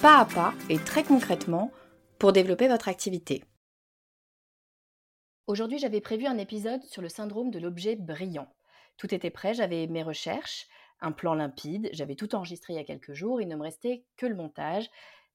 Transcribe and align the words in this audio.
pas 0.00 0.18
à 0.18 0.24
pas 0.24 0.54
et 0.70 0.78
très 0.78 1.04
concrètement 1.04 1.70
pour 2.18 2.32
développer 2.32 2.68
votre 2.68 2.88
activité. 2.88 3.44
Aujourd'hui, 5.46 5.78
j'avais 5.78 6.00
prévu 6.00 6.26
un 6.26 6.38
épisode 6.38 6.82
sur 6.84 7.02
le 7.02 7.10
syndrome 7.10 7.50
de 7.50 7.58
l'objet 7.58 7.96
brillant. 7.96 8.50
Tout 8.96 9.14
était 9.14 9.28
prêt, 9.28 9.52
j'avais 9.52 9.86
mes 9.88 10.02
recherches, 10.02 10.68
un 11.02 11.12
plan 11.12 11.34
limpide, 11.34 11.90
j'avais 11.92 12.14
tout 12.14 12.34
enregistré 12.34 12.72
il 12.72 12.76
y 12.76 12.80
a 12.80 12.84
quelques 12.84 13.12
jours, 13.12 13.42
il 13.42 13.48
ne 13.48 13.56
me 13.56 13.62
restait 13.62 14.06
que 14.16 14.24
le 14.24 14.34
montage. 14.34 14.88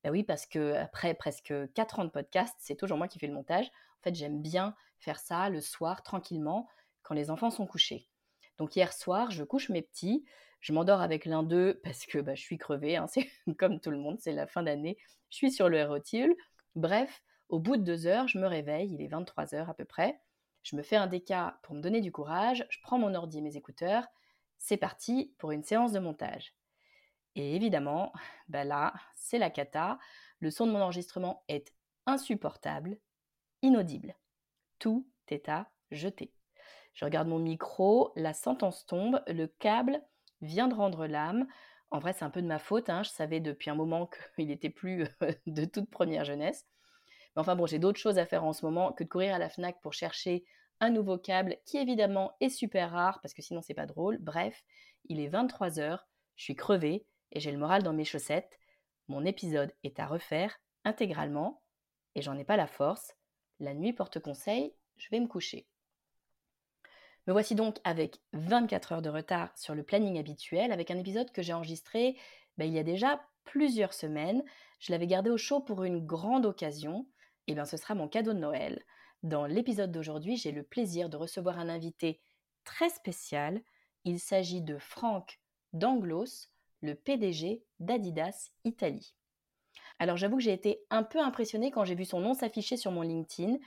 Ben 0.03 0.09
oui, 0.09 0.23
parce 0.23 0.47
que 0.47 0.73
après 0.73 1.13
presque 1.13 1.53
4 1.75 1.99
ans 1.99 2.05
de 2.05 2.09
podcast, 2.09 2.55
c'est 2.57 2.75
toujours 2.75 2.97
moi 2.97 3.07
qui 3.07 3.19
fais 3.19 3.27
le 3.27 3.33
montage. 3.33 3.67
En 3.67 4.03
fait, 4.03 4.15
j'aime 4.15 4.41
bien 4.41 4.73
faire 4.97 5.19
ça 5.19 5.49
le 5.49 5.61
soir 5.61 6.01
tranquillement 6.01 6.67
quand 7.03 7.13
les 7.13 7.29
enfants 7.29 7.51
sont 7.51 7.67
couchés. 7.67 8.09
Donc 8.57 8.75
hier 8.75 8.93
soir, 8.93 9.29
je 9.29 9.43
couche 9.43 9.69
mes 9.69 9.83
petits, 9.83 10.25
je 10.65 10.73
m'endors 10.73 10.99
avec 10.99 11.25
l'un 11.25 11.43
d'eux 11.43 11.79
parce 11.83 12.07
que 12.07 12.17
bah, 12.17 12.33
je 12.33 12.41
suis 12.41 12.57
crevée, 12.57 12.97
hein, 12.97 13.05
c'est 13.07 13.29
comme 13.59 13.79
tout 13.79 13.91
le 13.91 13.99
monde, 13.99 14.17
c'est 14.19 14.31
la 14.31 14.47
fin 14.47 14.63
d'année, 14.63 14.97
je 15.29 15.37
suis 15.37 15.51
sur 15.51 15.69
le 15.69 15.83
ROTIL. 15.83 16.33
Bref, 16.73 17.21
au 17.49 17.59
bout 17.59 17.77
de 17.77 17.83
deux 17.83 18.07
heures, 18.07 18.27
je 18.27 18.39
me 18.39 18.47
réveille, 18.47 18.91
il 18.91 18.99
est 18.99 19.07
23 19.07 19.53
heures 19.53 19.69
à 19.69 19.75
peu 19.75 19.85
près, 19.85 20.19
je 20.63 20.75
me 20.75 20.81
fais 20.81 20.95
un 20.95 21.05
déca 21.05 21.59
pour 21.61 21.75
me 21.75 21.81
donner 21.81 22.01
du 22.01 22.11
courage, 22.11 22.65
je 22.69 22.79
prends 22.81 22.97
mon 22.97 23.13
ordi 23.13 23.37
et 23.37 23.41
mes 23.41 23.55
écouteurs, 23.55 24.07
c'est 24.57 24.77
parti 24.77 25.35
pour 25.37 25.51
une 25.51 25.63
séance 25.63 25.91
de 25.91 25.99
montage. 25.99 26.55
Et 27.35 27.55
évidemment, 27.55 28.11
bah 28.47 28.63
là, 28.63 28.95
c'est 29.13 29.37
la 29.37 29.51
cata, 29.51 29.99
le 30.39 30.49
son 30.49 30.65
de 30.65 30.71
mon 30.71 30.81
enregistrement 30.81 31.43
est 31.47 31.75
insupportable, 32.07 32.97
inaudible. 33.61 34.15
Tout 34.79 35.07
est 35.27 35.47
à 35.47 35.69
jeter. 35.91 36.33
Je 36.95 37.05
regarde 37.05 37.27
mon 37.27 37.39
micro, 37.39 38.13
la 38.15 38.33
sentence 38.33 38.87
tombe, 38.87 39.21
le 39.27 39.45
câble 39.45 40.01
vient 40.41 40.67
de 40.67 40.75
rendre 40.75 41.07
l'âme. 41.07 41.47
En 41.91 41.99
vrai, 41.99 42.13
c'est 42.13 42.25
un 42.25 42.29
peu 42.29 42.41
de 42.41 42.47
ma 42.47 42.59
faute. 42.59 42.89
Hein. 42.89 43.03
Je 43.03 43.09
savais 43.09 43.39
depuis 43.39 43.69
un 43.69 43.75
moment 43.75 44.09
qu'il 44.35 44.47
n'était 44.47 44.69
plus 44.69 45.05
de 45.47 45.65
toute 45.65 45.89
première 45.89 46.25
jeunesse. 46.25 46.65
Mais 47.35 47.41
enfin 47.41 47.55
bon, 47.55 47.65
j'ai 47.65 47.79
d'autres 47.79 47.99
choses 47.99 48.17
à 48.17 48.25
faire 48.25 48.43
en 48.43 48.53
ce 48.53 48.65
moment 48.65 48.93
que 48.93 49.03
de 49.03 49.09
courir 49.09 49.35
à 49.35 49.39
la 49.39 49.49
FNAC 49.49 49.81
pour 49.81 49.93
chercher 49.93 50.45
un 50.79 50.89
nouveau 50.89 51.17
câble 51.17 51.57
qui 51.65 51.77
évidemment 51.77 52.35
est 52.39 52.49
super 52.49 52.91
rare 52.91 53.19
parce 53.21 53.33
que 53.33 53.41
sinon 53.41 53.61
c'est 53.61 53.73
pas 53.73 53.85
drôle. 53.85 54.17
Bref, 54.19 54.63
il 55.05 55.19
est 55.19 55.29
23h, 55.29 55.99
je 56.35 56.43
suis 56.43 56.55
crevée 56.55 57.05
et 57.31 57.39
j'ai 57.39 57.51
le 57.51 57.57
moral 57.57 57.83
dans 57.83 57.93
mes 57.93 58.05
chaussettes. 58.05 58.59
Mon 59.07 59.25
épisode 59.25 59.73
est 59.83 59.99
à 59.99 60.05
refaire 60.05 60.57
intégralement 60.83 61.61
et 62.15 62.21
j'en 62.21 62.37
ai 62.37 62.43
pas 62.43 62.57
la 62.57 62.67
force. 62.67 63.13
La 63.59 63.73
nuit 63.73 63.93
porte 63.93 64.19
conseil, 64.19 64.73
je 64.97 65.09
vais 65.11 65.19
me 65.19 65.27
coucher. 65.27 65.67
Me 67.27 67.33
voici 67.33 67.55
donc 67.55 67.77
avec 67.83 68.19
24 68.33 68.91
heures 68.91 69.01
de 69.01 69.09
retard 69.09 69.57
sur 69.57 69.73
le 69.73 69.83
planning 69.83 70.19
habituel, 70.19 70.71
avec 70.71 70.91
un 70.91 70.97
épisode 70.97 71.31
que 71.31 71.41
j'ai 71.41 71.53
enregistré 71.53 72.15
ben, 72.57 72.65
il 72.65 72.73
y 72.73 72.79
a 72.79 72.83
déjà 72.83 73.21
plusieurs 73.43 73.93
semaines. 73.93 74.43
Je 74.79 74.91
l'avais 74.91 75.07
gardé 75.07 75.29
au 75.29 75.37
chaud 75.37 75.59
pour 75.59 75.83
une 75.83 76.05
grande 76.05 76.45
occasion. 76.45 77.07
Et 77.47 77.53
bien 77.53 77.65
ce 77.65 77.77
sera 77.77 77.95
mon 77.95 78.07
cadeau 78.07 78.33
de 78.33 78.39
Noël. 78.39 78.83
Dans 79.23 79.45
l'épisode 79.45 79.91
d'aujourd'hui, 79.91 80.37
j'ai 80.37 80.51
le 80.51 80.63
plaisir 80.63 81.09
de 81.09 81.17
recevoir 81.17 81.59
un 81.59 81.69
invité 81.69 82.21
très 82.63 82.89
spécial. 82.89 83.61
Il 84.03 84.19
s'agit 84.19 84.61
de 84.61 84.77
Franck 84.77 85.39
Danglos, 85.73 86.49
le 86.81 86.95
PDG 86.95 87.63
d'Adidas 87.79 88.51
Italie. 88.63 89.15
Alors 89.99 90.17
j'avoue 90.17 90.37
que 90.37 90.43
j'ai 90.43 90.53
été 90.53 90.83
un 90.89 91.03
peu 91.03 91.19
impressionnée 91.19 91.71
quand 91.71 91.85
j'ai 91.85 91.95
vu 91.95 92.05
son 92.05 92.19
nom 92.19 92.33
s'afficher 92.33 92.77
sur 92.77 92.91
mon 92.91 93.01
LinkedIn. 93.01 93.57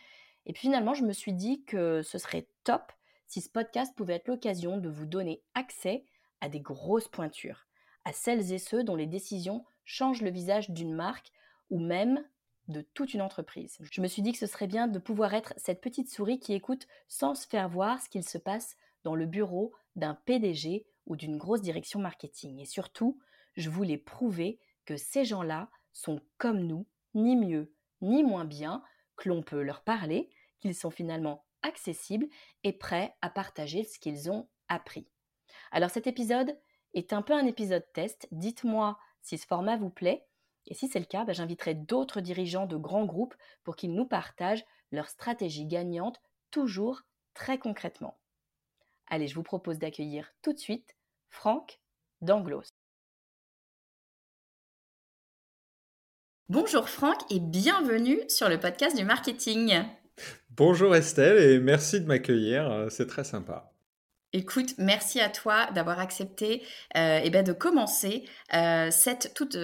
Et 0.46 0.52
puis 0.52 0.62
finalement, 0.62 0.94
je 0.94 1.04
me 1.04 1.12
suis 1.12 1.32
dit 1.32 1.64
que 1.64 2.02
ce 2.02 2.18
serait 2.18 2.48
top 2.64 2.92
si 3.28 3.40
ce 3.40 3.48
podcast 3.48 3.94
pouvait 3.94 4.14
être 4.14 4.28
l'occasion 4.28 4.78
de 4.78 4.88
vous 4.88 5.06
donner 5.06 5.42
accès 5.54 6.04
à 6.40 6.48
des 6.48 6.60
grosses 6.60 7.08
pointures, 7.08 7.66
à 8.04 8.12
celles 8.12 8.52
et 8.52 8.58
ceux 8.58 8.82
dont 8.82 8.96
les 8.96 9.06
décisions 9.06 9.64
changent 9.84 10.22
le 10.22 10.30
visage 10.30 10.70
d'une 10.70 10.94
marque 10.94 11.30
ou 11.70 11.78
même 11.78 12.24
de 12.68 12.80
toute 12.80 13.14
une 13.14 13.22
entreprise. 13.22 13.78
Je 13.92 14.00
me 14.00 14.08
suis 14.08 14.22
dit 14.22 14.32
que 14.32 14.38
ce 14.38 14.46
serait 14.46 14.66
bien 14.66 14.88
de 14.88 14.98
pouvoir 14.98 15.34
être 15.34 15.54
cette 15.56 15.80
petite 15.80 16.10
souris 16.10 16.40
qui 16.40 16.54
écoute 16.54 16.86
sans 17.06 17.34
se 17.34 17.46
faire 17.46 17.68
voir 17.68 18.00
ce 18.00 18.08
qu'il 18.08 18.26
se 18.26 18.38
passe 18.38 18.76
dans 19.04 19.14
le 19.14 19.26
bureau 19.26 19.72
d'un 19.96 20.14
PDG 20.14 20.86
ou 21.06 21.16
d'une 21.16 21.38
grosse 21.38 21.62
direction 21.62 22.00
marketing. 22.00 22.58
Et 22.60 22.66
surtout, 22.66 23.18
je 23.56 23.70
voulais 23.70 23.98
prouver 23.98 24.58
que 24.84 24.96
ces 24.96 25.24
gens-là 25.24 25.70
sont 25.92 26.20
comme 26.36 26.60
nous, 26.60 26.86
ni 27.14 27.36
mieux 27.36 27.72
ni 28.00 28.22
moins 28.22 28.44
bien, 28.44 28.82
que 29.16 29.28
l'on 29.28 29.42
peut 29.42 29.62
leur 29.62 29.82
parler, 29.82 30.30
qu'ils 30.60 30.74
sont 30.74 30.90
finalement 30.90 31.44
accessibles 31.62 32.26
et 32.64 32.72
prêts 32.72 33.14
à 33.22 33.30
partager 33.30 33.84
ce 33.84 33.98
qu'ils 33.98 34.30
ont 34.30 34.48
appris. 34.68 35.06
Alors 35.70 35.90
cet 35.90 36.06
épisode 36.06 36.58
est 36.94 37.12
un 37.12 37.22
peu 37.22 37.32
un 37.32 37.46
épisode 37.46 37.84
test. 37.92 38.28
Dites-moi 38.32 38.98
si 39.22 39.38
ce 39.38 39.46
format 39.46 39.76
vous 39.76 39.90
plaît. 39.90 40.26
Et 40.66 40.74
si 40.74 40.88
c'est 40.88 40.98
le 41.00 41.06
cas, 41.06 41.24
bah, 41.24 41.32
j'inviterai 41.32 41.74
d'autres 41.74 42.20
dirigeants 42.20 42.66
de 42.66 42.76
grands 42.76 43.06
groupes 43.06 43.34
pour 43.64 43.76
qu'ils 43.76 43.94
nous 43.94 44.06
partagent 44.06 44.64
leur 44.90 45.08
stratégie 45.08 45.66
gagnante, 45.66 46.20
toujours 46.50 47.02
très 47.34 47.58
concrètement. 47.58 48.18
Allez, 49.06 49.26
je 49.26 49.34
vous 49.34 49.42
propose 49.42 49.78
d'accueillir 49.78 50.30
tout 50.42 50.52
de 50.52 50.58
suite 50.58 50.96
Franck 51.28 51.80
Danglos. 52.20 52.62
Bonjour 56.48 56.88
Franck 56.88 57.30
et 57.30 57.40
bienvenue 57.40 58.20
sur 58.28 58.48
le 58.48 58.58
podcast 58.58 58.96
du 58.96 59.04
marketing. 59.04 59.84
Bonjour 60.58 60.96
Estelle 60.96 61.38
et 61.38 61.60
merci 61.60 62.00
de 62.00 62.06
m'accueillir, 62.06 62.68
euh, 62.68 62.88
c'est 62.90 63.06
très 63.06 63.22
sympa. 63.22 63.72
Écoute, 64.34 64.74
merci 64.76 65.20
à 65.20 65.30
toi 65.30 65.70
d'avoir 65.72 66.00
accepté 66.00 66.62
euh, 66.96 67.20
et 67.20 67.30
ben 67.30 67.42
de 67.42 67.54
commencer 67.54 68.24
euh, 68.52 68.90
cette 68.90 69.32
toute, 69.34 69.56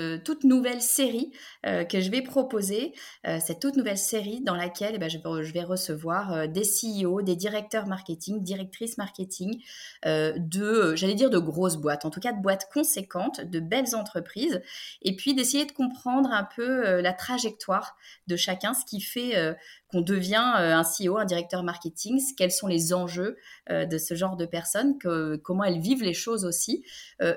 nouvelle 0.45 0.81
série 0.81 1.33
que 1.65 2.01
je 2.01 2.11
vais 2.11 2.23
proposer, 2.23 2.95
cette 3.25 3.61
toute 3.61 3.77
nouvelle 3.77 3.99
série 3.99 4.41
dans 4.41 4.55
laquelle 4.55 4.93
eh 4.95 4.99
ben, 4.99 5.11
je, 5.11 5.19
je, 5.19 5.53
vais 5.53 5.63
recevoir 5.63 6.49
des 6.49 6.63
CEO, 6.63 7.21
des 7.21 7.37
directeurs 7.37 7.87
marketing, 7.87 8.43
directrices 8.43 8.97
marketing 8.97 9.63
de, 10.05 10.95
j'allais 10.95 11.15
dire 11.15 11.31
de 11.31 11.39
grosses 11.39 11.77
boîtes, 11.77 12.05
en 12.05 12.11
tout 12.11 12.21
cas 12.21 12.33
de 12.33 12.41
boîtes 12.41 12.69
conséquentes, 12.73 13.43
de 13.43 13.61
belles 13.61 13.95
entreprises, 13.95 14.63
et 15.03 15.17
puis 15.17 15.35
d'essayer 15.35 15.67
de 15.67 15.73
comprendre 15.73 16.31
un 16.33 16.45
peu 16.57 17.01
la 17.01 17.13
trajectoire 17.13 17.97
de 18.27 18.37
chacun, 18.37 18.75
ce 18.75 18.85
qui 18.85 19.01
fait 19.01 19.55
qu'on 19.95 20.01
devient 20.01 20.35
un 20.37 20.83
CEO, 20.83 21.19
un 21.19 21.25
directeur 21.25 21.63
marketing, 21.63 22.21
quels 22.37 22.51
sont 22.51 22.67
les 22.67 22.93
enjeux 22.93 23.37
de 23.71 23.99
ce 23.99 24.15
genre 24.15 24.37
de 24.37 24.45
personnes, 24.45 24.99
comment 24.99 25.63
elles 25.63 25.79
vivent 25.79 26.03
les 26.03 26.15
choses 26.15 26.45
aussi. 26.45 26.85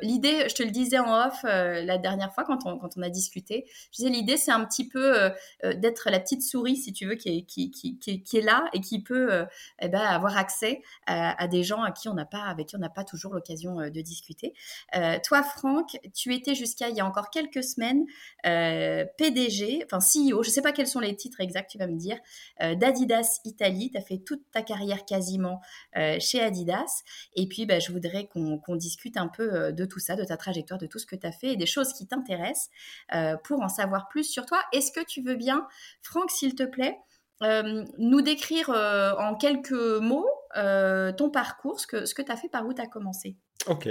l'idée, 0.01 0.49
je 0.49 0.55
te 0.55 0.63
le 0.63 0.71
disais 0.71 0.97
en 0.97 1.27
off 1.27 1.43
la 1.43 1.97
dernière 1.97 2.33
fois 2.33 2.43
quand 2.45 2.65
on, 2.65 3.01
a 3.01 3.09
discuté, 3.09 3.65
je 3.91 3.97
disais 3.97 4.09
l'idée 4.09 4.37
c'est 4.37 4.51
un 4.51 4.65
petit 4.65 4.87
peu 4.87 5.31
d'être 5.63 6.09
la 6.09 6.19
petite 6.19 6.41
souris, 6.41 6.77
si 6.77 6.93
tu 6.93 7.05
veux, 7.05 7.15
qui 7.15 7.29
est, 7.29 8.41
là 8.41 8.65
et 8.73 8.81
qui 8.81 9.03
peut 9.03 9.45
eh 9.79 9.87
ben, 9.87 10.01
avoir 10.01 10.35
accès 10.37 10.81
à, 11.05 11.47
des 11.47 11.63
gens 11.63 11.83
à 11.83 11.91
qui 11.91 12.09
on 12.09 12.15
n'a 12.15 12.25
pas, 12.25 12.43
avec 12.43 12.67
qui 12.67 12.75
on 12.75 12.79
n'a 12.79 12.89
pas 12.89 13.03
toujours 13.03 13.33
l'occasion 13.33 13.75
de 13.75 14.01
discuter. 14.01 14.53
toi, 15.23 15.43
Franck, 15.43 15.97
tu 16.15 16.33
étais 16.33 16.55
jusqu'à 16.55 16.89
il 16.89 16.95
y 16.95 17.01
a 17.01 17.05
encore 17.05 17.29
quelques 17.29 17.63
semaines 17.63 18.05
PDG, 18.43 19.85
enfin 19.85 19.99
CEO, 19.99 20.41
je 20.43 20.49
ne 20.49 20.53
sais 20.53 20.61
pas 20.61 20.71
quels 20.71 20.87
sont 20.87 20.99
les 20.99 21.15
titres 21.15 21.41
exacts, 21.41 21.69
tu 21.69 21.77
vas 21.77 21.87
me 21.87 21.97
dire, 21.97 22.17
euh, 22.17 22.19
d'Adidas 22.59 23.39
Italie. 23.45 23.91
Tu 23.91 23.97
as 23.97 24.01
fait 24.01 24.17
toute 24.19 24.41
ta 24.51 24.61
carrière 24.61 25.05
quasiment 25.05 25.61
euh, 25.95 26.17
chez 26.19 26.41
Adidas. 26.41 27.03
Et 27.35 27.47
puis, 27.47 27.65
bah, 27.65 27.79
je 27.79 27.91
voudrais 27.91 28.27
qu'on 28.27 28.75
discute 28.75 29.17
un 29.17 29.27
peu 29.27 29.53
euh, 29.53 29.71
de 29.71 29.85
tout 29.85 29.99
ça, 29.99 30.15
de 30.15 30.23
ta 30.23 30.37
trajectoire, 30.37 30.79
de 30.79 30.87
tout 30.87 30.99
ce 30.99 31.05
que 31.05 31.15
tu 31.15 31.25
as 31.27 31.31
fait 31.31 31.53
et 31.53 31.55
des 31.55 31.65
choses 31.65 31.93
qui 31.93 32.07
t'intéressent 32.07 32.69
pour 33.43 33.61
en 33.61 33.69
savoir 33.69 34.07
plus 34.09 34.23
sur 34.23 34.45
toi. 34.45 34.59
Est-ce 34.73 34.91
que 34.91 35.03
tu 35.05 35.21
veux 35.21 35.35
bien, 35.35 35.67
Franck, 36.01 36.31
s'il 36.31 36.55
te 36.55 36.63
plaît, 36.63 36.97
nous 37.41 38.21
décrire 38.21 38.69
en 38.69 39.35
quelques 39.35 39.71
mots 39.71 40.29
ton 40.53 41.29
parcours, 41.29 41.79
ce 41.79 41.87
que, 41.87 42.05
ce 42.05 42.13
que 42.13 42.21
tu 42.21 42.31
as 42.31 42.37
fait, 42.37 42.49
par 42.49 42.65
où 42.65 42.73
tu 42.73 42.81
as 42.81 42.87
commencé? 42.87 43.37
Ok. 43.67 43.89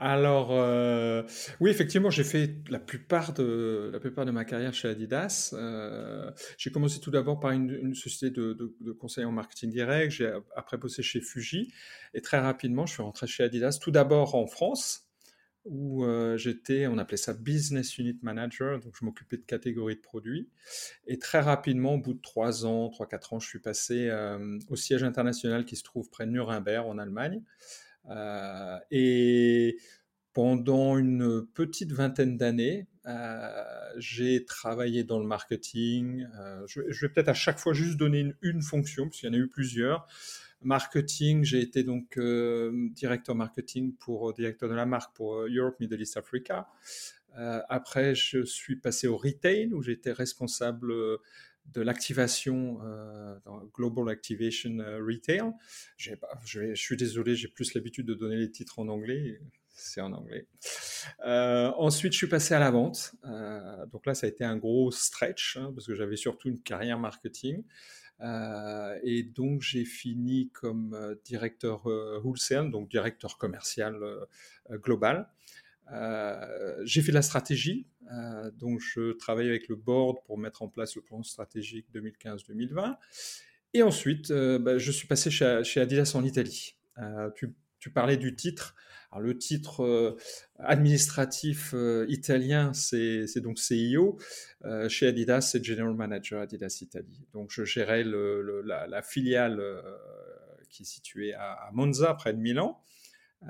Alors, 0.00 0.48
euh, 0.50 1.22
oui, 1.60 1.70
effectivement, 1.70 2.10
j'ai 2.10 2.24
fait 2.24 2.56
la 2.68 2.80
plupart 2.80 3.32
de, 3.32 3.90
la 3.92 4.00
plupart 4.00 4.26
de 4.26 4.32
ma 4.32 4.44
carrière 4.44 4.74
chez 4.74 4.88
Adidas. 4.88 5.50
Euh, 5.52 6.30
j'ai 6.58 6.72
commencé 6.72 6.98
tout 6.98 7.12
d'abord 7.12 7.38
par 7.38 7.52
une, 7.52 7.94
société 7.94 8.30
de, 8.30 8.92
conseil 8.98 9.24
en 9.24 9.30
marketing 9.30 9.70
direct. 9.70 10.12
J'ai 10.12 10.32
après 10.56 10.78
bossé 10.78 11.02
chez 11.02 11.20
Fuji. 11.20 11.72
Et 12.12 12.20
très 12.22 12.40
rapidement, 12.40 12.86
je 12.86 12.94
suis 12.94 13.02
rentré 13.02 13.28
chez 13.28 13.44
Adidas, 13.44 13.78
tout 13.80 13.92
d'abord 13.92 14.34
en 14.34 14.48
France, 14.48 15.06
où 15.64 16.04
euh, 16.04 16.36
j'étais, 16.36 16.88
on 16.88 16.98
appelait 16.98 17.16
ça 17.16 17.32
Business 17.32 17.96
Unit 17.96 18.18
Manager, 18.22 18.80
donc 18.80 18.94
je 18.98 19.04
m'occupais 19.04 19.36
de 19.36 19.42
catégories 19.42 19.96
de 19.96 20.00
produits. 20.00 20.48
Et 21.06 21.20
très 21.20 21.40
rapidement, 21.40 21.94
au 21.94 21.98
bout 21.98 22.14
de 22.14 22.20
trois 22.20 22.66
ans, 22.66 22.88
trois, 22.88 23.06
quatre 23.06 23.32
ans, 23.32 23.38
je 23.38 23.46
suis 23.46 23.60
passé 23.60 24.10
au 24.68 24.74
siège 24.74 25.04
international 25.04 25.64
qui 25.64 25.76
se 25.76 25.84
trouve 25.84 26.10
près 26.10 26.26
de 26.26 26.32
Nuremberg, 26.32 26.88
en 26.88 26.98
Allemagne. 26.98 27.42
Euh, 28.10 28.78
et 28.90 29.78
pendant 30.32 30.98
une 30.98 31.46
petite 31.54 31.92
vingtaine 31.92 32.36
d'années, 32.36 32.86
euh, 33.06 33.64
j'ai 33.98 34.44
travaillé 34.44 35.04
dans 35.04 35.20
le 35.20 35.26
marketing. 35.26 36.26
Euh, 36.38 36.64
je, 36.66 36.80
vais 36.80 37.08
peut-être 37.08 37.28
à 37.28 37.34
chaque 37.34 37.58
fois 37.58 37.72
juste 37.72 37.96
donner 37.96 38.34
une, 38.42 38.62
fonction, 38.62 39.04
parce 39.04 39.20
qu'il 39.20 39.28
y 39.28 39.30
en 39.30 39.34
a 39.34 39.38
eu 39.38 39.48
plusieurs. 39.48 40.06
Marketing, 40.62 41.44
j'ai 41.44 41.60
été 41.60 41.84
donc 41.84 42.18
directeur 42.94 43.34
marketing 43.34 43.94
pour 43.96 44.32
directeur 44.32 44.68
de 44.68 44.74
la 44.74 44.86
marque 44.86 45.14
pour 45.14 45.42
Europe, 45.42 45.76
Middle 45.78 46.00
East, 46.00 46.16
Africa. 46.16 46.68
après, 47.34 48.14
je 48.14 48.44
suis 48.44 48.76
passé 48.76 49.06
au 49.06 49.18
retail 49.18 49.74
où 49.74 49.82
j'étais 49.82 50.12
responsable 50.12 50.94
de 51.72 51.80
l'activation 51.80 52.78
euh, 52.84 53.36
Global 53.74 54.08
Activation 54.08 54.78
euh, 54.78 54.98
Retail. 54.98 55.52
Je, 55.96 56.12
je, 56.44 56.74
suis 56.74 56.96
désolé, 56.96 57.34
j'ai 57.34 57.48
plus 57.48 57.74
l'habitude 57.74 58.06
de 58.06 58.14
donner 58.14 58.36
les 58.36 58.50
titres 58.50 58.78
en 58.78 58.88
anglais. 58.88 59.40
C'est 59.76 60.00
en 60.00 60.12
anglais. 60.12 60.46
Euh, 61.26 61.72
ensuite, 61.76 62.12
je 62.12 62.18
suis 62.18 62.28
passé 62.28 62.54
à 62.54 62.60
la 62.60 62.70
vente. 62.70 63.16
donc 63.90 64.06
là, 64.06 64.14
ça 64.14 64.26
a 64.26 64.30
été 64.30 64.44
un 64.44 64.56
gros 64.56 64.92
stretch 64.92 65.56
hein, 65.56 65.72
parce 65.74 65.86
que 65.86 65.94
j'avais 65.94 66.16
surtout 66.16 66.48
une 66.48 66.60
carrière 66.60 66.98
marketing. 66.98 67.64
et 69.02 69.22
donc, 69.24 69.62
j'ai 69.62 69.84
fini 69.84 70.50
comme 70.50 71.16
directeur 71.24 71.86
wholesale, 72.24 72.70
donc 72.70 72.88
directeur 72.88 73.36
commercial 73.36 73.98
global. 74.70 75.28
Euh, 75.92 76.82
j'ai 76.84 77.02
fait 77.02 77.12
de 77.12 77.16
la 77.16 77.22
stratégie, 77.22 77.86
euh, 78.12 78.50
donc 78.52 78.80
je 78.80 79.12
travaille 79.12 79.48
avec 79.48 79.68
le 79.68 79.76
board 79.76 80.18
pour 80.24 80.38
mettre 80.38 80.62
en 80.62 80.68
place 80.68 80.96
le 80.96 81.02
plan 81.02 81.22
stratégique 81.22 81.86
2015-2020. 81.94 82.96
Et 83.74 83.82
ensuite, 83.82 84.30
euh, 84.30 84.58
bah, 84.58 84.78
je 84.78 84.90
suis 84.90 85.06
passé 85.06 85.30
chez, 85.30 85.80
Adidas 85.80 86.12
en 86.14 86.24
Italie. 86.24 86.76
Tu, 87.34 87.90
parlais 87.92 88.16
du 88.16 88.34
titre. 88.34 88.74
Le 89.20 89.38
titre 89.38 90.16
administratif 90.58 91.72
italien, 92.08 92.72
c'est 92.72 93.40
donc 93.40 93.58
CEO. 93.58 94.18
chez 94.88 95.06
Adidas, 95.06 95.42
c'est 95.42 95.62
General 95.62 95.94
Manager 95.94 96.40
Adidas 96.40 96.78
Italie. 96.80 97.24
Donc, 97.32 97.50
je 97.52 97.64
gérais 97.64 98.04
la, 98.04 99.02
filiale 99.02 99.62
qui 100.68 100.82
est 100.82 100.86
située 100.86 101.34
à 101.34 101.70
Monza, 101.72 102.14
près 102.14 102.32
de 102.32 102.38
Milan. 102.38 102.80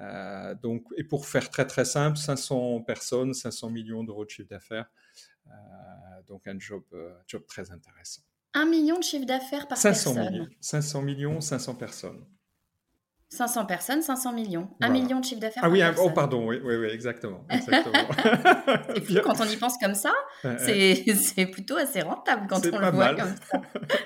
Euh, 0.00 0.54
donc, 0.56 0.84
et 0.96 1.04
pour 1.04 1.26
faire 1.26 1.50
très 1.50 1.66
très 1.66 1.84
simple, 1.84 2.16
500 2.16 2.82
personnes, 2.82 3.32
500 3.32 3.70
millions 3.70 4.04
d'euros 4.04 4.24
de 4.24 4.30
chiffre 4.30 4.48
d'affaires. 4.48 4.90
Euh, 5.46 5.50
donc 6.26 6.46
un 6.46 6.58
job, 6.58 6.82
euh, 6.92 7.14
job 7.26 7.44
très 7.46 7.70
intéressant. 7.70 8.22
Un 8.54 8.66
million 8.66 8.98
de 8.98 9.04
chiffre 9.04 9.26
d'affaires 9.26 9.68
par 9.68 9.78
500 9.78 10.14
personne. 10.14 10.32
Millions, 10.32 10.48
500 10.60 11.02
millions, 11.02 11.40
500 11.40 11.74
personnes. 11.74 12.26
500 13.30 13.66
personnes, 13.66 14.02
500 14.02 14.32
millions. 14.32 14.68
Un 14.80 14.90
million 14.90 15.20
de 15.20 15.24
chiffre 15.24 15.40
d'affaires. 15.40 15.62
Ah 15.64 15.70
oui, 15.70 15.82
oh 15.98 16.10
pardon, 16.10 16.46
oui, 16.46 16.60
oui, 16.64 16.76
oui 16.76 16.88
exactement. 16.88 17.44
exactement. 17.50 17.94
quand 19.24 19.40
on 19.40 19.44
y 19.44 19.56
pense 19.56 19.76
comme 19.78 19.94
ça, 19.94 20.12
c'est 20.42 21.46
plutôt 21.46 21.76
assez 21.76 22.02
rentable 22.02 22.46
quand 22.48 22.60
on 22.72 22.78
le 22.78 22.90
voit 22.90 23.14
comme 23.14 23.34
ça. 23.50 23.60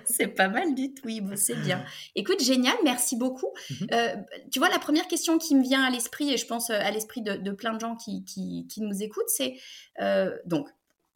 c'est 0.04 0.28
pas 0.28 0.48
mal 0.48 0.74
du 0.74 0.94
tout, 0.94 1.02
oui, 1.04 1.22
c'est 1.36 1.60
bien. 1.60 1.84
Écoute, 2.14 2.42
génial, 2.42 2.76
merci 2.84 3.16
beaucoup. 3.16 3.52
Mhm. 3.70 3.86
Euh, 3.92 4.16
tu 4.50 4.58
vois, 4.58 4.68
la 4.68 4.78
première 4.78 5.06
question 5.08 5.38
qui 5.38 5.54
me 5.54 5.62
vient 5.62 5.82
à 5.82 5.90
l'esprit, 5.90 6.32
et 6.32 6.36
je 6.36 6.46
pense 6.46 6.70
euh, 6.70 6.78
à 6.80 6.90
l'esprit 6.90 7.22
de, 7.22 7.50
plein 7.50 7.74
de 7.74 7.80
gens 7.80 7.96
qui, 7.96 8.24
qui, 8.24 8.80
nous 8.80 9.02
écoutent, 9.02 9.28
c'est 9.28 9.56
euh, 10.00 10.36
donc 10.46 10.68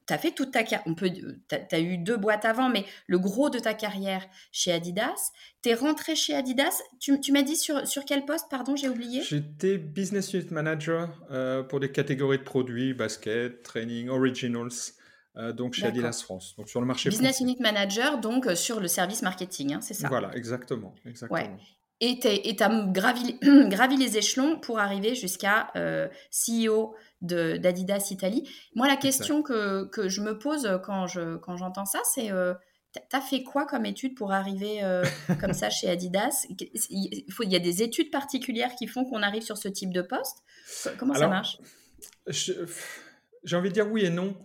tu 0.06 0.12
as 0.12 0.18
fait 0.18 0.32
toute 0.32 0.52
ta 0.52 0.62
carrière, 0.62 0.82
on 0.86 0.94
peut, 0.94 1.10
tu 1.10 1.74
as, 1.74 1.80
eu 1.80 1.98
deux 1.98 2.16
boîtes 2.16 2.44
avant, 2.44 2.68
mais 2.68 2.84
le 3.06 3.18
gros 3.18 3.50
de 3.50 3.58
ta 3.58 3.74
carrière 3.74 4.26
chez 4.50 4.72
Adidas, 4.72 5.32
tu 5.62 5.70
es 5.70 5.74
rentré 5.74 6.14
chez 6.16 6.34
Adidas, 6.34 6.82
tu, 6.98 7.20
tu 7.20 7.32
m'as 7.32 7.42
dit 7.42 7.56
sur, 7.56 7.86
sur 7.86 8.04
quel 8.04 8.24
poste, 8.24 8.46
pardon, 8.50 8.76
j'ai 8.76 8.88
oublié? 8.88 9.22
J'étais 9.22 9.78
Business 9.78 10.32
Unit 10.34 10.48
Manager 10.50 11.24
euh, 11.30 11.62
pour 11.62 11.80
des 11.80 11.92
catégories 11.92 12.38
de 12.38 12.44
produits, 12.44 12.94
basket, 12.94 13.62
training, 13.62 14.08
originals, 14.08 14.70
euh, 15.36 15.52
donc 15.52 15.74
chez 15.74 15.86
Adidas 15.86 16.22
France, 16.22 16.54
donc 16.56 16.68
sur 16.68 16.80
le 16.80 16.86
marché 16.86 17.08
Business 17.08 17.40
Unit 17.40 17.56
Manager, 17.60 18.18
donc 18.18 18.46
euh, 18.46 18.54
sur 18.54 18.80
le 18.80 18.88
service 18.88 19.22
marketing, 19.22 19.74
hein, 19.74 19.80
c'est 19.80 19.94
ça? 19.94 20.08
Voilà, 20.08 20.34
exactement. 20.36 20.94
exactement. 21.06 21.56
Et 22.04 22.18
tu 22.18 22.62
as 22.62 22.84
gravi, 22.86 23.38
gravi, 23.68 23.96
les 23.96 24.18
échelons 24.18 24.58
pour 24.58 24.80
arriver 24.80 25.14
jusqu'à 25.14 25.72
CEO 26.30 26.96
d'Adidas 27.20 28.08
Italie. 28.10 28.50
Moi, 28.74 28.88
la 28.88 28.96
question 28.96 29.42
que, 29.42 29.84
que, 29.84 30.08
je 30.08 30.20
me 30.20 30.36
pose 30.36 30.68
quand 30.84 31.06
j'entends 31.06 31.70
quand 31.72 31.84
ça, 31.84 32.00
c'est 32.12 32.32
euh, 32.32 32.54
tu 32.92 33.16
as 33.16 33.20
fait 33.20 33.44
quoi 33.44 33.66
comme 33.66 33.86
étude 33.86 34.16
pour 34.16 34.32
arriver 34.32 34.82
euh, 34.82 35.04
comme 35.40 35.52
ça 35.52 35.70
chez 35.70 35.88
Adidas? 35.88 36.46
Il, 36.90 37.32
faut, 37.32 37.44
il 37.44 37.52
y 37.52 37.56
a 37.56 37.60
des 37.60 37.82
études 37.82 38.10
particulières 38.10 38.74
qui 38.74 38.88
font 38.88 39.04
qu'on 39.04 39.22
arrive 39.22 39.42
sur 39.42 39.56
ce 39.56 39.68
type 39.68 39.92
de 39.92 40.02
poste? 40.02 40.38
Comment 40.98 41.14
ça 41.14 41.28
marche? 41.28 41.58
J'ai 42.26 43.56
envie 43.56 43.68
de 43.68 43.74
dire 43.74 43.90
oui 43.90 44.04
et 44.04 44.10
non. 44.10 44.36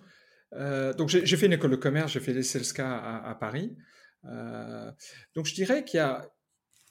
Euh, 0.54 0.94
donc, 0.94 1.10
j'ai 1.10 1.38
fait 1.38 1.48
une 1.48 1.54
école 1.54 1.72
de 1.72 1.76
commerce, 1.76 2.12
j'ai 2.12 2.20
fait 2.20 2.34
les 2.34 2.44
CELSCA 2.44 2.98
à, 2.98 3.30
à 3.30 3.36
Paris. 3.36 3.76
Euh, 4.26 4.92
donc, 5.36 5.46
je 5.46 5.54
dirais 5.54 5.84
qu'il 5.84 5.98
y 5.98 6.02
a 6.02 6.30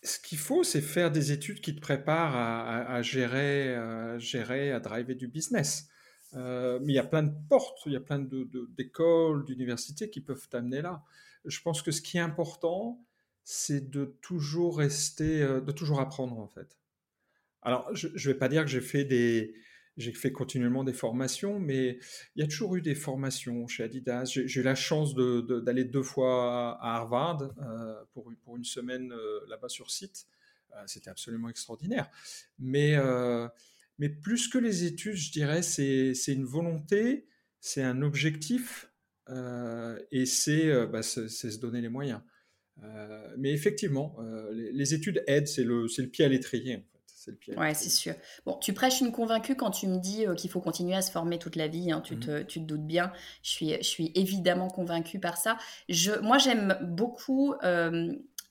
ce 0.07 0.19
qu'il 0.19 0.39
faut, 0.39 0.65
c'est 0.65 0.81
faire 0.81 1.11
des 1.11 1.33
études 1.33 1.61
qui 1.61 1.75
te 1.75 1.81
préparent 1.81 2.37
à, 2.37 3.03
gérer, 3.03 3.75
à 3.75 4.19
gérer, 4.19 4.73
à 4.73 4.81
driver 4.81 5.15
du 5.15 5.29
business. 5.29 5.89
Euh, 6.35 6.79
mais 6.83 6.93
il 6.93 6.97
y 6.97 7.01
a 7.01 7.05
plein 7.05 7.23
de 7.23 7.33
portes, 7.49 7.79
il 7.87 7.93
y 7.93 7.97
a 7.97 8.01
plein 8.01 8.19
d'écoles, 8.19 9.45
d'universités 9.45 10.11
qui 10.11 10.21
peuvent 10.21 10.49
t'amener 10.49 10.83
là. 10.83 11.03
Je 11.45 11.61
pense 11.61 11.83
que 11.83 11.91
ce 11.91 12.03
qui 12.03 12.19
est 12.19 12.21
important, 12.21 13.01
c'est 13.45 13.91
de 13.91 14.17
toujours 14.23 14.79
rester, 14.79 15.43
euh, 15.43 15.61
de 15.61 15.73
toujours 15.73 16.01
apprendre 16.01 16.39
en 16.39 16.49
fait. 16.49 16.77
Alors, 17.63 17.89
je 17.95 18.09
ne 18.09 18.33
vais 18.33 18.39
pas 18.39 18.49
dire 18.49 18.63
que 18.63 18.71
j'ai 18.71 18.81
fait 18.81 19.05
des, 19.05 19.55
j'ai 19.97 20.13
fait 20.13 20.31
continuellement 20.31 20.85
des 20.85 20.93
formations, 20.93 21.59
mais 21.59 21.99
il 22.35 22.43
y 22.43 22.45
a 22.45 22.47
toujours 22.47 22.77
eu 22.77 22.83
des 22.83 22.95
formations 22.95 23.67
chez 23.67 23.83
Adidas. 23.83 24.25
J'ai 24.27 24.61
eu 24.61 24.63
la 24.63 24.75
chance 24.75 25.15
d'aller 25.15 25.85
deux 25.85 26.03
fois 26.03 26.79
à 26.81 26.97
Harvard 26.97 27.55
euh, 27.63 28.05
pour, 28.13 28.57
une 28.57 28.65
semaine 28.65 29.13
euh, 29.13 29.41
là-bas 29.49 29.69
sur 29.69 29.91
site. 29.91 30.27
Euh, 30.75 30.83
c'était 30.87 31.11
absolument 31.11 31.49
extraordinaire. 31.49 32.11
Mais, 32.59 32.99
plus 34.23 34.49
que 34.49 34.59
les 34.59 34.85
études, 34.85 35.17
je 35.17 35.33
dirais, 35.33 35.63
c'est 35.63 36.13
une 36.27 36.45
volonté, 36.45 37.27
c'est 37.61 37.83
un 37.83 38.03
objectif 38.03 38.91
et 40.11 40.27
c'est 40.27 40.87
bah, 40.89 41.03
se 41.03 41.59
donner 41.59 41.81
les 41.81 41.89
moyens. 41.89 42.21
mais 43.39 43.53
effectivement, 43.53 44.19
les, 44.53 44.93
études 44.93 45.25
aident, 45.27 45.49
c'est 45.49 45.65
le 45.65 46.07
pied 46.07 46.27
à 46.27 46.29
l'étrier 46.29 46.85
c'est 47.27 47.33
le 47.33 47.37
piège. 47.37 47.59
Ouais, 47.59 47.75
c'est 47.75 47.91
sûr. 47.91 48.15
Bon, 48.47 48.57
tu 48.59 48.73
prêches 48.73 49.01
une 49.01 49.13
convaincue 49.13 49.55
quand 49.55 49.71
tu 49.71 49.87
me 49.87 49.99
dis 49.99 50.25
qu'il 50.37 50.51
faut 50.51 50.61
continuer 50.61 50.95
à 50.95 51.03
se 51.03 51.11
former 51.11 51.39
toute 51.39 51.57
la 51.57 51.69
vie. 51.69 51.93
Hein, 51.93 52.01
tu, 52.01 52.17
mmh 52.17 52.21
te, 52.21 52.43
tu, 52.43 52.61
te, 52.61 52.65
doutes 52.65 52.87
bien. 52.87 53.13
Je 53.43 53.51
suis, 53.51 53.71
je 53.75 53.89
suis 53.89 54.13
évidemment 54.15 54.69
convaincue 54.69 55.19
par 55.19 55.37
ça. 55.37 55.59
Je, 55.89 56.13
moi, 56.21 56.39
j'aime 56.39 56.79
beaucoup 56.81 57.55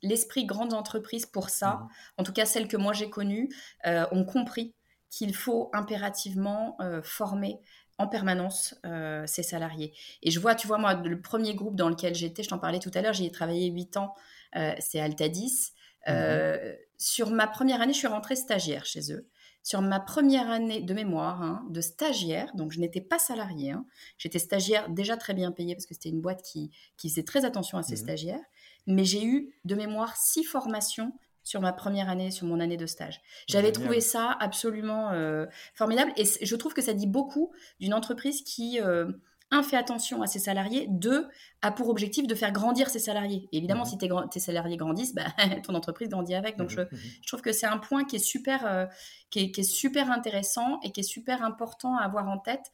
l'esprit 0.03 0.45
grande 0.45 0.73
entreprise 0.73 1.25
pour 1.25 1.49
ça. 1.49 1.69
Mmh 1.69 1.87
en 2.17 2.23
tout 2.23 2.33
cas, 2.33 2.45
celles 2.45 2.67
que 2.67 2.77
moi 2.77 2.93
j'ai 2.93 3.09
connues 3.09 3.49
ont 3.85 4.23
compris 4.25 4.73
qu'il 5.09 5.35
faut 5.35 5.69
impérativement 5.73 6.77
former 7.03 7.59
en 7.97 8.07
permanence 8.07 8.75
euh, 8.85 9.25
ses 9.25 9.43
salariés. 9.43 9.93
Et 10.21 10.31
je 10.31 10.39
vois, 10.39 10.55
tu 10.55 10.67
vois, 10.67 10.77
moi, 10.77 10.93
le 10.95 11.19
premier 11.19 11.55
groupe 11.55 11.75
dans 11.75 11.89
lequel 11.89 12.13
j'étais, 12.13 12.43
je 12.43 12.49
t'en 12.49 12.59
parlais 12.59 12.79
tout 12.79 12.91
à 12.93 13.01
l'heure, 13.01 13.13
j'y 13.13 13.25
ai 13.25 13.31
travaillé 13.31 13.69
8 13.69 13.97
ans, 13.97 14.13
euh, 14.55 14.73
c'est 14.79 14.99
Altadis. 14.99 15.71
Euh, 16.07 16.57
mhm. 16.57 16.77
Sur 16.97 17.29
ma 17.31 17.47
première 17.47 17.81
année, 17.81 17.93
je 17.93 17.99
suis 17.99 18.07
rentrée 18.07 18.35
stagiaire 18.35 18.85
chez 18.85 19.11
eux. 19.11 19.27
Sur 19.63 19.81
ma 19.81 19.99
première 19.99 20.49
année 20.51 20.81
de 20.81 20.93
mémoire 20.93 21.41
hein, 21.41 21.65
de 21.71 21.81
stagiaire, 21.81 22.53
donc 22.53 22.71
je 22.71 22.79
n'étais 22.79 23.01
pas 23.01 23.17
salariée, 23.17 23.71
hein, 23.71 23.85
j'étais 24.19 24.37
stagiaire 24.37 24.89
déjà 24.89 25.17
très 25.17 25.33
bien 25.33 25.51
payée 25.51 25.73
parce 25.73 25.87
que 25.87 25.95
c'était 25.95 26.09
une 26.09 26.21
boîte 26.21 26.43
qui, 26.43 26.69
qui 26.97 27.09
faisait 27.09 27.23
très 27.23 27.45
attention 27.45 27.79
à 27.79 27.83
ses 27.83 27.95
mhm. 27.95 28.01
stagiaires, 28.03 28.45
mais 28.85 29.05
j'ai 29.05 29.25
eu 29.25 29.55
de 29.65 29.73
mémoire 29.73 30.15
six 30.17 30.43
formations 30.43 31.13
sur 31.43 31.61
ma 31.61 31.73
première 31.73 32.09
année, 32.09 32.29
sur 32.31 32.45
mon 32.45 32.59
année 32.59 32.77
de 32.77 32.85
stage. 32.85 33.21
J'avais 33.47 33.71
trouvé 33.71 34.01
ça 34.01 34.31
absolument 34.39 35.11
euh, 35.11 35.45
formidable 35.73 36.11
et 36.17 36.25
je 36.25 36.55
trouve 36.55 36.73
que 36.73 36.81
ça 36.81 36.93
dit 36.93 37.07
beaucoup 37.07 37.51
d'une 37.79 37.93
entreprise 37.93 38.43
qui, 38.43 38.79
euh, 38.81 39.11
un, 39.51 39.63
fait 39.63 39.77
attention 39.77 40.21
à 40.21 40.27
ses 40.27 40.39
salariés, 40.39 40.87
deux, 40.89 41.27
a 41.61 41.71
pour 41.71 41.89
objectif 41.89 42.27
de 42.27 42.35
faire 42.35 42.51
grandir 42.51 42.89
ses 42.89 42.99
salariés. 42.99 43.47
évidemment, 43.51 43.83
mmh 43.83 43.85
si 43.85 43.97
tes, 44.31 44.39
salariés 44.39 44.77
grandissent, 44.77 45.13
bah, 45.13 45.25
ton 45.63 45.75
entreprise 45.75 46.09
grandit 46.09 46.35
avec. 46.35 46.57
Donc, 46.57 46.75
mmh 46.75 46.81
mmh 46.81 46.97
je, 47.21 47.27
trouve 47.27 47.41
que 47.41 47.51
c'est 47.51 47.67
un 47.67 47.77
point 47.77 48.05
qui 48.05 48.17
est 48.17 48.19
super, 48.19 48.65
euh, 48.65 48.85
qui, 49.29 49.39
est, 49.39 49.63
super 49.63 50.11
intéressant 50.11 50.79
et 50.83 50.91
qui 50.91 51.01
est 51.01 51.03
super 51.03 51.43
important 51.43 51.97
à 51.97 52.03
avoir 52.03 52.27
en 52.27 52.37
tête. 52.37 52.71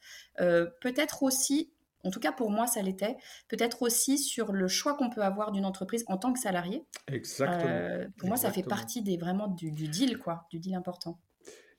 Peut-être 0.80 1.22
aussi 1.22 1.72
en 2.04 2.10
tout 2.10 2.20
cas, 2.20 2.32
pour 2.32 2.50
moi, 2.50 2.66
ça 2.66 2.82
l'était. 2.82 3.16
Peut-être 3.48 3.82
aussi 3.82 4.18
sur 4.18 4.52
le 4.52 4.66
choix 4.68 4.94
qu'on 4.94 5.10
peut 5.10 5.22
avoir 5.22 5.52
d'une 5.52 5.64
entreprise 5.64 6.04
en 6.08 6.16
tant 6.16 6.32
que 6.32 6.38
salarié. 6.38 6.84
Exactement. 7.08 7.64
Euh, 7.66 8.08
pour 8.18 8.28
moi, 8.28 8.36
ça 8.36 8.50
fait 8.50 8.64
partie 8.64 9.02
des, 9.02 9.16
vraiment 9.16 9.48
du, 9.48 9.70
deal, 9.70 10.18
quoi, 10.18 10.46
du 10.50 10.58
deal 10.58 10.74
important. 10.74 11.20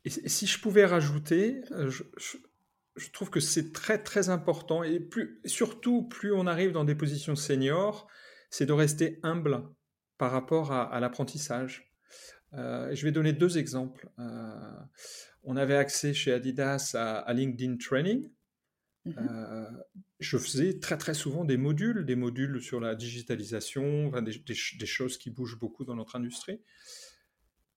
Et 0.06 0.10
si 0.10 0.48
je 0.48 0.60
pouvais 0.60 0.86
rajouter, 0.86 1.62
euh, 1.72 1.90
je, 1.90 2.04
trouve 3.12 3.30
que 3.30 3.40
c'est 3.40 3.74
très, 3.74 4.02
très 4.02 4.30
important. 4.30 4.84
Et 4.84 5.00
plus, 5.00 5.42
surtout, 5.46 6.04
plus 6.04 6.34
on 6.34 6.48
arrive 6.48 6.72
dans 6.72 6.84
des 6.84 6.96
positions 6.96 7.36
seniors, 7.36 8.08
c'est 8.50 8.66
de 8.66 8.74
rester 8.74 9.20
humble 9.24 9.64
par 10.18 10.32
rapport 10.32 10.72
à, 10.72 11.00
l'apprentissage. 11.00 11.92
Euh, 12.54 12.94
je 12.94 13.04
vais 13.04 13.12
donner 13.12 13.34
deux 13.34 13.58
exemples. 13.58 14.10
on 15.44 15.58
avait 15.58 15.76
accès 15.76 16.14
chez 16.14 16.32
Adidas 16.32 16.96
à 16.96 17.34
LinkedIn 17.34 17.78
Training, 17.78 18.30
Mmh 19.06 19.14
euh, 19.18 19.70
je 20.20 20.38
faisais 20.38 20.80
très 20.80 20.98
très 20.98 21.14
souvent 21.14 21.44
des 21.44 21.58
modules, 21.58 22.06
des 22.06 22.16
modules 22.16 22.62
sur 22.62 22.80
la 22.80 22.96
digitalisation, 22.96 24.10
des, 24.22 24.86
choses 24.86 25.18
qui 25.18 25.30
bougent 25.30 25.60
beaucoup 25.60 25.84
dans 25.84 25.96
notre 25.96 26.16
industrie. 26.16 26.62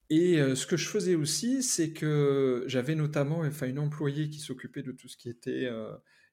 Et 0.09 0.41
euh, 0.41 0.55
ce 0.55 0.67
que 0.67 0.77
je 0.77 0.89
faisais 0.89 1.15
aussi, 1.15 1.63
c'est 1.63 1.93
que 1.93 2.65
j'avais 2.67 2.95
notamment 2.95 3.45
une 3.45 3.79
employée 3.79 4.29
qui 4.29 4.39
s'occupait 4.39 4.83
de 4.83 4.93
tout 4.93 5.09
ce 5.09 5.17
qui 5.17 5.29
était 5.29 5.67
euh, 5.67 5.93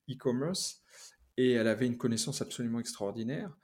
e-commerce, 0.09 0.83
et 1.37 1.51
elle 1.53 1.67
avait 1.67 1.87
une 1.87 1.97
connaissance 1.97 2.41
absolument 2.41 2.79
extraordinaire. 2.79 3.55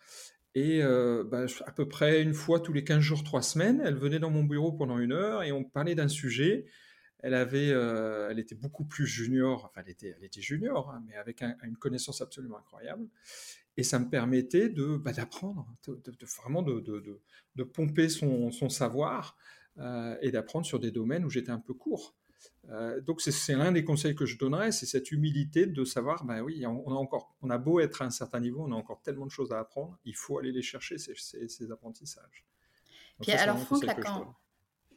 Et 0.56 0.82
bah, 0.82 1.46
à 1.68 1.72
peu 1.72 1.88
près 1.88 2.24
une 2.24 2.34
fois 2.34 2.60
tous 2.60 2.74
les 2.74 2.84
15 2.84 3.00
jours, 3.00 3.24
3 3.24 3.44
semaines, 3.44 3.82
elle 3.86 3.96
venait 3.96 4.18
dans 4.18 4.32
mon 4.32 4.44
bureau 4.44 4.72
pendant 4.72 4.98
une 4.98 5.12
heure 5.14 5.44
et 5.44 5.52
on 5.52 5.64
parlait 5.64 5.94
d'un 5.94 6.08
sujet 6.08 6.66
elle 7.22 7.34
avait, 7.34 7.72
euh, 7.72 8.30
elle 8.32 8.40
était 8.40 8.56
beaucoup 8.56 8.86
plus 8.86 9.06
junior, 9.06 9.66
enfin 9.66 9.82
elle 9.86 9.92
était, 10.24 10.42
junior, 10.42 10.90
hein, 10.90 11.04
mais 11.06 11.16
avec 11.16 11.42
une 11.42 11.76
connaissance 11.78 12.22
absolument 12.22 12.58
incroyable. 12.58 13.08
Et 13.76 13.84
ça 13.84 14.00
me 14.00 14.10
permettait 14.10 14.70
de 14.70 14.98
bah, 14.98 15.12
d'apprendre, 15.12 15.68
de, 15.88 16.26
vraiment 16.38 16.64
de, 16.64 17.64
pomper 17.64 18.10
son, 18.10 18.52
savoir 18.70 19.38
euh, 19.38 19.59
et 20.22 20.32
d'apprendre 20.32 20.66
sur 20.66 20.80
des 20.80 20.92
domaines 20.92 21.24
où 21.26 21.30
j'étais 21.30 21.52
un 21.52 21.60
peu 21.60 21.74
court. 21.74 22.16
Euh, 22.72 23.02
donc 23.02 23.22
c'est 23.22 23.56
l'un 23.56 23.72
des 23.72 23.84
conseils 23.84 24.16
que 24.16 24.26
je 24.26 24.38
donnerais, 24.38 24.72
c'est 24.72 24.86
cette 24.86 25.12
humilité 25.12 25.66
de 25.66 25.84
savoir, 25.84 26.24
ben 26.24 26.42
oui, 26.42 26.66
on 26.68 26.92
a 26.92 26.96
encore, 26.96 27.36
on 27.42 27.50
a 27.50 27.58
beau 27.58 27.80
être 27.80 28.04
à 28.04 28.06
un 28.06 28.12
certain 28.12 28.40
niveau, 28.40 28.64
on 28.64 28.72
a 28.72 28.76
encore 28.76 29.02
tellement 29.02 29.26
de 29.26 29.32
choses 29.32 29.52
à 29.52 29.60
apprendre, 29.60 29.98
il 30.06 30.16
faut 30.16 30.38
aller 30.38 30.52
les 30.52 30.62
chercher 30.62 30.98
ces, 31.00 31.16
ces, 31.16 31.72
apprentissages. 31.72 32.46
Puis 33.22 33.32
alors 33.32 33.58
Franck 33.58 33.86
Lacan, 33.86 34.36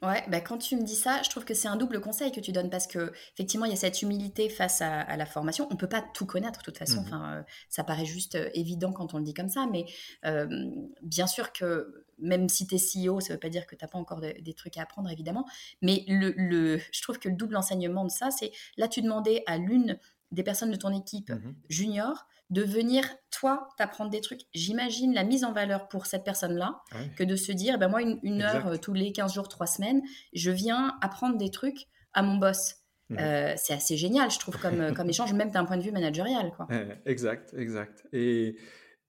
Ouais, 0.02 0.24
bah 0.28 0.40
quand 0.40 0.58
tu 0.58 0.74
me 0.74 0.82
dis 0.82 0.96
ça, 0.96 1.22
je 1.22 1.30
trouve 1.30 1.44
que 1.44 1.54
c'est 1.54 1.68
un 1.68 1.76
double 1.76 2.00
conseil 2.00 2.32
que 2.32 2.40
tu 2.40 2.50
donnes 2.50 2.70
parce 2.70 2.88
que 2.88 3.12
effectivement 3.34 3.66
il 3.66 3.70
y 3.70 3.74
a 3.74 3.76
cette 3.76 4.02
humilité 4.02 4.48
face 4.48 4.82
à, 4.82 5.16
la 5.16 5.26
formation. 5.26 5.68
On 5.70 5.76
peut 5.76 5.88
pas 5.88 6.02
tout 6.02 6.26
connaître 6.26 6.58
de 6.58 6.64
toute 6.64 6.78
façon. 6.78 7.02
Mmh 7.02 7.06
enfin, 7.06 7.34
euh, 7.34 7.42
ça 7.68 7.84
paraît 7.84 8.04
juste 8.04 8.34
euh, 8.34 8.50
évident 8.54 8.92
quand 8.92 9.14
on 9.14 9.18
le 9.18 9.24
dit 9.24 9.34
comme 9.34 9.48
ça, 9.48 9.68
mais 9.70 9.86
euh, 10.24 10.70
bien 11.02 11.28
sûr 11.28 11.52
que 11.52 12.04
même 12.18 12.48
si 12.48 12.66
tu 12.66 12.74
es 12.74 12.78
CEO, 12.78 13.20
ça 13.20 13.32
veut 13.32 13.38
pas 13.38 13.48
dire 13.48 13.64
que 13.66 13.76
tu 13.76 13.84
n'as 13.84 13.88
pas 13.88 13.98
encore 13.98 14.20
des 14.20 14.54
trucs 14.54 14.76
à 14.76 14.82
apprendre 14.82 15.08
évidemment. 15.08 15.46
Mais 15.82 16.04
le, 16.08 16.34
le, 16.36 16.80
je 16.90 17.02
trouve 17.02 17.18
que 17.18 17.28
le 17.28 17.36
double 17.36 17.56
enseignement 17.56 18.04
de 18.04 18.10
ça, 18.10 18.32
c'est 18.32 18.50
là 18.76 18.88
tu 18.88 19.02
demandais 19.02 19.44
à 19.46 19.56
l'une 19.56 19.98
des 20.32 20.42
personnes 20.42 20.70
de 20.70 20.76
ton 20.76 20.90
équipe 20.90 21.30
mmh 21.30 21.54
junior 21.68 22.26
de 22.52 22.62
venir, 22.62 23.08
toi, 23.30 23.66
t'apprendre 23.78 24.10
des 24.10 24.20
trucs. 24.20 24.42
J'imagine 24.52 25.14
la 25.14 25.24
mise 25.24 25.42
en 25.42 25.52
valeur 25.52 25.88
pour 25.88 26.04
cette 26.04 26.22
personne-là 26.22 26.82
que 27.16 27.24
de 27.24 27.34
se 27.34 27.50
dire, 27.50 27.78
ben 27.78 27.88
moi, 27.88 28.02
une, 28.02 28.42
heure 28.42 28.68
euh, 28.68 28.76
tous 28.76 28.92
les 28.92 29.10
15 29.10 29.32
jours, 29.32 29.48
3 29.48 29.66
semaines, 29.66 30.02
je 30.34 30.50
viens 30.50 30.98
apprendre 31.00 31.38
des 31.38 31.50
trucs 31.50 31.86
à 32.12 32.22
mon 32.22 32.36
boss. 32.36 32.74
Mmh. 33.08 33.16
Euh, 33.18 33.54
c'est 33.56 33.72
assez 33.72 33.96
génial, 33.96 34.30
je 34.30 34.38
trouve, 34.38 34.58
comme, 34.58 34.80
euh, 34.80 34.92
comme 34.94 35.08
échange, 35.08 35.32
même 35.32 35.50
d'un 35.50 35.64
point 35.64 35.78
de 35.78 35.82
vue 35.82 35.92
managérial. 35.92 36.52
Quoi. 36.54 36.68
exact, 37.06 37.54
exact. 37.56 38.06
Et, 38.12 38.58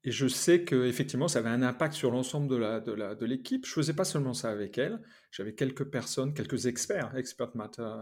et 0.05 0.11
je 0.11 0.27
sais 0.27 0.63
qu'effectivement, 0.63 1.27
ça 1.27 1.39
avait 1.39 1.49
un 1.49 1.63
impact 1.63 1.95
sur 1.95 2.11
l'ensemble 2.11 2.47
de, 2.47 2.55
la, 2.55 2.79
de, 2.79 2.93
la, 2.93 3.13
de 3.13 3.25
l'équipe. 3.25 3.65
Je 3.65 3.71
ne 3.71 3.75
faisais 3.75 3.93
pas 3.93 4.05
seulement 4.05 4.33
ça 4.33 4.51
avec 4.51 4.77
elle, 4.77 5.01
j'avais 5.31 5.53
quelques 5.53 5.91
personnes, 5.91 6.33
quelques 6.33 6.65
experts, 6.65 7.13
expert 7.17 7.49
matter, 7.55 7.93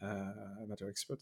matter 0.00 0.86
expert, 0.88 1.16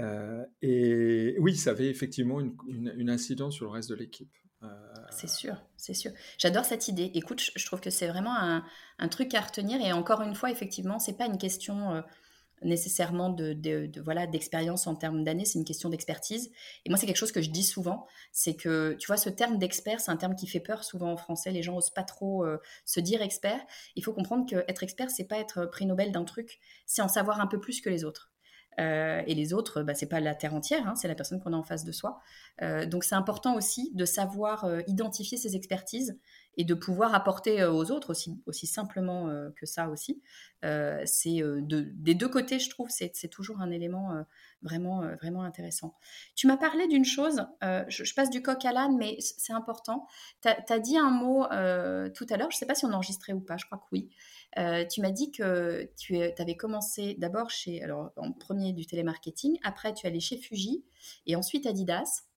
euh, 0.00 0.44
et 0.62 1.36
oui, 1.38 1.56
ça 1.56 1.70
avait 1.70 1.88
effectivement 1.88 2.40
une, 2.40 3.10
incidence 3.10 3.54
sur 3.54 3.66
le 3.66 3.72
reste 3.72 3.90
de 3.90 3.94
l'équipe. 3.94 4.32
Euh, 4.62 4.66
c'est 5.10 5.28
sûr, 5.28 5.56
c'est 5.76 5.94
sûr. 5.94 6.12
J'adore 6.38 6.64
cette 6.64 6.88
idée. 6.88 7.10
Écoute, 7.14 7.40
je, 7.54 7.66
trouve 7.66 7.80
que 7.80 7.90
c'est 7.90 8.08
vraiment 8.08 8.36
un, 8.36 9.08
truc 9.08 9.34
à 9.34 9.40
retenir. 9.40 9.80
Et 9.80 9.92
encore 9.92 10.22
une 10.22 10.34
fois, 10.34 10.50
effectivement, 10.50 10.98
c'est 10.98 11.16
pas 11.16 11.26
une 11.26 11.38
question 11.38 11.94
euh, 11.94 12.02
nécessairement 12.62 13.30
de, 13.30 13.90
voilà 14.02 14.26
d'expérience 14.26 14.86
en 14.86 14.94
termes 14.94 15.24
d'années, 15.24 15.46
c'est 15.46 15.58
une 15.58 15.64
question 15.64 15.88
d'expertise. 15.88 16.50
Et 16.84 16.90
moi, 16.90 16.98
c'est 16.98 17.06
quelque 17.06 17.16
chose 17.16 17.32
que 17.32 17.42
je 17.42 17.50
dis 17.50 17.64
souvent, 17.64 18.06
c'est 18.32 18.54
que 18.54 18.96
tu 18.98 19.06
vois, 19.06 19.16
ce 19.16 19.30
terme 19.30 19.58
d'expert, 19.58 20.00
c'est 20.00 20.10
un 20.10 20.16
terme 20.16 20.34
qui 20.34 20.46
fait 20.46 20.60
peur 20.60 20.84
souvent 20.84 21.12
en 21.12 21.16
français. 21.16 21.50
Les 21.50 21.62
gens 21.62 21.76
osent 21.76 21.90
pas 21.90 22.04
trop 22.04 22.44
se 22.84 23.00
dire 23.00 23.22
expert. 23.22 23.60
Il 23.96 24.04
faut 24.04 24.12
comprendre 24.12 24.46
qu'être 24.46 24.82
expert, 24.82 25.10
c'est 25.10 25.24
pas 25.24 25.38
être 25.38 25.66
prix 25.66 25.86
Nobel 25.86 26.12
d'un 26.12 26.24
truc, 26.24 26.60
c'est 26.86 27.02
en 27.02 27.08
savoir 27.08 27.40
un 27.40 27.46
peu 27.46 27.60
plus 27.60 27.80
que 27.80 27.88
les 27.88 28.04
autres. 28.04 28.29
Euh, 28.78 29.22
et 29.26 29.34
les 29.34 29.52
autres, 29.52 29.82
bah, 29.82 29.94
c'est 29.94 30.06
pas 30.06 30.20
la 30.20 30.34
terre 30.34 30.54
entière, 30.54 30.86
hein, 30.86 30.94
c'est 30.94 31.08
la 31.08 31.14
personne 31.14 31.40
qu'on 31.40 31.52
a 31.52 31.56
en 31.56 31.62
face 31.62 31.84
de 31.84 31.92
soi. 31.92 32.20
Euh, 32.62 32.86
donc 32.86 33.04
c'est 33.04 33.14
important 33.14 33.56
aussi 33.56 33.90
de 33.94 34.04
savoir 34.04 34.64
euh, 34.64 34.80
identifier 34.86 35.36
ses 35.38 35.56
expertises 35.56 36.18
et 36.56 36.64
de 36.64 36.74
pouvoir 36.74 37.14
apporter 37.14 37.64
aux 37.64 37.90
autres 37.90 38.10
aussi, 38.46 38.66
simplement 38.66 39.28
que 39.56 39.66
ça 39.66 39.88
aussi. 39.88 40.20
c'est 40.62 41.42
des 41.62 42.14
deux 42.14 42.28
côtés, 42.28 42.58
je 42.58 42.68
trouve, 42.70 42.88
c'est 42.90 43.28
toujours 43.28 43.60
un 43.60 43.70
élément 43.70 44.24
vraiment, 44.62 45.02
vraiment 45.16 45.42
intéressant. 45.42 45.94
Tu 46.34 46.46
m'as 46.46 46.56
parlé 46.56 46.86
d'une 46.88 47.04
chose, 47.04 47.46
je, 47.62 48.14
passe 48.14 48.30
du 48.30 48.42
coq 48.42 48.64
à 48.64 48.72
l'âne, 48.72 48.96
mais 48.96 49.16
c'est 49.20 49.52
important. 49.52 50.06
Tu 50.42 50.48
as, 50.48 50.78
dit 50.78 50.98
un 50.98 51.10
mot 51.10 51.44
tout 52.14 52.26
à 52.30 52.36
l'heure, 52.36 52.50
je 52.50 52.56
ne 52.56 52.58
sais 52.58 52.66
pas 52.66 52.74
si 52.74 52.84
on 52.84 52.92
enregistrait 52.92 53.32
ou 53.32 53.40
pas, 53.40 53.56
je 53.56 53.66
crois 53.66 53.78
que 53.78 53.86
oui. 53.92 54.10
tu 54.90 55.00
m'as 55.00 55.12
dit 55.12 55.30
que 55.30 55.90
tu 55.96 56.20
avais 56.38 56.56
commencé 56.56 57.14
d'abord 57.18 57.50
chez, 57.50 57.82
alors 57.82 58.12
en 58.16 58.32
premier 58.32 58.72
du 58.72 58.86
télémarketing, 58.86 59.58
après 59.62 59.94
tu 59.94 60.06
allais 60.06 60.20
chez 60.20 60.36
Fuji 60.36 60.84
et 61.26 61.36
ensuite 61.36 61.66
Adidas. 61.66 62.29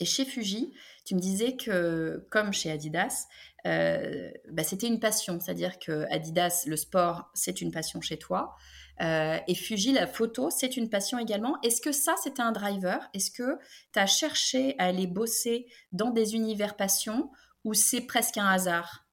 Et 0.00 0.04
chez 0.04 0.24
Fuji, 0.24 0.72
tu 1.04 1.14
me 1.14 1.20
disais 1.20 1.56
que, 1.56 2.26
comme 2.30 2.52
chez 2.52 2.70
Adidas, 2.70 3.26
euh, 3.66 4.30
bah, 4.50 4.62
c'était 4.62 4.86
une 4.86 5.00
passion. 5.00 5.40
C'est-à-dire 5.40 5.78
que 5.78 6.06
Adidas, 6.10 6.64
le 6.66 6.76
sport, 6.76 7.30
c'est 7.34 7.60
une 7.60 7.72
passion 7.72 8.00
chez 8.00 8.18
toi. 8.18 8.54
Euh, 9.00 9.38
et 9.46 9.54
Fuji, 9.54 9.92
la 9.92 10.06
photo, 10.06 10.50
c'est 10.50 10.76
une 10.76 10.90
passion 10.90 11.18
également. 11.18 11.60
Est-ce 11.62 11.80
que 11.80 11.92
ça, 11.92 12.14
c'était 12.22 12.42
un 12.42 12.52
driver? 12.52 13.08
Est-ce 13.14 13.30
que 13.30 13.58
tu 13.92 13.98
as 13.98 14.06
cherché 14.06 14.74
à 14.78 14.86
aller 14.86 15.06
bosser 15.06 15.66
dans 15.92 16.10
des 16.10 16.34
univers 16.34 16.76
passion 16.76 17.30
ou 17.64 17.74
c'est 17.74 18.02
presque 18.02 18.38
un 18.38 18.46
hasard? 18.46 19.06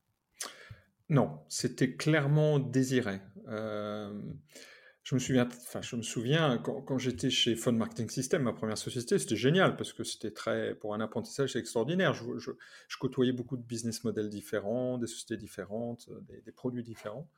Non, 1.10 1.39
c'était 1.50 1.96
clairement 1.96 2.58
désiré. 2.58 3.22
Euh, 3.48 4.20
je 5.06 5.16
me 5.96 6.02
souviens, 6.02 6.58
quand, 6.58 6.98
j'étais 6.98 7.30
chez 7.30 7.56
Phone 7.56 7.78
Marketing 7.78 8.10
System, 8.10 8.42
ma 8.42 8.54
première 8.54 8.78
société, 8.78 9.20
c'était 9.20 9.36
génial 9.36 9.78
parce 9.78 9.94
que 9.94 10.04
c'était 10.04 10.32
très, 10.32 10.74
pour 10.74 10.96
un 10.96 11.00
apprentissage, 11.00 11.56
extraordinaire. 11.56 12.16
Je, 12.16 12.98
côtoyais 13.00 13.32
beaucoup 13.32 13.56
de 13.56 13.62
business 13.62 14.04
models 14.04 14.30
différents, 14.30 14.98
des 14.98 15.06
sociétés 15.06 15.38
différentes, 15.38 16.10
des, 16.44 16.52
produits 16.52 16.82
différents. 16.82 17.30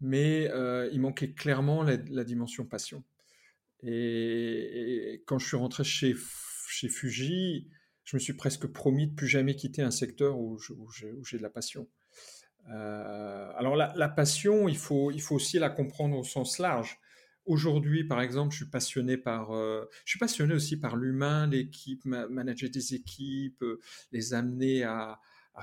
mais 0.00 0.48
il 0.92 1.00
manquait 1.00 1.32
clairement 1.32 1.82
la, 1.82 2.24
dimension 2.24 2.64
passion. 2.64 3.02
Et, 3.82 5.24
quand 5.26 5.40
je 5.40 5.48
suis 5.48 5.56
rentré 5.56 5.82
chez, 5.82 6.14
chez 6.68 6.88
Fuji, 6.88 7.68
je 8.04 8.16
me 8.16 8.20
suis 8.20 8.34
presque 8.34 8.66
promis 8.68 9.08
de 9.08 9.14
plus 9.14 9.26
jamais 9.26 9.56
quitter 9.56 9.82
un 9.82 9.90
secteur 9.90 10.38
où, 10.38 10.58
j'ai 11.24 11.38
de 11.38 11.42
la 11.42 11.50
passion. 11.50 11.88
Alors 12.68 13.76
la, 13.76 14.08
passion, 14.08 14.68
il 14.68 14.76
faut, 14.76 15.10
il 15.10 15.20
faut 15.20 15.34
aussi 15.34 15.58
la 15.58 15.70
comprendre 15.70 16.16
au 16.18 16.24
sens 16.24 16.58
large. 16.58 16.98
Aujourd'hui, 17.46 18.04
par 18.04 18.22
exemple, 18.22 18.52
je 18.52 18.62
suis 18.62 18.70
passionné 18.70 19.18
par, 19.18 19.50
euh, 19.50 19.84
je 20.06 20.12
suis 20.12 20.18
passionné 20.18 20.54
aussi 20.54 20.78
par 20.78 20.96
l'humain, 20.96 21.46
l'équipe, 21.46 22.02
manager 22.06 22.70
des 22.70 22.94
équipes, 22.94 23.62
euh, 23.62 23.80
les 24.12 24.32
amener 24.32 24.82
à, 24.84 25.20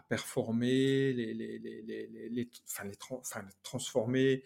performer, 0.08 1.12
les, 1.12 1.34
les, 1.34 1.60
les, 1.60 2.29
les 2.29 2.50
enfin, 2.70 3.41
transformer. 3.63 4.43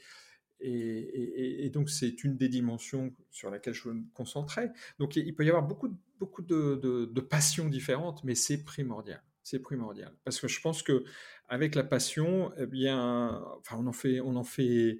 Et, 0.61 1.69
donc, 1.71 1.89
c'est 1.89 2.23
une 2.23 2.37
des 2.37 2.47
dimensions 2.47 3.13
sur 3.29 3.51
laquelle 3.51 3.73
je 3.73 3.89
veux 3.89 3.93
me 3.93 4.05
concentrer. 4.13 4.69
Donc, 4.97 5.17
il 5.17 5.35
peut 5.35 5.45
y 5.45 5.49
avoir 5.49 5.67
beaucoup, 5.67 5.89
beaucoup 6.17 6.41
de, 6.41 6.79
de, 6.81 7.21
passions 7.21 7.67
différentes, 7.67 8.23
mais 8.23 8.33
c'est 8.33 8.63
primordial. 8.63 9.21
C'est 9.45 9.59
primordial 9.59 10.11
parce 10.23 10.41
que 10.41 10.47
je 10.47 10.59
pense 10.59 10.81
que 10.81 11.05
avec 11.47 11.75
la 11.75 11.83
passion, 11.83 12.51
eh 12.57 12.65
bien, 12.65 13.43
enfin, 13.59 13.77
on 13.79 13.85
en 13.85 13.93
fait, 13.93 14.19
on 14.19 14.35
en 14.35 14.43
fait 14.43 14.99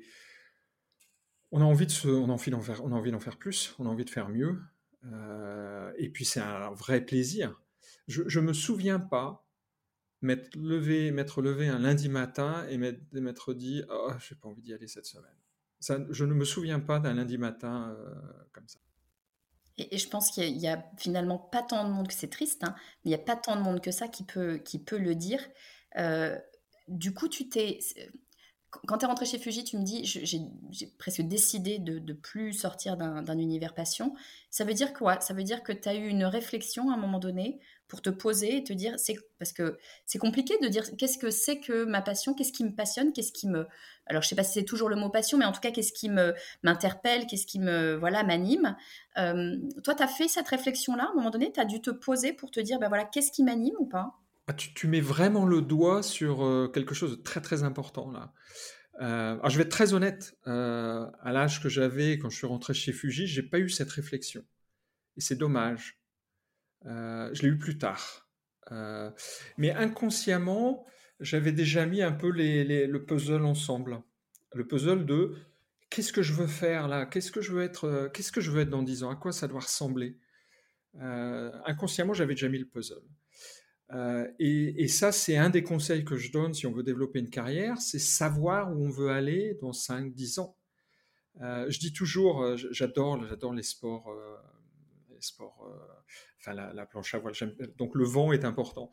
on 1.51 1.61
a 1.61 1.63
envie 1.63 1.85
de 1.85 1.91
se, 1.91 2.07
on 2.07 2.27
d'en 2.27 2.37
faire, 2.37 2.83
on 2.83 2.91
a 2.91 2.95
envie 2.95 3.11
d'en 3.11 3.19
faire 3.19 3.37
plus, 3.37 3.75
on 3.79 3.85
a 3.85 3.89
envie 3.89 4.05
de 4.05 4.09
faire 4.09 4.29
mieux. 4.29 4.61
Euh, 5.05 5.91
et 5.97 6.09
puis 6.09 6.25
c'est 6.25 6.41
un 6.41 6.71
vrai 6.71 7.01
plaisir. 7.01 7.59
Je, 8.07 8.21
ne 8.39 8.45
me 8.45 8.53
souviens 8.53 8.99
pas 8.99 9.47
m'être 10.21 10.55
levé, 10.55 11.67
un 11.67 11.79
lundi 11.79 12.09
matin 12.09 12.67
et 12.67 12.77
m'être 12.77 13.53
dit, 13.53 13.83
oh, 13.89 14.11
j'ai 14.19 14.35
pas 14.35 14.49
envie 14.49 14.61
d'y 14.61 14.73
aller 14.73 14.87
cette 14.87 15.05
semaine. 15.05 15.31
Je 16.09 16.25
ne 16.25 16.33
me 16.33 16.45
souviens 16.45 16.79
pas 16.79 16.99
d'un 16.99 17.13
lundi 17.13 17.37
matin 17.37 17.95
euh, 17.97 18.13
comme 18.51 18.67
ça. 18.67 18.79
Et, 19.77 19.97
je 19.97 20.07
pense 20.07 20.31
qu'il 20.31 20.57
y, 20.57 20.67
a 20.67 20.83
finalement 20.97 21.37
pas 21.37 21.61
tant 21.61 21.87
de 21.87 21.91
monde 21.91 22.07
que 22.07 22.13
c'est 22.13 22.29
triste, 22.29 22.63
hein, 22.63 22.75
mais 23.03 23.11
il 23.11 23.15
n'y 23.15 23.15
a 23.15 23.25
pas 23.25 23.35
tant 23.35 23.55
de 23.55 23.61
monde 23.61 23.81
que 23.81 23.91
ça 23.91 24.07
qui 24.07 24.23
peut, 24.23 24.57
qui 24.57 24.79
peut 24.79 24.97
le 24.97 25.15
dire. 25.15 25.41
Euh, 25.97 26.37
du 26.87 27.13
coup, 27.13 27.27
tu 27.27 27.49
t'es, 27.49 27.79
quand 28.85 28.97
tu 28.97 29.05
es 29.05 29.07
rentré 29.07 29.25
chez 29.25 29.39
Fuji, 29.39 29.63
tu 29.63 29.77
me 29.77 29.83
dis, 29.83 30.05
j'ai 30.05 30.87
presque 30.97 31.21
décidé 31.21 31.79
de 31.79 31.99
ne 31.99 32.13
plus 32.13 32.53
sortir 32.53 32.97
d'un 32.97 33.37
univers 33.37 33.73
passion. 33.73 34.13
Ça 34.49 34.63
veut 34.63 34.73
dire 34.73 34.93
quoi? 34.93 35.19
Ça 35.21 35.33
veut 35.33 35.43
dire 35.43 35.63
que 35.63 35.71
tu 35.71 35.89
as 35.89 35.95
eu 35.95 36.07
une 36.07 36.25
réflexion 36.25 36.89
à 36.89 36.93
un 36.93 36.97
moment 36.97 37.19
donné 37.19 37.59
pour 37.87 38.01
te 38.01 38.09
poser 38.09 38.57
et 38.57 38.63
te 38.63 38.73
dire, 38.73 38.95
c'est 38.97 39.15
parce 39.37 39.53
que 39.53 39.77
c'est 40.05 40.17
compliqué 40.17 40.57
de 40.61 40.67
dire 40.67 40.83
qu'est-ce 40.97 41.17
que 41.17 41.29
c'est 41.29 41.59
que 41.59 41.85
ma 41.85 42.01
passion, 42.01 42.33
qu'est-ce 42.33 42.51
qui 42.51 42.63
me 42.63 42.73
passionne, 42.73 43.13
qu'est-ce 43.13 43.31
qui 43.31 43.47
me... 43.47 43.67
Alors 44.07 44.21
je 44.21 44.27
sais 44.27 44.35
pas 44.35 44.43
si 44.43 44.53
c'est 44.53 44.65
toujours 44.65 44.89
le 44.89 44.95
mot 44.95 45.09
passion, 45.09 45.37
mais 45.37 45.45
en 45.45 45.51
tout 45.51 45.61
cas, 45.61 45.71
qu'est-ce 45.71 45.93
qui 45.93 46.09
m'interpelle, 46.63 47.27
qu'est-ce 47.27 47.45
qui 47.45 47.59
me 47.59 47.95
voilà 47.95 48.23
m'anime? 48.23 48.75
Euh, 49.17 49.55
toi, 49.83 49.93
tu 49.93 50.03
as 50.03 50.07
fait 50.07 50.27
cette 50.27 50.47
réflexion-là 50.47 51.05
à 51.05 51.11
un 51.11 51.13
moment 51.13 51.29
donné, 51.29 51.51
tu 51.51 51.59
as 51.59 51.65
dû 51.65 51.81
te 51.81 51.91
poser 51.91 52.33
pour 52.33 52.49
te 52.51 52.59
dire, 52.59 52.79
ben 52.79 52.87
voilà, 52.87 53.05
qu'est-ce 53.05 53.31
qui 53.31 53.43
m'anime 53.43 53.75
ou 53.79 53.85
pas? 53.85 54.15
Ah, 54.47 54.53
tu, 54.53 54.87
mets 54.87 55.01
vraiment 55.01 55.47
le 55.47 55.61
doigt 55.61 56.03
sur 56.03 56.45
euh, 56.45 56.67
quelque 56.67 56.93
chose 56.93 57.17
de 57.17 57.23
très 57.23 57.41
très 57.41 57.63
important 57.63 58.11
là. 58.11 58.31
Euh, 59.01 59.37
je 59.49 59.57
vais 59.57 59.63
être 59.63 59.71
très 59.71 59.93
honnête, 59.93 60.37
euh, 60.47 61.05
à 61.21 61.33
l'âge 61.33 61.61
que 61.61 61.67
j'avais 61.67 62.17
quand 62.19 62.29
je 62.29 62.37
suis 62.37 62.47
rentré 62.47 62.73
chez 62.73 62.93
Fuji, 62.93 63.27
j'ai 63.27 63.43
pas 63.43 63.59
eu 63.59 63.69
cette 63.69 63.89
réflexion. 63.89 64.45
Et 65.17 65.21
c'est 65.21 65.35
dommage. 65.35 65.99
je 66.85 67.41
l'ai 67.41 67.49
eu 67.49 67.57
plus 67.57 67.77
tard. 67.77 68.29
mais 69.57 69.71
inconsciemment, 69.71 70.85
j'avais 71.19 71.51
déjà 71.51 71.85
mis 71.85 72.01
un 72.03 72.11
peu 72.11 72.29
le 72.29 72.97
puzzle 72.99 73.45
ensemble. 73.45 74.01
Le 74.53 74.67
puzzle 74.67 75.05
de 75.05 75.35
qu'est-ce 75.89 76.13
que 76.13 76.21
je 76.21 76.33
veux 76.33 76.47
faire 76.47 76.87
là? 76.87 77.05
Qu'est-ce 77.05 77.31
que 77.31 77.41
je 77.41 77.51
veux 77.51 77.63
être 77.63 78.09
Qu'est-ce 78.13 78.31
que 78.31 78.41
je 78.41 78.51
veux 78.51 78.61
être 78.61 78.69
dans 78.69 78.83
10 78.83 79.03
ans? 79.03 79.09
À 79.09 79.15
quoi 79.15 79.31
ça 79.31 79.47
doit 79.47 79.61
ressembler? 79.61 80.19
Inconsciemment, 80.99 82.13
j'avais 82.13 82.35
déjà 82.35 82.47
mis 82.47 82.59
le 82.59 82.67
puzzle. 82.67 83.03
Euh, 83.91 84.27
et, 84.39 84.87
ça, 84.87 85.11
c'est 85.11 85.37
un 85.37 85.49
des 85.49 85.63
conseils 85.63 86.03
que 86.03 86.17
je 86.17 86.31
donne 86.31 86.53
si 86.53 86.65
on 86.65 86.71
veut 86.71 86.83
développer 86.83 87.19
une 87.19 87.29
carrière, 87.29 87.79
c'est 87.79 87.99
savoir 87.99 88.75
où 88.75 88.85
on 88.85 88.89
veut 88.89 89.09
aller 89.09 89.57
dans 89.61 89.71
5-10 89.71 90.39
ans. 90.39 90.57
Euh, 91.41 91.69
je 91.69 91.79
dis 91.79 91.93
toujours, 91.93 92.41
euh, 92.41 92.55
j'adore, 92.71 93.17
les 93.53 93.63
sports, 93.63 94.09
les 95.09 95.21
sports, 95.21 95.69
enfin 96.39 96.53
la, 96.53 96.85
planche 96.85 97.13
à 97.13 97.19
voile. 97.19 97.33
Donc 97.77 97.95
le 97.95 98.05
vent 98.05 98.31
est 98.31 98.45
important. 98.45 98.91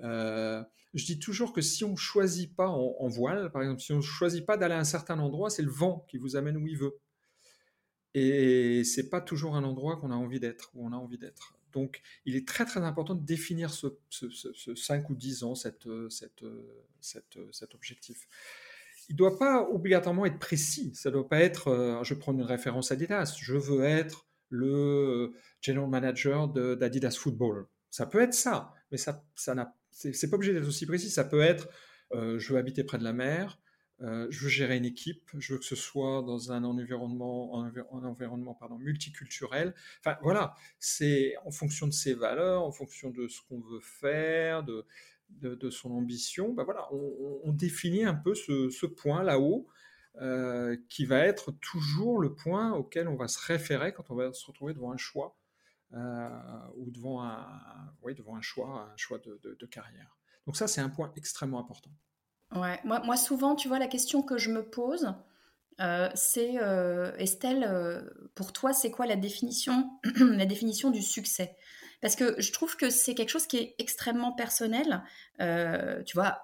je 0.00 0.64
dis 1.04 1.18
toujours 1.18 1.52
que 1.52 1.60
si 1.60 1.84
on 1.84 1.96
choisit 1.96 2.54
pas 2.54 2.68
en, 2.68 3.08
voile, 3.08 3.50
par 3.50 3.62
exemple, 3.62 3.80
si 3.80 3.92
on 3.92 4.00
choisit 4.00 4.46
pas 4.46 4.56
d'aller 4.56 4.74
à 4.74 4.80
un 4.80 4.84
certain 4.84 5.18
endroit, 5.18 5.50
c'est 5.50 5.62
le 5.62 5.70
vent 5.70 6.06
qui 6.08 6.18
vous 6.18 6.36
amène 6.36 6.56
où 6.56 6.66
il 6.66 6.78
veut. 6.78 6.98
Et 8.14 8.84
c'est 8.84 9.10
pas 9.10 9.20
toujours 9.20 9.56
un 9.56 9.64
endroit 9.64 9.96
qu'on 9.96 10.10
a 10.10 10.16
envie 10.16 10.40
d'être, 10.40 10.70
où 10.74 10.86
on 10.86 10.92
a 10.92 10.96
envie 10.96 11.18
d'être. 11.18 11.57
Donc, 11.72 12.00
il 12.24 12.36
est 12.36 12.46
très 12.46 12.64
très 12.64 12.80
important 12.80 13.14
de 13.14 13.24
définir 13.24 13.70
ce, 13.70 13.88
5 14.74 15.10
ou 15.10 15.14
10 15.14 15.44
ans, 15.44 15.54
cet 15.54 15.86
objectif. 17.74 18.28
Il 19.08 19.14
ne 19.14 19.18
doit 19.18 19.38
pas 19.38 19.62
obligatoirement 19.62 20.26
être 20.26 20.38
précis. 20.38 20.92
Ça 20.94 21.08
ne 21.08 21.14
doit 21.14 21.28
pas 21.28 21.40
être, 21.40 21.68
euh, 21.68 22.04
je 22.04 22.14
prends 22.14 22.32
une 22.32 22.42
référence 22.42 22.92
Adidas, 22.92 23.36
je 23.40 23.54
veux 23.54 23.84
être 23.84 24.26
le 24.50 25.32
general 25.60 25.88
manager 25.88 26.48
d'Adidas 26.48 27.16
Football. 27.18 27.66
Ça 27.90 28.06
peut 28.06 28.20
être 28.20 28.34
ça, 28.34 28.74
mais 28.90 28.98
ça, 28.98 29.24
ça 29.34 29.54
c'est 29.90 30.30
pas 30.30 30.36
obligé 30.36 30.52
d'être 30.52 30.68
aussi 30.68 30.86
précis. 30.86 31.10
Ça 31.10 31.24
peut 31.24 31.40
être, 31.40 31.68
euh, 32.12 32.38
je 32.38 32.52
veux 32.52 32.58
habiter 32.58 32.84
près 32.84 32.98
de 32.98 33.04
la 33.04 33.12
mer, 33.12 33.58
euh, 34.00 34.28
je 34.30 34.44
veux 34.44 34.48
gérer 34.48 34.76
une 34.76 34.84
équipe, 34.84 35.30
je 35.38 35.54
veux 35.54 35.58
que 35.58 35.64
ce 35.64 35.74
soit 35.74 36.22
dans 36.22 36.52
un 36.52 36.62
environnement, 36.62 37.64
un 37.64 38.04
environnement 38.04 38.54
pardon, 38.54 38.78
multiculturel. 38.78 39.74
Enfin 40.00 40.16
voilà, 40.22 40.54
c'est 40.78 41.34
en 41.44 41.50
fonction 41.50 41.88
de 41.88 41.92
ses 41.92 42.14
valeurs, 42.14 42.62
en 42.62 42.70
fonction 42.70 43.10
de 43.10 43.26
ce 43.26 43.40
qu'on 43.48 43.60
veut 43.60 43.80
faire, 43.80 44.62
de, 44.62 44.86
de, 45.30 45.70
son 45.70 45.90
ambition. 45.90 46.52
Ben 46.52 46.62
voilà, 46.62 46.88
on, 46.92 47.52
définit 47.52 48.04
un 48.04 48.14
peu 48.14 48.34
ce, 48.34 48.86
point 48.86 49.24
là-haut 49.24 49.66
euh, 50.20 50.76
qui 50.88 51.04
va 51.04 51.18
être 51.18 51.50
toujours 51.50 52.20
le 52.20 52.34
point 52.34 52.72
auquel 52.72 53.08
on 53.08 53.16
va 53.16 53.26
se 53.26 53.44
référer 53.44 53.92
quand 53.92 54.10
on 54.10 54.14
va 54.14 54.32
se 54.32 54.46
retrouver 54.46 54.74
devant 54.74 54.92
un 54.92 54.96
choix 54.96 55.36
euh, 55.94 56.28
ou 56.76 56.90
devant 56.92 57.24
un, 57.24 57.46
oui, 58.02 58.14
devant 58.14 58.36
un 58.36 58.42
choix, 58.42 58.88
un 58.92 58.96
choix 58.96 59.18
de, 59.18 59.40
de 59.42 59.66
carrière. 59.66 60.16
Donc 60.46 60.56
ça, 60.56 60.68
c'est 60.68 60.80
un 60.80 60.88
point 60.88 61.12
extrêmement 61.16 61.58
important. 61.58 61.90
Ouais, 62.54 62.80
moi, 62.84 63.00
moi, 63.04 63.16
souvent, 63.16 63.54
tu 63.54 63.68
vois, 63.68 63.78
la 63.78 63.88
question 63.88 64.22
que 64.22 64.38
je 64.38 64.50
me 64.50 64.62
pose, 64.62 65.14
euh, 65.80 66.08
c'est 66.14 66.58
euh, 66.60 67.14
Estelle, 67.18 67.64
euh, 67.68 68.02
pour 68.34 68.52
toi, 68.52 68.72
c'est 68.72 68.90
quoi 68.90 69.06
la 69.06 69.16
définition, 69.16 69.90
la 70.20 70.46
définition 70.46 70.90
du 70.90 71.02
succès? 71.02 71.56
Parce 72.00 72.16
que 72.16 72.40
je 72.40 72.52
trouve 72.52 72.76
que 72.76 72.90
c'est 72.90 73.14
quelque 73.14 73.30
chose 73.30 73.46
qui 73.46 73.58
est 73.58 73.74
extrêmement 73.78 74.32
personnel. 74.32 75.02
tu 75.38 76.14
vois, 76.14 76.42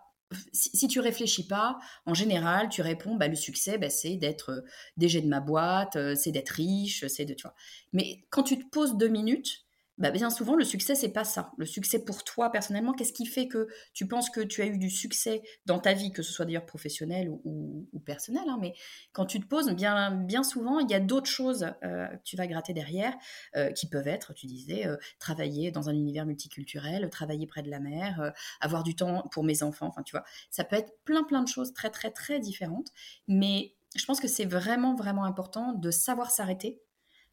si, 0.53 0.89
tu 0.89 1.01
réfléchis 1.01 1.47
pas, 1.47 1.79
en 2.07 2.15
général, 2.15 2.69
tu 2.69 2.83
réponds, 2.83 3.17
bah, 3.17 3.29
le 3.29 3.37
succès, 3.37 3.79
bah, 3.79 3.91
c'est 3.91 4.17
d'être 4.17 4.65
DG 4.97 5.21
de 5.21 5.29
ma 5.29 5.41
boîte, 5.41 5.97
c'est 6.17 6.33
d'être 6.33 6.51
riche, 6.51 7.07
c'est 7.07 7.25
de, 7.25 7.35
tu 7.35 7.43
vois. 7.43 7.55
Mais 7.93 8.25
quand 8.31 8.43
tu 8.43 8.59
te 8.59 8.69
poses 8.69 8.97
deux 8.97 9.09
minutes, 9.09 9.64
bah, 9.97 10.11
bien 10.11 10.29
souvent, 10.29 10.57
le 10.57 10.65
succès, 10.65 10.97
c'est 10.97 11.13
pas 11.13 11.23
ça. 11.25 11.53
Le 11.57 11.67
succès 11.67 12.05
pour 12.05 12.25
toi, 12.25 12.51
personnellement, 12.51 12.93
qu'est-ce 12.95 13.13
qui 13.13 13.27
fait 13.27 13.47
que 13.47 13.69
tu 13.93 14.09
penses 14.09 14.29
que 14.29 14.41
tu 14.41 14.61
as 14.61 14.67
eu 14.67 14.77
du 14.77 14.91
succès 14.91 15.43
dans 15.67 15.79
ta 15.79 15.93
vie, 15.93 16.11
que 16.11 16.23
ce 16.23 16.33
soit 16.33 16.45
d'ailleurs 16.45 16.67
professionnel 16.67 17.31
ou, 17.31 17.89
personnel, 18.05 18.43
hein, 18.49 18.59
mais 18.61 18.75
quand 19.13 19.25
tu 19.25 19.41
te 19.41 19.47
poses, 19.47 19.71
bien, 19.71 20.11
bien 20.11 20.43
souvent, 20.43 20.81
il 20.81 20.91
y 20.91 20.95
a 20.95 21.01
d'autres 21.01 21.31
choses 21.31 21.67
euh, 21.85 22.09
que 22.09 22.23
tu 22.25 22.37
vas 22.37 22.47
gratter 22.49 22.73
derrière, 22.73 23.15
euh, 23.57 23.71
qui 23.71 23.89
peuvent 23.89 24.09
être, 24.09 24.35
tu 24.35 24.47
disais, 24.47 24.87
euh, 24.87 24.97
travailler 25.21 25.71
dans 25.71 25.89
un 25.89 25.95
univers 25.95 26.27
multiculturel, 26.27 27.09
travailler 27.09 27.47
près 27.47 27.63
de 27.63 27.71
la 27.71 27.79
mer, 27.79 28.33
avoir 28.61 28.83
du 28.83 28.97
temps 28.97 29.29
pour 29.31 29.45
mes 29.45 29.63
enfants, 29.63 29.87
enfin, 29.87 30.03
tu 30.03 30.13
vois, 30.13 30.25
ça 30.51 30.65
peut 30.65 30.77
être 30.77 30.93
plein, 31.05 31.23
plein 31.23 31.43
de 31.43 31.49
choses 31.49 31.73
très, 31.73 31.91
très, 31.91 32.11
très 32.11 32.41
différentes, 32.41 32.89
mais 33.29 33.75
je 33.95 34.05
pense 34.05 34.21
que 34.21 34.29
c'est 34.29 34.45
vraiment, 34.45 34.97
vraiment 34.97 35.25
important 35.25 35.73
de 35.73 35.91
savoir 35.91 36.31
s'arrêter 36.33 36.81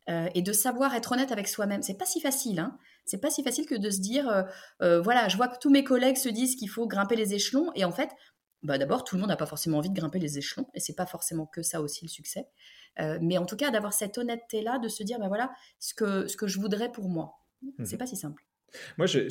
euh, 0.09 0.29
et 0.33 0.41
de 0.41 0.51
savoir 0.51 0.95
être 0.95 1.11
honnête 1.11 1.31
avec 1.31 1.47
soi-même. 1.47 1.83
C'est 1.83 1.97
pas 1.97 2.05
si 2.05 2.19
facile, 2.21 2.59
hein. 2.59 2.77
C'est 3.05 3.19
pas 3.19 3.29
si 3.29 3.43
facile 3.43 3.65
que 3.65 3.75
de 3.75 3.89
se 3.89 3.99
dire, 3.99 4.29
euh, 4.29 4.43
euh, 4.81 5.01
voilà, 5.01 5.27
je 5.27 5.35
vois 5.35 5.47
que 5.47 5.57
tous 5.59 5.69
mes 5.69 5.83
collègues 5.83 6.17
se 6.17 6.29
disent 6.29 6.55
qu'il 6.55 6.69
faut 6.69 6.87
grimper 6.87 7.15
les 7.15 7.33
échelons, 7.33 7.71
et 7.75 7.83
en 7.83 7.91
fait, 7.91 8.09
bah 8.63 8.77
d'abord, 8.77 9.03
tout 9.03 9.15
le 9.15 9.21
monde 9.21 9.29
n'a 9.29 9.37
pas 9.37 9.45
forcément 9.47 9.79
envie 9.79 9.89
de 9.89 9.95
grimper 9.95 10.19
les 10.19 10.37
échelons, 10.37 10.67
et 10.73 10.79
c'est 10.79 10.95
pas 10.95 11.05
forcément 11.05 11.45
que 11.45 11.61
ça 11.61 11.81
aussi 11.81 12.05
le 12.05 12.09
succès. 12.09 12.47
mais 13.21 13.37
en 13.37 13.45
tout 13.45 13.55
cas, 13.55 13.71
d'avoir 13.71 13.93
cette 13.93 14.17
honnêteté-là, 14.17 14.79
de 14.79 14.87
se 14.87 15.03
dire, 15.03 15.19
bah 15.19 15.27
voilà, 15.27 15.51
ce 15.79 15.93
que, 15.93 16.27
ce 16.27 16.37
que 16.37 16.47
je 16.47 16.59
voudrais 16.59 16.91
pour 16.91 17.09
moi. 17.09 17.37
Mmh 17.61 17.85
c'est 17.85 17.97
pas 17.97 18.07
si 18.07 18.15
simple. 18.15 18.43
Moi, 18.97 19.05
j'ai, 19.05 19.27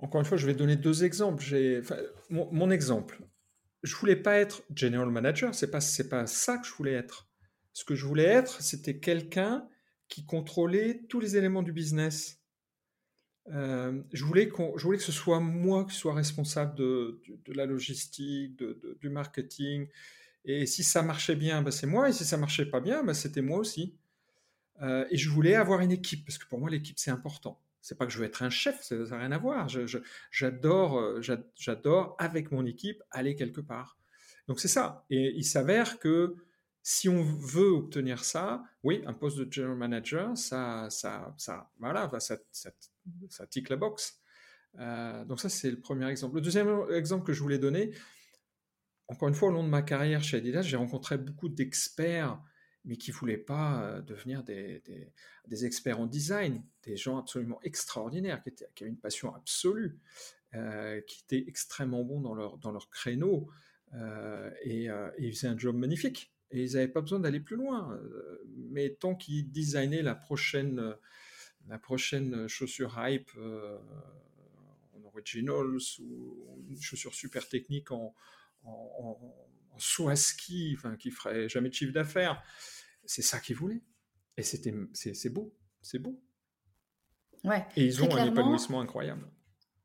encore 0.00 0.20
une 0.20 0.26
fois, 0.26 0.36
je 0.36 0.46
vais 0.46 0.54
donner 0.54 0.76
deux 0.76 1.04
exemples. 1.04 1.42
J'ai, 1.42 1.82
mon, 2.30 2.48
mon, 2.52 2.70
exemple, 2.70 3.20
je 3.82 3.94
voulais 3.96 4.16
pas 4.16 4.36
être 4.36 4.62
general 4.74 5.08
manager, 5.10 5.54
c'est 5.54 5.70
pas, 5.70 5.80
c'est 5.80 6.08
pas 6.08 6.26
ça 6.26 6.58
que 6.58 6.66
je 6.66 6.72
voulais 6.72 6.92
être. 6.92 7.28
Ce 7.76 7.84
que 7.84 7.94
je 7.94 8.06
voulais 8.06 8.24
être, 8.24 8.62
c'était 8.62 8.96
quelqu'un 8.96 9.68
qui 10.08 10.24
contrôlait 10.24 11.02
tous 11.10 11.20
les 11.20 11.36
éléments 11.36 11.62
du 11.62 11.72
business. 11.72 12.40
Euh, 13.52 14.00
je, 14.14 14.24
voulais 14.24 14.50
je, 14.76 14.82
voulais 14.82 14.96
que 14.96 15.04
ce 15.04 15.12
soit 15.12 15.40
moi 15.40 15.84
qui 15.84 15.94
sois 15.94 16.14
responsable 16.14 16.74
de, 16.74 17.20
la 17.48 17.66
logistique, 17.66 18.56
du 18.98 19.10
marketing. 19.10 19.88
Et 20.46 20.64
si 20.64 20.84
ça 20.84 21.02
marchait 21.02 21.36
bien, 21.36 21.60
bah, 21.60 21.70
c'est 21.70 21.86
moi. 21.86 22.08
Et 22.08 22.14
si 22.14 22.24
ça 22.24 22.38
marchait 22.38 22.64
pas 22.64 22.80
bien, 22.80 23.04
bah, 23.04 23.12
c'était 23.12 23.42
moi 23.42 23.58
aussi. 23.58 23.94
Euh, 24.80 25.04
et 25.10 25.18
je 25.18 25.28
voulais 25.28 25.54
avoir 25.54 25.82
une 25.82 25.92
équipe, 25.92 26.24
parce 26.24 26.38
que 26.38 26.48
pour 26.48 26.58
moi, 26.58 26.70
l'équipe, 26.70 26.98
c'est 26.98 27.10
important. 27.10 27.60
C'est 27.82 27.98
pas 27.98 28.06
que 28.06 28.12
je 28.12 28.18
veux 28.18 28.24
être 28.24 28.42
un 28.42 28.48
chef, 28.48 28.80
ça 28.80 28.96
n'a 28.96 29.18
rien 29.18 29.32
à 29.32 29.38
voir. 29.38 29.68
J'adore, 30.30 30.98
euh, 30.98 31.20
j'adore, 31.20 32.16
avec 32.18 32.52
mon 32.52 32.64
équipe, 32.64 33.02
aller 33.10 33.34
quelque 33.34 33.60
part. 33.60 33.98
Donc 34.48 34.60
c'est 34.60 34.68
ça. 34.68 35.04
Et 35.10 35.34
il 35.36 35.44
s'avère 35.44 35.98
que 35.98 36.36
si 36.88 37.08
on 37.08 37.24
veut 37.24 37.72
obtenir 37.72 38.24
ça, 38.24 38.62
oui, 38.84 39.02
un 39.06 39.12
poste 39.12 39.38
de 39.38 39.52
general 39.52 39.76
manager, 39.76 40.38
ça, 40.38 40.86
ça, 40.88 41.34
ça, 41.36 41.68
voilà, 41.80 42.08
ça, 42.20 43.46
tique 43.50 43.70
la 43.70 43.76
box. 43.76 44.20
Euh, 44.78 45.24
donc 45.24 45.40
ça, 45.40 45.48
c'est 45.48 45.72
le 45.72 45.80
premier 45.80 46.08
exemple. 46.08 46.36
Le 46.36 46.40
deuxième 46.40 46.68
exemple 46.92 47.26
que 47.26 47.32
je 47.32 47.42
voulais 47.42 47.58
donner, 47.58 47.90
encore 49.08 49.26
une 49.26 49.34
fois, 49.34 49.48
au 49.48 49.50
long 49.52 49.64
de 49.64 49.68
ma 49.68 49.82
carrière 49.82 50.22
chez 50.22 50.36
Adidas, 50.36 50.62
j'ai 50.62 50.76
rencontré 50.76 51.18
beaucoup 51.18 51.48
d'experts, 51.48 52.40
mais 52.84 52.96
qui 52.96 53.10
ne 53.10 53.16
voulaient 53.16 53.36
pas 53.36 53.82
euh, 53.82 54.00
devenir 54.00 54.44
des, 54.44 54.92
experts 55.64 55.98
en 55.98 56.06
design, 56.06 56.64
des 56.84 56.96
gens 56.96 57.18
absolument 57.18 57.58
extraordinaires, 57.64 58.40
qui, 58.44 58.82
avaient 58.84 58.92
une 58.92 59.00
passion 59.00 59.34
absolue, 59.34 59.98
euh, 60.54 61.00
qui 61.00 61.24
étaient 61.24 61.48
extrêmement 61.48 62.04
bons 62.04 62.20
dans 62.20 62.36
leur, 62.36 62.58
dans 62.58 62.70
leur 62.70 62.88
créneau, 62.90 63.50
et, 64.62 64.88
ils 65.18 65.32
faisaient 65.32 65.48
un 65.48 65.58
job 65.58 65.74
magnifique. 65.74 66.35
Et 66.50 66.62
ils 66.62 66.72
n'avaient 66.74 66.88
pas 66.88 67.00
besoin 67.00 67.20
d'aller 67.20 67.40
plus 67.40 67.56
loin. 67.56 67.98
Mais 68.56 68.90
tant 68.90 69.14
qu'ils 69.14 69.50
designaient 69.50 70.02
la 70.02 70.14
prochaine, 70.14 70.94
la 71.68 71.78
prochaine 71.78 72.46
chaussure 72.48 72.94
hype 72.98 73.30
originals 75.16 75.78
ou 76.00 76.64
une 76.68 76.80
chaussure 76.80 77.14
super 77.14 77.48
technique 77.48 77.90
en, 77.90 78.14
en, 78.64 79.34
en, 79.70 80.16
ski, 80.16 80.74
enfin, 80.76 80.96
qui 80.96 81.10
ferait 81.10 81.48
jamais 81.48 81.68
de 81.68 81.74
chiffre 81.74 81.92
d'affaires. 81.92 82.42
C'est 83.04 83.22
ça 83.22 83.40
qu'ils 83.40 83.56
voulaient. 83.56 83.82
Et 84.36 84.42
c'était, 84.42 84.74
c'est, 84.92 85.30
beau, 85.30 85.54
c'est 85.80 85.98
beau. 85.98 86.22
Ouais, 87.44 87.64
et 87.76 87.84
ils 87.84 88.02
ont 88.02 88.14
un 88.14 88.26
épanouissement 88.26 88.80
incroyable. 88.80 89.26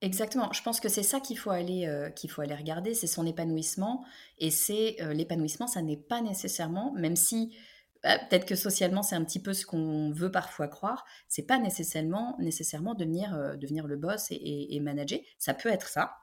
Exactement. 0.02 0.52
Je 0.52 0.64
pense 0.64 0.80
que 0.80 0.90
c'est 0.90 1.04
ça 1.04 1.20
qu'il 1.20 1.38
faut 1.38 1.52
aller 1.52 1.86
euh, 1.86 2.10
qu'il 2.10 2.30
faut 2.32 2.42
aller 2.42 2.56
regarder, 2.56 2.94
c'est 2.96 3.08
son 3.08 3.26
épanouissement. 3.26 4.04
Et 4.40 4.50
c'est 4.50 4.96
euh, 5.02 5.14
l'épanouissement, 5.14 5.68
ça 5.68 5.82
n'est 5.82 5.98
pas 5.98 6.22
nécessairement, 6.22 6.92
même 6.94 7.16
si 7.16 7.56
bah, 8.04 8.18
peut-être 8.18 8.46
que 8.46 8.56
socialement 8.56 9.04
c'est 9.04 9.16
un 9.16 9.24
petit 9.24 9.40
peu 9.40 9.54
ce 9.54 9.66
qu'on 9.66 10.12
veut 10.12 10.32
parfois 10.32 10.68
croire, 10.68 11.06
c'est 11.28 11.46
pas 11.46 11.60
nécessairement 11.60 12.36
nécessairement 12.40 12.96
devenir 12.96 13.36
euh, 13.36 13.56
devenir 13.56 13.86
le 13.86 13.96
boss 13.96 14.28
et, 14.32 14.80
manager. 14.82 15.20
Ça 15.38 15.54
peut 15.54 15.70
être 15.70 15.88
ça. 15.88 16.14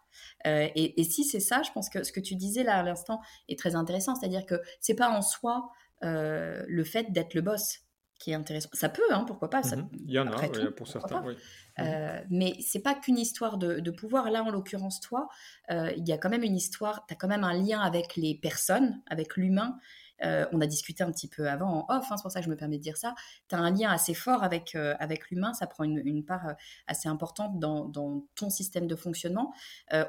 Euh, 0.46 0.68
et, 0.74 1.04
si 1.04 1.22
c'est 1.24 1.40
ça, 1.40 1.62
je 1.62 1.70
pense 1.70 1.88
que 1.88 2.02
ce 2.02 2.10
que 2.10 2.20
tu 2.20 2.34
disais 2.34 2.64
là 2.64 2.78
à 2.78 2.82
l'instant 2.82 3.20
est 3.48 3.58
très 3.58 3.76
intéressant, 3.76 4.16
c'est-à-dire 4.16 4.46
que 4.46 4.56
c'est 4.80 4.94
pas 4.94 5.10
en 5.10 5.22
soi 5.22 5.70
euh, 6.02 6.64
le 6.66 6.84
fait 6.84 7.12
d'être 7.12 7.34
le 7.34 7.42
boss 7.42 7.80
qui 8.18 8.32
est 8.32 8.34
intéressant. 8.34 8.68
Ça 8.72 8.88
peut, 8.88 9.02
hein, 9.10 9.24
pourquoi 9.26 9.50
pas. 9.50 9.62
Ça, 9.62 9.76
mmh 9.76 9.88
Il 10.06 10.10
y 10.10 10.18
en 10.18 10.26
a, 10.26 10.48
pour 10.76 10.88
certains. 10.88 11.22
Oui. 11.24 11.34
Euh, 11.78 12.20
mais 12.30 12.54
c'est 12.60 12.82
pas 12.82 12.94
qu'une 12.94 13.18
histoire 13.18 13.58
de, 13.58 13.80
de, 13.80 13.90
pouvoir. 13.90 14.30
Là, 14.30 14.42
en 14.42 14.50
l'occurrence, 14.50 15.00
toi, 15.00 15.28
il 15.70 16.06
y 16.06 16.12
a 16.12 16.18
quand 16.18 16.30
même 16.30 16.42
une 16.42 16.56
histoire, 16.56 17.06
tu 17.06 17.14
as 17.14 17.16
quand 17.16 17.28
même 17.28 17.44
un 17.44 17.54
lien 17.54 17.80
avec 17.80 18.16
les 18.16 18.34
personnes, 18.34 19.00
avec 19.06 19.36
l'humain, 19.36 19.78
euh, 20.24 20.46
on 20.52 20.60
a 20.60 20.66
discuté 20.66 21.04
un 21.04 21.12
petit 21.12 21.28
peu 21.28 21.48
avant 21.48 21.86
en 21.88 21.96
off, 21.96 22.10
hein, 22.10 22.16
c'est 22.16 22.22
pour 22.22 22.32
ça 22.32 22.40
que 22.40 22.44
je 22.44 22.50
me 22.50 22.56
permets 22.56 22.78
de 22.78 22.82
dire 22.82 22.96
ça. 22.96 23.14
Tu 23.48 23.54
as 23.54 23.58
un 23.58 23.70
lien 23.70 23.90
assez 23.90 24.14
fort 24.14 24.42
avec, 24.42 24.74
euh, 24.74 24.94
avec 24.98 25.30
l'humain, 25.30 25.54
ça 25.54 25.66
prend 25.66 25.84
une, 25.84 26.24
part 26.24 26.48
euh, 26.48 26.52
assez 26.86 27.08
importante 27.08 27.58
dans, 27.58 27.90
ton 28.34 28.50
système 28.50 28.86
de 28.86 28.96
fonctionnement. 28.96 29.52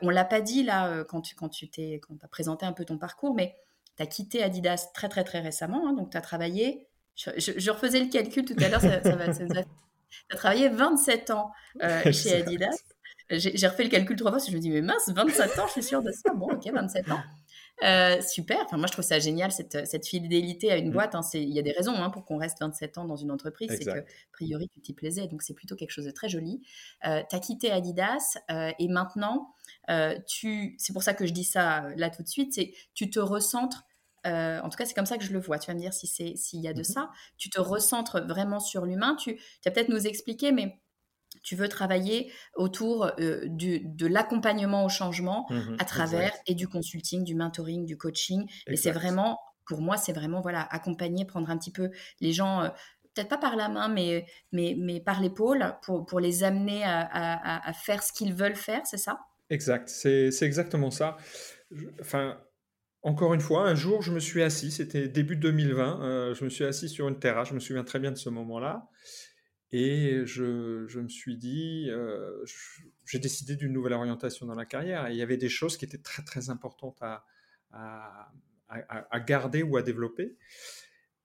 on 0.01 0.09
l'a 0.09 0.25
pas 0.25 0.41
dit 0.41 0.63
là 0.63 1.03
quand 1.03 1.21
tu, 1.21 1.35
quand 1.35 1.49
tu 1.49 1.69
t'es, 1.69 1.99
quand 1.99 2.15
as 2.23 2.27
présenté 2.27 2.65
un 2.65 2.73
peu 2.73 2.85
ton 2.85 2.97
parcours, 2.97 3.33
mais 3.35 3.55
tu 3.97 4.03
as 4.03 4.05
quitté 4.05 4.43
Adidas 4.43 4.89
très 4.93 5.09
très 5.09 5.23
très 5.23 5.39
récemment, 5.39 5.87
hein, 5.87 5.93
donc 5.93 6.11
tu 6.11 6.17
as 6.17 6.21
travaillé, 6.21 6.88
je, 7.37 7.71
refaisais 7.71 7.99
le 7.99 8.09
calcul 8.09 8.45
tout 8.45 8.55
à 8.59 8.69
l'heure, 8.69 8.81
ça, 8.81 8.99
va, 9.15 9.33
tu 9.33 9.43
as 10.31 10.35
travaillé 10.35 10.69
27 10.69 11.31
ans 11.31 11.51
chez 12.11 12.35
Adidas. 12.35 12.77
J'ai 13.31 13.67
refait 13.67 13.83
le 13.83 13.89
calcul 13.89 14.15
trois 14.15 14.31
fois, 14.31 14.37
parce 14.37 14.45
que 14.45 14.51
je 14.51 14.57
me 14.57 14.61
dis, 14.61 14.71
mais 14.71 14.81
mince, 14.81 15.07
27 15.09 15.59
ans, 15.59 15.67
je 15.67 15.73
suis 15.73 15.83
sûre 15.83 16.01
de 16.01 16.11
ça. 16.11 16.33
Bon, 16.33 16.47
ok, 16.47 16.67
27 16.73 17.11
ans. 17.11 17.21
Euh, 17.83 18.21
super. 18.21 18.57
Enfin, 18.65 18.77
moi, 18.77 18.87
je 18.87 18.93
trouve 18.93 19.05
ça 19.05 19.19
génial, 19.19 19.51
cette, 19.51 19.87
cette 19.87 20.07
fidélité 20.07 20.71
à 20.71 20.77
une 20.77 20.89
mmh. 20.89 20.93
boîte. 20.93 21.15
Hein. 21.15 21.21
Il 21.33 21.49
y 21.49 21.59
a 21.59 21.61
des 21.61 21.71
raisons 21.71 21.93
hein, 21.93 22.09
pour 22.09 22.25
qu'on 22.25 22.37
reste 22.37 22.59
27 22.59 22.97
ans 22.97 23.05
dans 23.05 23.15
une 23.15 23.31
entreprise. 23.31 23.69
C'est 23.69 23.85
que, 23.85 23.99
a 23.99 24.03
priori, 24.31 24.67
tu 24.73 24.81
t'y 24.81 24.93
plaisais. 24.93 25.27
Donc, 25.27 25.43
c'est 25.43 25.53
plutôt 25.53 25.75
quelque 25.75 25.91
chose 25.91 26.05
de 26.05 26.11
très 26.11 26.27
joli. 26.27 26.61
Euh, 27.05 27.21
tu 27.29 27.35
as 27.35 27.39
quitté 27.39 27.71
Adidas 27.71 28.37
euh, 28.51 28.71
et 28.79 28.87
maintenant, 28.87 29.53
tu... 30.27 30.75
c'est 30.77 30.93
pour 30.93 31.03
ça 31.03 31.13
que 31.13 31.25
je 31.25 31.33
dis 31.33 31.43
ça 31.43 31.89
là 31.95 32.09
tout 32.09 32.23
de 32.23 32.27
suite, 32.27 32.53
c'est 32.53 32.73
tu 32.93 33.09
te 33.09 33.19
recentres. 33.19 33.85
En 34.25 34.69
tout 34.69 34.77
cas, 34.77 34.85
c'est 34.85 34.93
comme 34.93 35.05
ça 35.05 35.17
que 35.17 35.23
je 35.23 35.33
le 35.33 35.39
vois. 35.39 35.59
Tu 35.59 35.67
vas 35.71 35.75
me 35.75 35.79
dire 35.79 35.93
si 35.93 36.07
s'il 36.07 36.61
y 36.61 36.67
a 36.67 36.73
de 36.73 36.81
mmh 36.81 36.83
ça. 36.83 37.09
Tu 37.37 37.49
te 37.49 37.59
recentres 37.59 38.25
vraiment 38.25 38.59
sur 38.59 38.85
l'humain. 38.85 39.15
Tu, 39.15 39.35
tu 39.35 39.43
vas 39.65 39.71
peut-être 39.71 39.89
nous 39.89 40.07
expliquer, 40.07 40.51
mais 40.51 40.79
tu 41.43 41.55
veux 41.55 41.69
travailler 41.69 42.31
autour 42.55 43.11
euh, 43.19 43.41
du, 43.45 43.81
de 43.85 44.07
l'accompagnement 44.07 44.85
au 44.85 44.89
changement 44.89 45.45
mmh 45.49 45.75
à 45.79 45.85
travers 45.85 46.33
et 46.47 46.55
du 46.55 46.67
consulting, 46.67 47.23
du 47.23 47.35
mentoring, 47.35 47.85
du 47.85 47.97
coaching. 47.97 48.49
Et 48.67 48.75
c'est 48.75 48.91
vraiment, 48.91 49.39
pour 49.65 49.81
moi, 49.81 49.97
c'est 49.97 50.13
vraiment 50.13 50.41
voilà 50.41 50.61
accompagner, 50.71 51.25
prendre 51.25 51.49
un 51.49 51.57
petit 51.57 51.71
peu 51.71 51.91
les 52.19 52.33
gens. 52.33 52.63
Euh, 52.63 52.69
peut-être 53.15 53.29
pas 53.29 53.37
par 53.39 53.55
la 53.55 53.69
main, 53.69 53.87
mais, 53.87 54.27
mais, 54.51 54.75
mais 54.77 54.99
par 55.01 55.19
l'épaule, 55.19 55.75
pour, 55.81 56.05
pour 56.05 56.19
les 56.19 56.43
amener 56.43 56.83
à, 56.83 57.01
à, 57.01 57.67
à 57.67 57.73
faire 57.73 58.03
ce 58.03 58.13
qu'ils 58.13 58.33
veulent 58.33 58.55
faire, 58.55 58.81
c'est 58.85 58.97
ça? 58.97 59.19
Exact, 59.49 59.89
c'est 59.89 60.29
exactement 60.43 60.91
ça. 60.91 61.17
Enfin, 61.99 62.39
encore 63.01 63.33
une 63.33 63.41
fois, 63.41 63.67
un 63.67 63.75
jour, 63.75 64.01
je 64.01 64.11
me 64.11 64.19
suis 64.19 64.43
assis, 64.43 64.71
c'était 64.71 65.07
début 65.07 65.35
2020, 65.35 66.01
euh, 66.01 66.33
je 66.33 66.43
me 66.43 66.49
suis 66.49 66.65
assis 66.65 66.89
sur 66.89 67.07
une 67.07 67.19
terrasse, 67.19 67.49
je 67.49 67.53
me 67.53 67.59
souviens 67.59 67.83
très 67.83 67.99
bien 67.99 68.11
de 68.11 68.17
ce 68.17 68.29
moment-là, 68.29 68.89
et 69.71 70.25
je, 70.25 70.97
me 70.99 71.07
suis 71.07 71.37
dit, 71.37 71.87
euh, 71.89 72.43
j'ai 73.05 73.19
décidé 73.19 73.55
d'une 73.55 73.71
nouvelle 73.71 73.93
orientation 73.93 74.45
dans 74.47 74.55
la 74.55 74.65
carrière. 74.65 75.07
Et 75.07 75.11
il 75.11 75.17
y 75.17 75.21
avait 75.21 75.37
des 75.37 75.49
choses 75.49 75.77
qui 75.77 75.85
étaient 75.85 75.99
très 75.99 76.23
très 76.23 76.49
importantes 76.49 76.97
à, 77.01 77.23
à, 77.71 79.19
garder 79.19 79.61
ou 79.61 79.77
à 79.77 79.83
développer. 79.83 80.35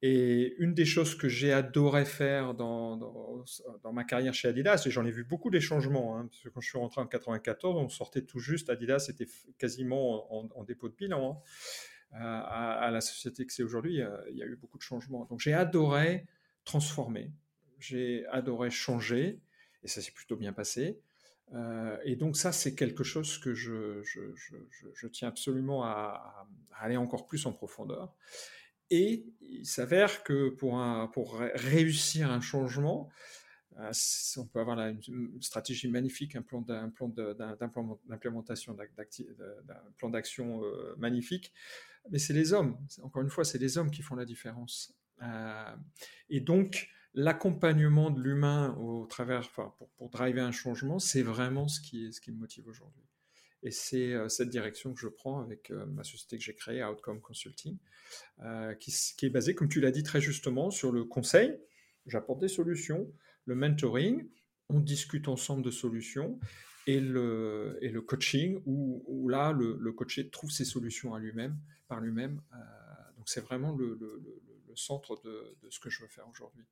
Et 0.07 0.55
une 0.59 0.75
des 0.75 0.85
choses 0.85 1.14
que 1.14 1.31
j'ai 1.31 1.51
adoré 1.51 2.05
faire 2.05 2.53
dans, 2.53 3.43
ma 3.90 4.05
carrière 4.05 4.35
chez 4.35 4.49
Adidas, 4.49 4.83
et 4.85 4.90
j'en 4.90 5.07
ai 5.07 5.11
vu 5.11 5.25
beaucoup 5.25 5.49
des 5.49 5.62
changements, 5.62 6.19
hein, 6.19 6.27
parce 6.31 6.43
que 6.43 6.51
quand 6.51 6.61
je 6.61 6.69
suis 6.69 6.79
rentré 6.79 7.01
en 7.01 7.07
94, 7.07 7.77
on 7.77 7.88
sortait 7.88 8.21
tout 8.21 8.38
juste, 8.38 8.69
Adidas 8.69 9.07
était 9.09 9.27
quasiment 9.57 10.31
en, 10.59 10.62
dépôt 10.64 10.90
de 10.90 10.95
bilan. 10.95 11.43
Hein. 12.12 12.21
à, 12.21 12.90
la 12.90 13.01
société 13.01 13.47
que 13.47 13.53
c'est 13.55 13.62
aujourd'hui, 13.62 14.03
il 14.31 14.37
y 14.37 14.43
a 14.43 14.47
eu 14.47 14.57
beaucoup 14.57 14.77
de 14.77 14.83
changements. 14.83 15.25
Donc 15.25 15.40
j'ai 15.40 15.55
adoré 15.55 16.27
transformer, 16.64 17.33
j'ai 17.79 18.27
adoré 18.27 18.69
changer, 18.71 19.40
et 19.85 19.88
ça 19.88 20.03
s'est 20.03 20.12
plutôt 20.12 20.37
bien 20.37 20.53
passé. 20.53 21.01
Euh, 21.55 21.97
et 22.05 22.17
donc 22.17 22.37
ça, 22.37 22.53
c'est 22.53 22.75
quelque 22.75 23.05
chose 23.05 23.38
que 23.38 23.55
je, 23.55 24.03
tiens 25.12 25.29
absolument 25.29 25.83
à, 25.83 26.47
aller 26.79 26.99
encore 26.99 27.27
plus 27.27 27.47
en 27.47 27.53
profondeur. 27.53 28.14
Et 28.90 29.27
il 29.40 29.66
s'avère 29.66 30.23
que 30.23 30.51
pour, 30.51 30.81
pour 31.12 31.38
réussir 31.38 32.31
un 32.31 32.40
changement, 32.40 33.11
euh, 33.79 33.92
on 34.37 34.47
peut 34.47 34.61
avoir 34.61 34.79
une, 34.79 35.01
stratégie 35.40 35.88
magnifique, 35.88 36.37
un 36.37 36.42
plan 36.42 36.61
d'implémentation, 36.61 38.75
d'un 38.75 38.90
plan 39.97 40.11
d'action 40.11 40.62
euh, 40.62 40.94
magnifique, 40.97 41.53
mais 42.11 42.18
c'est 42.18 42.35
les 42.35 42.53
hommes. 42.53 42.79
Encore 43.03 43.23
une 43.23 43.31
fois, 43.31 43.44
c'est 43.44 43.59
les 43.59 43.79
hommes 43.79 43.90
qui 43.90 44.03
font 44.03 44.14
la 44.14 44.25
différence. 44.25 44.94
et 46.29 46.40
donc, 46.40 46.88
l'accompagnement 47.14 48.11
de 48.11 48.20
l'humain 48.20 48.77
au 48.79 49.07
travers, 49.07 49.49
pour, 49.51 49.88
pour, 49.97 50.11
driver 50.11 50.44
un 50.44 50.53
changement, 50.53 50.99
c'est 50.99 51.23
vraiment 51.23 51.68
ce 51.68 51.81
qui, 51.81 52.12
ce 52.12 52.20
qui 52.20 52.33
me 52.33 52.38
motive 52.38 52.66
aujourd'hui. 52.66 53.05
Et 53.64 53.70
c'est 53.70 54.12
euh, 54.12 54.29
cette 54.29 54.50
direction 54.50 54.92
que 54.92 55.00
je 55.00 55.09
prends 55.09 55.40
avec 55.40 55.70
euh, 55.70 55.87
ma 55.87 56.05
société 56.05 56.37
que 56.37 56.44
j'ai 56.44 56.55
créée, 56.55 56.85
Outcome 56.85 57.20
Consulting, 57.20 57.79
euh, 58.40 58.74
qui, 58.74 58.92
est 59.22 59.31
basée, 59.31 59.55
comme 59.55 59.70
tu 59.70 59.81
l'as 59.81 59.90
dit 59.90 60.03
très 60.03 60.20
justement, 60.20 60.70
sur 60.70 60.92
le 60.92 61.05
conseil. 61.05 61.59
J'apporte 62.07 62.40
des 62.40 62.48
solutions, 62.48 63.11
le 63.46 63.55
mentoring, 63.55 64.29
on 64.68 64.81
discute 64.81 65.29
ensemble 65.29 65.62
de 65.62 65.70
solutions, 65.70 66.38
et 66.87 67.00
le, 67.00 68.03
coaching, 68.07 68.61
où, 68.66 69.29
là, 69.31 69.53
le, 69.53 69.79
le, 69.81 69.92
coaché 69.92 70.29
trouve 70.29 70.50
ses 70.50 70.66
solutions 70.66 71.11
par 71.88 72.00
lui-même. 72.00 72.42
donc 73.16 73.27
c'est 73.27 73.40
vraiment 73.40 73.74
le, 73.74 73.98
centre 74.74 75.18
de 75.22 75.70
ce 75.70 75.81
que 75.81 75.88
je 75.88 76.03
veux 76.03 76.09
faire 76.09 76.29
aujourd'hui. 76.29 76.66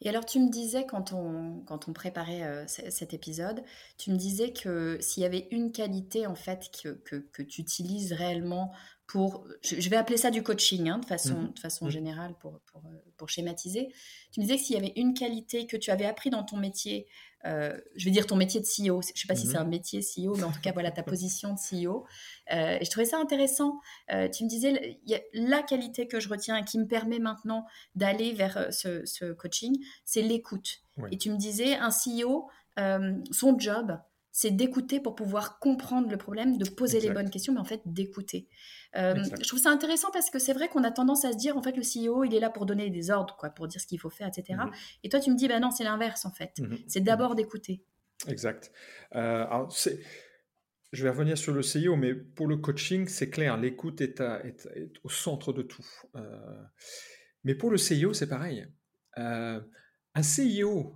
Et 0.00 0.08
alors, 0.08 0.24
tu 0.24 0.38
me 0.38 0.48
disais, 0.48 0.86
quand 0.86 1.12
on, 1.12 1.60
quand 1.66 1.88
on 1.88 1.92
préparait 1.92 2.44
euh, 2.44 2.64
cet 2.68 3.14
épisode, 3.14 3.64
tu 3.96 4.10
me 4.12 4.16
disais 4.16 4.52
que 4.52 4.98
s'il 5.00 5.22
y 5.22 5.26
avait 5.26 5.48
une 5.50 5.72
qualité, 5.72 6.26
en 6.26 6.36
fait, 6.36 6.70
que, 6.82 6.90
que, 6.90 7.42
tu 7.42 7.60
utilises 7.60 8.12
réellement 8.12 8.72
pour, 9.08 9.44
je 9.62 9.88
vais 9.88 9.96
appeler 9.96 10.18
ça 10.18 10.30
du 10.30 10.42
coaching 10.42 10.88
hein, 10.88 10.98
de 10.98 11.06
façon, 11.06 11.42
Mmh 11.42 11.52
de 11.54 11.58
façon 11.58 11.86
Mmh. 11.86 11.90
générale 11.90 12.34
pour, 12.38 12.60
pour, 12.60 12.82
euh, 12.86 12.98
pour 13.16 13.28
schématiser. 13.28 13.88
Tu 14.32 14.40
me 14.40 14.44
disais 14.44 14.56
que 14.58 14.62
s'il 14.62 14.76
y 14.76 14.78
avait 14.78 14.92
une 14.96 15.14
qualité 15.14 15.66
que 15.66 15.76
tu 15.76 15.90
avais 15.90 16.04
appris 16.06 16.30
dans 16.30 16.44
ton 16.44 16.58
métier, 16.58 17.06
euh, 17.46 17.78
je 17.96 18.04
vais 18.04 18.10
dire 18.10 18.26
ton 18.26 18.36
métier 18.36 18.60
de 18.60 18.66
CEO, 18.66 19.00
je 19.02 19.12
ne 19.12 19.16
sais 19.16 19.28
pas 19.28 19.36
si 19.36 19.46
c'est 19.46 19.56
un 19.56 19.64
métier 19.64 20.00
CEO, 20.00 20.34
mais 20.36 20.44
en 20.44 20.52
tout 20.52 20.60
cas 20.60 20.72
voilà 20.72 20.90
ta 20.90 21.02
position 21.04 21.54
de 21.54 21.58
CEO. 21.58 22.04
Euh, 22.52 22.78
et 22.80 22.84
je 22.84 22.90
trouvais 22.90 23.06
ça 23.06 23.18
intéressant. 23.18 23.80
Euh, 24.12 24.28
tu 24.28 24.44
me 24.44 24.48
disais, 24.48 24.98
il 25.04 25.10
y 25.10 25.14
a 25.14 25.20
la 25.34 25.62
qualité 25.62 26.08
que 26.08 26.20
je 26.20 26.28
retiens 26.28 26.56
et 26.56 26.64
qui 26.64 26.78
me 26.78 26.86
permet 26.86 27.18
maintenant 27.18 27.64
d'aller 27.94 28.32
vers 28.32 28.72
ce, 28.72 29.04
ce 29.06 29.32
coaching, 29.32 29.76
c'est 30.04 30.22
l'écoute. 30.22 30.80
Oui. 30.96 31.10
Et 31.12 31.18
tu 31.18 31.30
me 31.30 31.36
disais, 31.36 31.76
un 31.76 31.90
CEO, 31.90 32.48
son 33.30 33.58
job, 33.58 33.98
c'est 34.40 34.52
d'écouter 34.52 35.00
pour 35.00 35.16
pouvoir 35.16 35.58
comprendre 35.58 36.08
le 36.08 36.16
problème, 36.16 36.58
de 36.58 36.68
poser 36.70 37.00
les 37.00 37.10
bonnes 37.10 37.28
questions, 37.28 37.52
mais 37.52 37.58
en 37.58 37.64
fait 37.64 37.80
d'écouter. 37.86 38.46
Euh, 38.94 39.16
je 39.42 39.48
trouve 39.48 39.58
ça 39.58 39.70
intéressant 39.70 40.12
parce 40.12 40.30
que 40.30 40.38
c'est 40.38 40.52
vrai 40.52 40.68
qu'on 40.68 40.84
a 40.84 40.92
tendance 40.92 41.24
à 41.24 41.32
se 41.32 41.36
dire, 41.36 41.56
en 41.56 41.62
fait, 41.62 41.76
le 41.76 41.82
CEO, 41.82 42.22
il 42.22 42.32
est 42.32 42.38
là 42.38 42.48
pour 42.48 42.64
donner 42.64 42.88
des 42.88 43.10
ordres, 43.10 43.34
quoi, 43.36 43.50
pour 43.50 43.66
dire 43.66 43.80
ce 43.80 43.86
qu'il 43.88 43.98
faut 43.98 44.10
faire, 44.10 44.28
etc. 44.28 44.60
Mhm. 44.64 44.70
Et 45.02 45.08
toi, 45.08 45.18
tu 45.18 45.32
me 45.32 45.36
dis, 45.36 45.48
bah 45.48 45.58
non, 45.58 45.72
c'est 45.72 45.82
l'inverse, 45.82 46.24
en 46.24 46.30
fait. 46.30 46.52
Mhm. 46.60 46.78
C'est 46.86 47.00
d'abord 47.00 47.34
d'écouter. 47.34 47.82
Exact. 48.28 48.70
Euh, 49.16 49.44
alors, 49.46 49.72
c'est- 49.72 49.98
je 50.92 51.02
vais 51.02 51.10
revenir 51.10 51.36
sur 51.36 51.52
le 51.52 51.62
CIO, 51.62 51.96
mais 51.96 52.14
pour 52.14 52.46
le 52.46 52.58
coaching, 52.58 53.08
c'est 53.08 53.30
clair, 53.30 53.56
l'écoute 53.56 54.00
est, 54.00 54.20
à- 54.20 54.46
est- 54.46 54.66
est 54.76 54.92
au 55.02 55.08
centre 55.08 55.52
de 55.52 55.62
tout. 55.62 55.84
Euh, 56.14 56.62
mais 57.42 57.56
pour 57.56 57.72
le 57.72 57.76
CIO, 57.76 58.12
c'est 58.14 58.28
pareil. 58.28 58.68
Un 59.16 60.22
CIO 60.22 60.94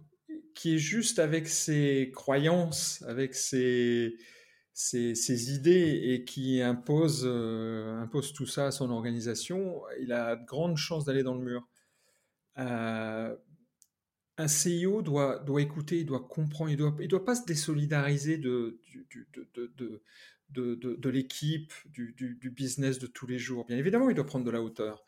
qui 0.55 0.75
est 0.75 0.79
juste 0.79 1.19
avec 1.19 1.49
ses 1.49 2.11
croyances, 2.15 3.03
avec 3.07 3.35
ses, 3.35 4.17
idées 4.93 6.01
et 6.05 6.25
qui 6.25 6.61
impose, 6.62 7.23
euh, 7.25 8.01
impose 8.01 8.33
tout 8.33 8.47
ça 8.47 8.67
à 8.67 8.71
son 8.71 8.91
organisation, 8.91 9.83
il 10.01 10.12
a 10.12 10.37
de 10.37 10.45
grandes 10.45 10.77
chances 10.77 11.05
d'aller 11.05 11.23
dans 11.23 11.35
le 11.35 11.45
mur. 11.45 11.69
Euh, 12.59 13.35
un 14.38 14.49
CIO 14.49 15.03
doit, 15.03 15.45
écouter, 15.59 16.01
il 16.01 16.07
doit 16.07 16.27
comprendre, 16.27 16.71
il 16.71 16.79
ne 16.79 17.07
doit, 17.07 17.25
pas 17.25 17.35
se 17.35 17.45
désolidariser 17.45 18.38
de, 18.38 18.81
l'équipe, 21.11 21.73
du- 21.87 22.15
du 22.15 22.51
business 22.51 22.99
de 22.99 23.07
tous 23.07 23.27
les 23.27 23.38
jours. 23.38 23.67
Bien 23.67 23.77
évidemment, 23.77 24.09
il 24.09 24.15
doit 24.15 24.27
prendre 24.27 24.45
de 24.45 24.51
la 24.51 24.62
hauteur. 24.62 25.05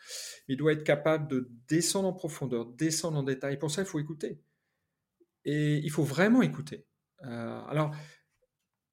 Il 0.49 0.57
doit 0.57 0.73
être 0.73 0.85
capable 0.85 1.29
de 1.29 1.51
descendre 1.69 2.09
en 2.09 2.13
profondeur, 2.13 2.67
descendre 2.67 3.19
en 3.19 3.23
détail. 3.23 3.59
Pour 3.59 3.71
ça, 3.71 3.83
il 3.83 3.87
faut 3.87 3.99
écouter. 3.99 4.39
Et 5.45 5.77
il 5.79 5.91
faut 5.91 6.05
vraiment 6.05 6.43
écouter. 6.43 6.87
Euh, 7.25 7.63
alors, 7.67 7.95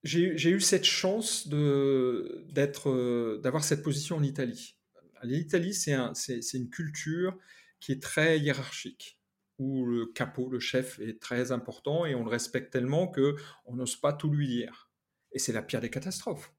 j'ai 0.03 0.49
eu 0.49 0.61
cette 0.61 0.85
chance 0.85 1.47
euh, 1.51 2.45
d'avoir 3.41 3.63
cette 3.63 3.83
position 3.83 4.17
en 4.17 4.23
Italie. 4.23 4.77
L'Italie, 5.23 5.73
c'est 5.73 6.53
une 6.53 6.69
culture 6.69 7.37
qui 7.79 7.91
est 7.91 8.01
très 8.01 8.39
hiérarchique 8.39 9.19
où 9.59 9.85
le 9.85 10.07
capot, 10.07 10.49
le 10.49 10.59
chef, 10.59 10.99
est 10.99 11.21
très 11.21 11.51
important 11.51 12.05
et 12.07 12.15
on 12.15 12.23
le 12.23 12.29
respecte 12.29 12.73
tellement 12.73 13.07
que 13.07 13.35
on 13.65 13.75
n'ose 13.75 13.95
pas 13.95 14.11
tout 14.11 14.31
lui 14.31 14.47
dire. 14.47 14.89
Et 15.33 15.39
c'est 15.39 15.53
la 15.53 15.61
pire 15.61 15.81
des 15.81 15.91
catastrophes. 15.91 16.51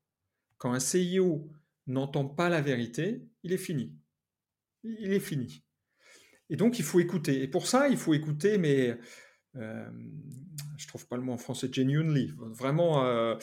Quand 0.57 0.73
un 0.73 0.79
CIO 0.79 1.51
n'entend 1.89 2.27
pas 2.27 2.49
la 2.49 2.61
vérité, 2.61 3.27
il 3.43 3.53
est 3.53 3.59
fini. 3.59 3.93
Il 4.85 5.13
est 5.13 5.21
fini. 5.21 5.65
Et 6.49 6.55
donc, 6.57 6.79
il 6.79 6.85
faut 6.85 7.01
écouter. 7.01 7.43
Et 7.43 7.49
pour 7.49 7.67
ça, 7.67 7.89
il 7.89 7.97
faut 7.97 8.15
écouter, 8.15 8.57
mais 8.59 8.97
euh, 9.57 9.91
je 10.83 10.89
trouve 10.89 11.07
pas 11.07 11.17
le 11.17 11.23
mot 11.23 11.33
en 11.33 11.39
français, 11.39 11.69
genuinely. 11.71 12.33
Vraiment, 12.39 13.05
euh, 13.05 13.37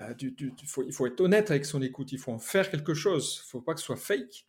euh, 0.00 0.14
il 0.18 0.92
faut 0.92 1.06
être 1.06 1.20
honnête 1.20 1.50
avec 1.50 1.66
son 1.66 1.82
écoute. 1.82 2.12
Il 2.12 2.18
faut 2.18 2.32
en 2.32 2.38
faire 2.38 2.70
quelque 2.70 2.94
chose. 2.94 3.42
Il 3.44 3.50
faut 3.50 3.60
pas 3.60 3.74
que 3.74 3.80
ce 3.80 3.86
soit 3.86 3.96
fake. 3.96 4.46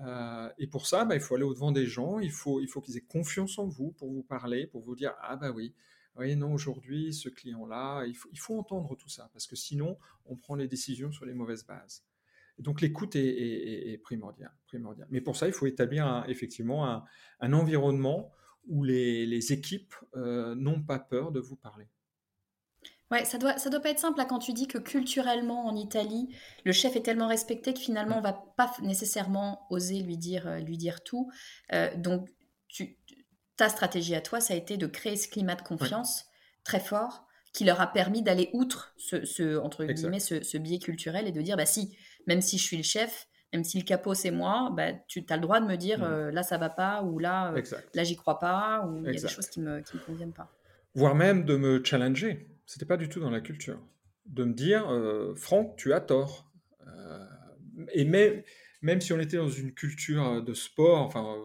Euh, 0.00 0.48
et 0.58 0.66
pour 0.66 0.86
ça, 0.86 1.04
bah, 1.04 1.14
il 1.14 1.20
faut 1.20 1.36
aller 1.36 1.44
au-devant 1.44 1.70
des 1.70 1.86
gens, 1.86 2.18
il 2.18 2.32
faut, 2.32 2.60
il 2.60 2.66
faut 2.66 2.80
qu'ils 2.80 2.96
aient 2.96 3.06
confiance 3.08 3.60
en 3.60 3.68
vous 3.68 3.92
pour 3.92 4.10
vous 4.10 4.24
parler, 4.24 4.66
pour 4.66 4.82
vous 4.82 4.96
dire 4.96 5.14
Ah, 5.22 5.36
bah 5.36 5.52
oui, 5.52 5.72
oui, 6.16 6.34
non, 6.34 6.52
aujourd'hui, 6.52 7.14
ce 7.14 7.28
client-là, 7.28 8.04
il 8.06 8.38
faut, 8.38 8.58
entendre 8.58 8.96
tout 8.96 9.08
ça, 9.08 9.30
parce 9.32 9.46
que 9.46 9.54
sinon, 9.54 9.96
on 10.26 10.34
prend 10.34 10.56
les 10.56 10.66
décisions 10.66 11.12
sur 11.12 11.26
les 11.26 11.34
mauvaises 11.34 11.64
bases. 11.64 12.04
Donc, 12.58 12.80
l'écoute 12.80 13.14
est, 13.14 14.00
primordiale, 14.02 14.52
primordiale. 14.66 15.08
Mais 15.10 15.20
pour 15.20 15.36
ça, 15.36 15.46
il 15.46 15.52
faut 15.52 15.66
établir 15.66 16.24
effectivement 16.26 17.04
un 17.40 17.52
environnement 17.52 18.32
où 18.68 18.84
les, 18.84 19.26
les 19.26 19.52
équipes 19.52 19.94
euh, 20.16 20.54
n'ont 20.54 20.82
pas 20.82 20.98
peur 20.98 21.32
de 21.32 21.40
vous 21.40 21.56
parler. 21.56 21.86
Ouais, 23.10 23.24
ça 23.24 23.38
doit, 23.38 23.58
ça 23.58 23.70
doit 23.70 23.80
pas 23.80 23.90
être 23.90 23.98
simple 23.98 24.18
là, 24.18 24.24
quand 24.24 24.38
tu 24.38 24.52
dis 24.52 24.66
que 24.66 24.78
culturellement 24.78 25.66
en 25.66 25.76
Italie, 25.76 26.34
le 26.64 26.72
chef 26.72 26.96
est 26.96 27.02
tellement 27.02 27.28
respecté 27.28 27.74
que 27.74 27.78
finalement 27.78 28.18
on 28.18 28.22
va 28.22 28.32
pas 28.56 28.72
nécessairement 28.82 29.66
oser 29.70 30.00
lui 30.02 30.16
dire, 30.16 30.46
euh, 30.48 30.58
lui 30.58 30.78
dire 30.78 31.04
tout. 31.04 31.30
Euh, 31.72 31.94
donc, 31.96 32.28
tu, 32.68 32.98
ta 33.56 33.68
stratégie 33.68 34.14
à 34.14 34.20
toi, 34.20 34.40
ça 34.40 34.54
a 34.54 34.56
été 34.56 34.76
de 34.76 34.86
créer 34.86 35.16
ce 35.16 35.28
climat 35.28 35.54
de 35.54 35.62
confiance 35.62 36.24
très 36.64 36.80
fort 36.80 37.26
qui 37.52 37.64
leur 37.64 37.80
a 37.80 37.86
permis 37.92 38.22
d'aller 38.22 38.50
outre 38.52 38.94
ce, 38.96 39.24
ce- 39.24 39.58
entre 39.58 39.84
Exact. 39.88 39.94
guillemets, 39.94 40.18
ce, 40.20 40.42
ce 40.42 40.56
biais 40.58 40.78
culturel 40.80 41.28
et 41.28 41.32
de 41.32 41.40
dire, 41.42 41.56
bah 41.56 41.66
si, 41.66 41.96
même 42.26 42.40
si 42.40 42.58
je 42.58 42.64
suis 42.64 42.76
le 42.78 42.82
chef, 42.82 43.28
même 43.54 43.64
si 43.64 43.78
le 43.78 43.84
capot 43.84 44.14
c'est 44.14 44.30
moi, 44.30 44.72
bah, 44.76 44.92
tu 45.06 45.24
as 45.28 45.36
le 45.36 45.42
droit 45.42 45.60
de 45.60 45.66
me 45.66 45.76
dire, 45.76 46.00
Mhm. 46.00 46.04
euh, 46.04 46.30
là 46.32 46.42
ça 46.42 46.58
va 46.58 46.68
pas, 46.70 47.02
ou 47.02 47.18
là, 47.18 47.52
euh, 47.54 47.62
là 47.94 48.04
j'y 48.04 48.16
crois 48.16 48.38
pas, 48.38 48.84
ou 48.86 48.98
il 49.06 49.14
y 49.14 49.16
a 49.16 49.20
des 49.20 49.28
choses 49.28 49.48
qui 49.48 49.60
me, 49.60 49.80
qui 49.80 49.96
me 49.96 50.02
conviennent 50.02 50.32
pas. 50.32 50.50
voire 50.94 51.14
même 51.14 51.44
de 51.44 51.56
me 51.56 51.82
challenger. 51.84 52.46
C'était 52.66 52.86
pas 52.86 52.96
du 52.96 53.08
tout 53.08 53.20
dans 53.20 53.30
la 53.30 53.40
culture. 53.40 53.80
De 54.26 54.44
me 54.44 54.54
dire, 54.54 54.88
euh, 54.90 55.34
Franck, 55.36 55.76
tu 55.76 55.92
as 55.92 56.00
tort. 56.00 56.50
Et 57.92 58.04
même, 58.04 58.42
même 58.82 59.00
si 59.00 59.12
on 59.12 59.20
était 59.20 59.36
dans 59.36 59.48
une 59.48 59.72
culture 59.72 60.42
de 60.42 60.54
sport, 60.54 61.00
enfin, 61.02 61.36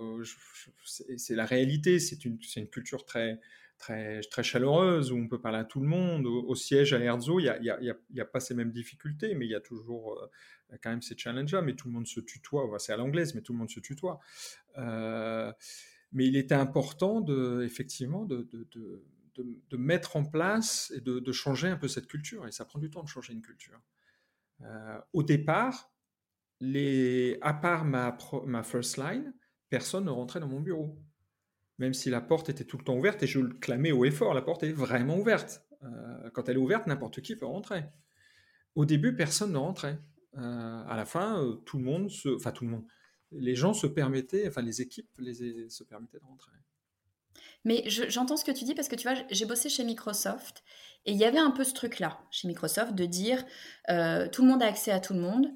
c'est 0.86 1.36
la 1.36 1.46
réalité, 1.46 2.00
c'est 2.00 2.24
une, 2.26 2.38
c'est 2.44 2.60
une 2.60 2.70
culture 2.70 3.06
très, 3.06 3.40
très, 3.80 4.44
chaleureuse 4.44 5.12
où 5.12 5.18
on 5.18 5.28
peut 5.28 5.42
parler 5.42 5.58
à 5.58 5.64
tout 5.64 5.80
le 5.80 5.88
monde. 5.88 6.28
Au, 6.28 6.56
siège 6.56 6.94
à 6.94 7.00
Herzog, 7.00 7.42
il 7.62 7.96
n'y 8.12 8.22
a, 8.22 8.26
pas 8.26 8.40
ces 8.40 8.54
mêmes 8.54 8.72
difficultés, 8.72 9.34
mais 9.34 9.46
il 9.46 9.52
y 9.52 9.56
a 9.56 9.62
toujours 9.62 10.20
euh, 10.20 10.78
quand 10.84 10.90
même 10.90 11.02
ces 11.02 11.18
challenges-là. 11.18 11.62
Mais 11.62 11.76
tout 11.76 11.88
le 11.88 11.94
monde 11.94 12.08
se 12.08 12.20
tutoie, 12.20 12.70
c'est 12.78 12.94
à 12.94 12.98
l'anglaise, 12.98 13.34
mais 13.34 13.42
tout 13.42 13.54
le 13.54 13.60
monde 13.60 13.70
se 13.70 13.80
tutoie. 13.80 14.20
Euh, 14.78 15.52
mais 16.12 16.28
il 16.28 16.36
était 16.36 16.56
important 16.56 17.22
de, 17.22 17.64
effectivement 17.64 18.26
de, 18.26 18.48
mettre 19.72 20.18
en 20.18 20.26
place 20.26 20.92
et 20.96 21.02
de, 21.02 21.32
changer 21.32 21.70
un 21.70 21.78
peu 21.78 21.88
cette 21.88 22.08
culture. 22.08 22.46
Et 22.48 22.52
ça 22.52 22.66
prend 22.66 22.80
du 22.80 22.90
temps 22.90 23.04
de 23.04 23.10
changer 23.10 23.34
une 23.34 23.42
culture. 23.42 23.80
Euh, 24.62 25.00
au 25.14 25.24
départ, 25.24 25.94
à 26.62 27.54
part 27.54 27.86
ma 27.86 28.64
first 28.64 28.98
line, 28.98 29.34
personne 29.70 30.06
ne 30.06 30.10
rentrait 30.10 30.42
dans 30.42 30.50
mon 30.50 30.60
bureau. 30.60 31.00
Même 31.80 31.94
si 31.94 32.10
la 32.10 32.22
porte 32.22 32.50
était 32.50 32.66
tout 32.66 32.78
le 32.78 32.84
temps 32.84 32.96
ouverte, 32.96 33.24
et 33.24 33.28
je 33.28 33.40
le 33.40 33.54
clamais 33.56 33.92
haut 33.92 34.06
et 34.06 34.12
fort, 34.12 34.34
la 34.34 34.42
porte 34.42 34.64
est 34.64 34.72
vraiment 34.72 35.18
ouverte. 35.18 35.64
Euh, 35.84 36.30
quand 36.34 36.50
elle 36.50 36.58
est 36.58 36.60
ouverte, 36.60 36.88
n'importe 36.88 37.22
qui 37.22 37.36
peut 37.38 37.46
rentrer. 37.46 37.86
Au 38.76 38.86
début, 38.86 39.16
personne 39.16 39.54
ne 39.54 39.58
rentrait. 39.58 39.98
Euh, 40.38 40.84
à 40.88 40.96
la 40.96 41.06
fin, 41.06 41.42
euh, 41.42 41.54
tout 41.66 41.78
le 41.78 41.86
monde, 41.86 42.12
se, 42.12 42.30
enfin 42.36 42.52
tout 42.52 42.66
le 42.66 42.72
monde, 42.72 42.86
les 43.32 43.56
gens 43.56 43.74
se 43.74 43.88
permettaient, 43.88 44.48
enfin 44.48 44.62
les 44.62 44.82
équipes 44.82 45.10
se 45.70 45.84
permettaient 45.84 46.20
de 46.20 46.26
rentrer. 46.26 46.52
Mais 47.64 47.84
je- 47.90 48.10
j'entends 48.10 48.38
ce 48.38 48.44
que 48.46 48.52
tu 48.52 48.66
dis 48.66 48.76
parce 48.76 48.88
que 48.90 48.96
tu 48.96 49.08
vois, 49.08 49.18
j'ai 49.30 49.46
bossé 49.46 49.70
chez 49.70 49.84
Microsoft 49.84 50.64
et 51.06 51.12
il 51.14 51.18
y 51.18 51.26
avait 51.26 51.40
un 51.40 51.52
peu 51.52 51.64
ce 51.64 51.74
truc-là 51.74 52.20
chez 52.32 52.48
Microsoft 52.48 52.94
de 52.94 53.06
dire 53.06 53.44
tout 53.88 54.42
le 54.42 54.48
monde 54.48 54.62
a 54.64 54.68
accès 54.68 54.92
à 54.92 55.00
tout 55.00 55.14
le 55.14 55.22
monde. 55.22 55.48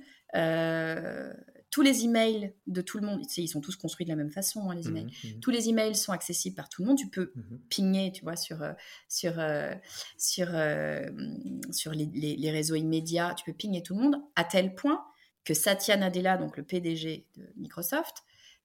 Tous 1.74 1.82
les 1.82 2.04
emails 2.06 2.54
de 2.68 2.82
tout 2.82 3.00
le 3.00 3.08
monde, 3.08 3.22
tu 3.28 3.34
sais, 3.34 3.42
ils 3.42 3.48
sont 3.48 3.60
tous 3.60 3.76
construits 3.76 4.06
de 4.06 4.12
la 4.12 4.16
même 4.16 4.30
façon, 4.30 4.70
hein, 4.70 4.76
les 4.76 4.88
emails. 4.90 5.06
Mhm, 5.24 5.32
mhm, 5.34 5.40
Tous 5.40 5.50
les 5.50 5.70
emails 5.70 5.96
sont 5.96 6.12
accessibles 6.12 6.56
par 6.56 6.70
tout 6.70 6.84
le 6.84 6.88
monde. 6.88 7.00
Tu 7.00 7.10
peux 7.10 7.32
mhm. 7.36 7.60
pigner, 7.68 8.12
tu 8.12 8.22
vois, 8.22 8.36
sur, 8.36 8.62
euh, 8.62 8.74
sur, 9.10 9.40
euh, 9.40 9.74
sur, 10.20 10.50
euh, 10.52 11.10
sur 11.72 11.92
les, 11.94 12.06
les- 12.14 12.36
les 12.36 12.52
réseaux 12.52 12.76
immédiats, 12.76 13.34
tu 13.36 13.44
peux 13.44 13.54
pigner 13.58 13.82
tout 13.82 13.96
le 13.96 14.02
monde, 14.04 14.18
à 14.36 14.44
tel 14.44 14.76
point 14.76 15.04
que 15.46 15.56
Satya 15.56 15.98
Nadella, 15.98 16.38
donc 16.38 16.58
le 16.58 16.64
PDG 16.64 17.26
de 17.38 17.50
Microsoft, 17.56 18.18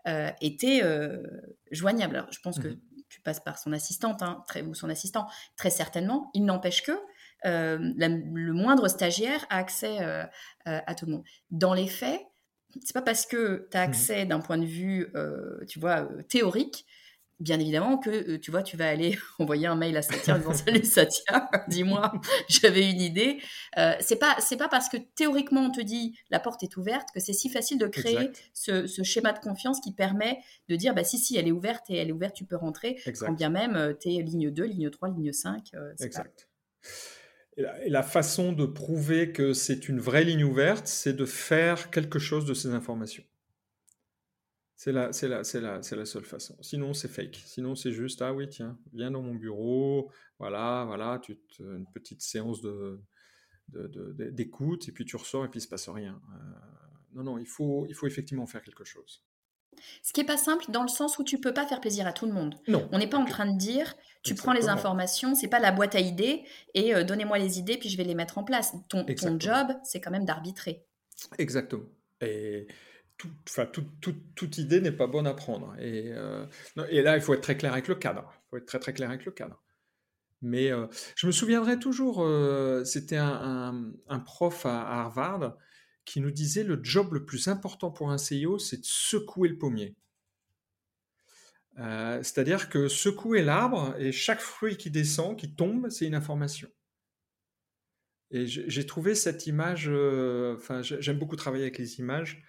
euh, 0.07 0.31
était 0.43 0.81
euh, 0.83 1.23
joignable. 1.71 2.17
Alors, 2.17 2.31
je 2.31 2.41
pense 2.41 2.59
que 2.59 2.69
Mhm. 2.69 2.81
tu 3.09 3.23
passes 3.23 3.41
par 3.41 3.59
son 3.59 3.73
assistante, 3.73 4.23
hein, 4.23 4.45
très, 4.49 4.61
ou 4.61 4.75
son 4.75 4.91
assistant, 4.91 5.29
très 5.57 5.71
certainement. 5.71 6.31
Il 6.35 6.45
n'empêche 6.45 6.83
que 6.83 6.93
euh, 7.47 7.79
la- 7.97 8.09
le 8.09 8.53
moindre 8.53 8.87
stagiaire 8.89 9.47
a 9.49 9.57
accès 9.57 9.97
à 10.67 10.95
tout 10.95 11.07
le 11.07 11.13
monde. 11.13 11.25
Dans 11.51 11.73
les 11.73 11.87
faits, 11.87 12.21
c'est 12.83 12.93
pas 12.95 13.03
parce 13.03 13.27
que 13.27 13.69
tu 13.71 13.77
as 13.77 13.83
Mhm. 13.83 13.83
accès 13.83 14.27
d'un 14.27 14.41
point 14.41 14.59
de 14.59 14.65
vue, 14.67 15.09
euh, 15.17 15.65
tu 15.67 15.79
vois, 15.81 16.03
euh, 16.11 16.23
théorique, 16.23 16.87
bien 17.41 17.61
évidemment 17.61 17.99
que 17.99 18.11
euh, 18.11 18.39
tu 18.41 18.51
vois, 18.51 18.63
tu 18.63 18.77
vas 18.77 18.89
aller 18.89 19.17
envoyer 19.39 19.67
un 19.69 19.77
mail 19.77 19.97
à 19.97 20.03
Satya 20.03 20.35
en 20.35 20.39
disant 20.39 20.53
Salut 20.55 20.85
Satya, 20.85 21.49
dis-moi, 21.69 22.13
j'avais 22.49 22.91
une 22.91 23.01
idée. 23.01 23.41
C'est 24.01 24.19
pas 24.19 24.37
c'est 24.41 24.57
pas 24.57 24.69
parce 24.69 24.89
que 24.89 24.97
théoriquement 25.17 25.63
on 25.63 25.71
te 25.71 25.81
dit 25.81 26.19
la 26.31 26.41
porte 26.41 26.63
est 26.65 26.77
ouverte 26.77 27.09
que 27.15 27.21
c'est 27.21 27.33
si 27.33 27.49
facile 27.49 27.79
de 27.79 27.87
créer 27.87 28.33
Exact. 28.33 28.43
ce, 28.55 28.87
ce 28.87 29.03
schéma 29.05 29.33
de 29.33 29.39
confiance 29.39 29.81
qui 29.81 29.93
permet 29.93 30.41
de 30.69 30.77
dire 30.77 30.95
bah 30.95 31.05
si 31.05 31.19
si 31.19 31.37
elle 31.37 31.49
est 31.49 31.53
ouverte 31.53 31.89
et 31.91 31.97
elle 31.97 32.09
est 32.09 32.13
ouverte, 32.13 32.35
tu 32.35 32.45
peux 32.45 32.57
rentrer 32.57 33.01
Exact. 33.05 33.29
quand 33.29 33.33
bien 33.33 33.51
même 33.51 33.97
tu 34.01 34.09
es 34.11 34.23
ligne 34.23 34.51
2, 34.51 34.65
ligne 34.65 34.91
3, 34.91 35.09
ligne 35.11 35.33
5. 35.33 35.71
euh, 35.75 35.93
c'est 35.97 36.11
et 37.59 37.91
la, 37.91 38.03
façon 38.05 38.53
de 38.53 38.65
prouver 38.65 39.33
que 39.33 39.53
c'est 39.53 39.89
une 39.89 39.99
vraie 39.99 40.25
ligne 40.25 40.45
ouverte, 40.45 40.87
c'est 40.87 41.13
de 41.13 41.25
faire 41.25 41.91
quelque 41.91 42.19
chose 42.19 42.45
de 42.45 42.55
ces 42.55 42.69
informations. 42.69 43.25
C'est 44.77 44.93
la, 44.93 45.13
c'est 45.13 45.27
la, 45.27 45.43
c'est 45.43 45.61
la, 45.61 45.83
c'est 45.83 45.97
la 45.97 46.05
seule 46.05 46.25
façon. 46.25 46.57
Sinon, 46.63 46.95
c'est 46.95 47.09
fake. 47.09 47.43
Sinon, 47.45 47.75
c'est 47.75 47.91
juste, 47.91 48.23
ah 48.23 48.33
oui, 48.33 48.49
tiens, 48.49 48.79
viens 48.93 49.11
dans 49.11 49.23
mon 49.23 49.35
bureau, 49.35 50.13
voilà, 50.39 50.85
voilà, 50.87 51.21
tu 51.21 51.37
une 51.59 51.87
petite 51.93 52.23
séance 52.23 52.61
de, 52.63 53.01
d'écoute, 54.31 54.89
et 54.89 54.93
puis 54.93 55.05
tu 55.05 55.17
ressors 55.17 55.45
et 55.45 55.49
puis 55.49 55.59
il 55.59 55.63
se 55.63 55.69
passe 55.69 55.89
rien. 55.89 56.23
Euh, 56.33 56.37
non, 57.15 57.25
non, 57.25 57.39
il 57.39 57.47
faut, 57.47 57.87
il 57.89 57.95
faut 57.95 58.07
effectivement 58.07 58.47
faire 58.47 58.63
quelque 58.63 58.85
chose. 58.85 59.25
Ce 60.03 60.13
qui 60.13 60.21
n'est 60.21 60.27
pas 60.27 60.37
simple 60.37 60.65
dans 60.69 60.83
le 60.83 60.89
sens 60.89 61.19
où 61.19 61.25
tu 61.25 61.39
peux 61.39 61.53
pas 61.53 61.67
faire 61.67 61.81
plaisir 61.81 62.07
à 62.07 62.13
tout 62.13 62.27
le 62.27 62.33
monde. 62.33 62.55
Non. 62.67 62.89
On 62.93 62.99
n'est 62.99 63.09
pas 63.09 63.19
en 63.19 63.25
train 63.25 63.51
de 63.51 63.59
dire, 63.59 63.95
tu 64.23 64.35
prends 64.35 64.53
les 64.53 64.69
informations, 64.69 65.35
c'est 65.35 65.49
pas 65.49 65.59
la 65.59 65.73
boîte 65.73 65.95
à 65.95 66.01
idées 66.01 66.45
et 66.75 66.95
euh, 66.95 67.05
donnez-moi 67.05 67.39
les 67.39 67.59
idées 67.59 67.77
puis 67.79 67.89
je 67.89 67.97
vais 67.97 68.05
les 68.05 68.15
mettre 68.15 68.39
en 68.39 68.45
place. 68.45 68.75
Ton, 68.89 69.05
ton 69.05 69.39
job, 69.39 69.69
c'est 69.85 70.01
quand 70.01 70.11
même 70.11 70.25
d'arbitrer. 70.25 70.85
Exactement. 71.39 71.85
Et 72.21 72.67
toute 73.17 74.59
idée 74.59 74.81
n'est 74.81 74.93
pas 74.93 75.07
bonne 75.07 75.27
à 75.27 75.35
prendre. 75.35 75.75
Et, 75.81 76.13
euh, 76.13 76.47
et, 76.89 77.03
là, 77.03 77.17
il 77.17 77.23
faut 77.23 77.35
être 77.35 77.41
très 77.41 77.57
clair 77.57 77.73
avec 77.73 77.89
le 77.89 77.97
cadre. 77.97 78.33
Il 78.33 78.51
faut 78.51 78.57
être 78.59 78.67
très 78.67 78.79
très 78.79 78.93
clair 78.93 79.09
avec 79.09 79.25
le 79.25 79.33
cadre. 79.33 79.63
Mais 80.41 80.71
euh, 80.71 80.87
je 81.17 81.27
me 81.27 81.33
souviendrai 81.33 81.81
toujours, 81.81 82.25
c'était 82.85 83.17
un, 83.17 83.91
un, 84.09 84.19
prof 84.21 84.67
à 84.67 85.01
Harvard 85.01 85.57
qui 86.09 86.21
nous 86.21 86.31
disait 86.31 86.65
le 86.65 86.81
job 86.83 87.13
le 87.13 87.27
plus 87.27 87.49
important 87.49 87.91
pour 87.91 88.11
un 88.11 88.17
CEO, 88.17 88.59
c'est 88.59 88.79
de 88.79 88.85
secouer 88.85 89.51
le 89.51 89.59
pommier. 89.59 89.95
Euh, 91.79 92.23
c'est-à-dire 92.23 92.71
que 92.71 92.89
secouer 92.89 93.43
l'arbre 93.43 93.95
et 93.99 94.11
chaque 94.11 94.41
fruit 94.41 94.79
qui 94.79 94.91
descend, 94.91 95.39
qui 95.39 95.55
tombe, 95.55 95.91
c'est 95.91 96.07
une 96.07 96.15
information. 96.15 96.71
Et 98.31 98.47
j'ai 98.47 98.87
trouvé 98.87 99.15
cette 99.15 99.47
image, 99.47 99.89
euh, 99.89 100.57
enfin 100.57 100.83
j'aime 100.83 101.19
beaucoup 101.19 101.37
travailler 101.37 101.65
avec 101.65 101.79
les 101.79 101.99
images, 101.99 102.43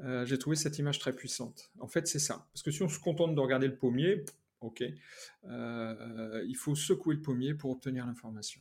euh, 0.00 0.24
j'ai 0.24 0.38
trouvé 0.38 0.54
cette 0.54 0.78
image 0.78 0.98
très 1.00 1.12
puissante. 1.12 1.70
En 1.80 1.88
fait 1.88 2.06
c'est 2.06 2.18
ça, 2.18 2.48
parce 2.52 2.62
que 2.62 2.70
si 2.70 2.82
on 2.82 2.88
se 2.88 2.98
contente 2.98 3.34
de 3.34 3.40
regarder 3.40 3.66
le 3.66 3.76
pommier, 3.76 4.24
ok, 4.60 4.82
il 4.82 6.56
faut 6.56 6.74
secouer 6.76 7.16
le 7.16 7.22
pommier 7.22 7.54
pour 7.54 7.72
obtenir 7.72 8.06
l'information. 8.06 8.60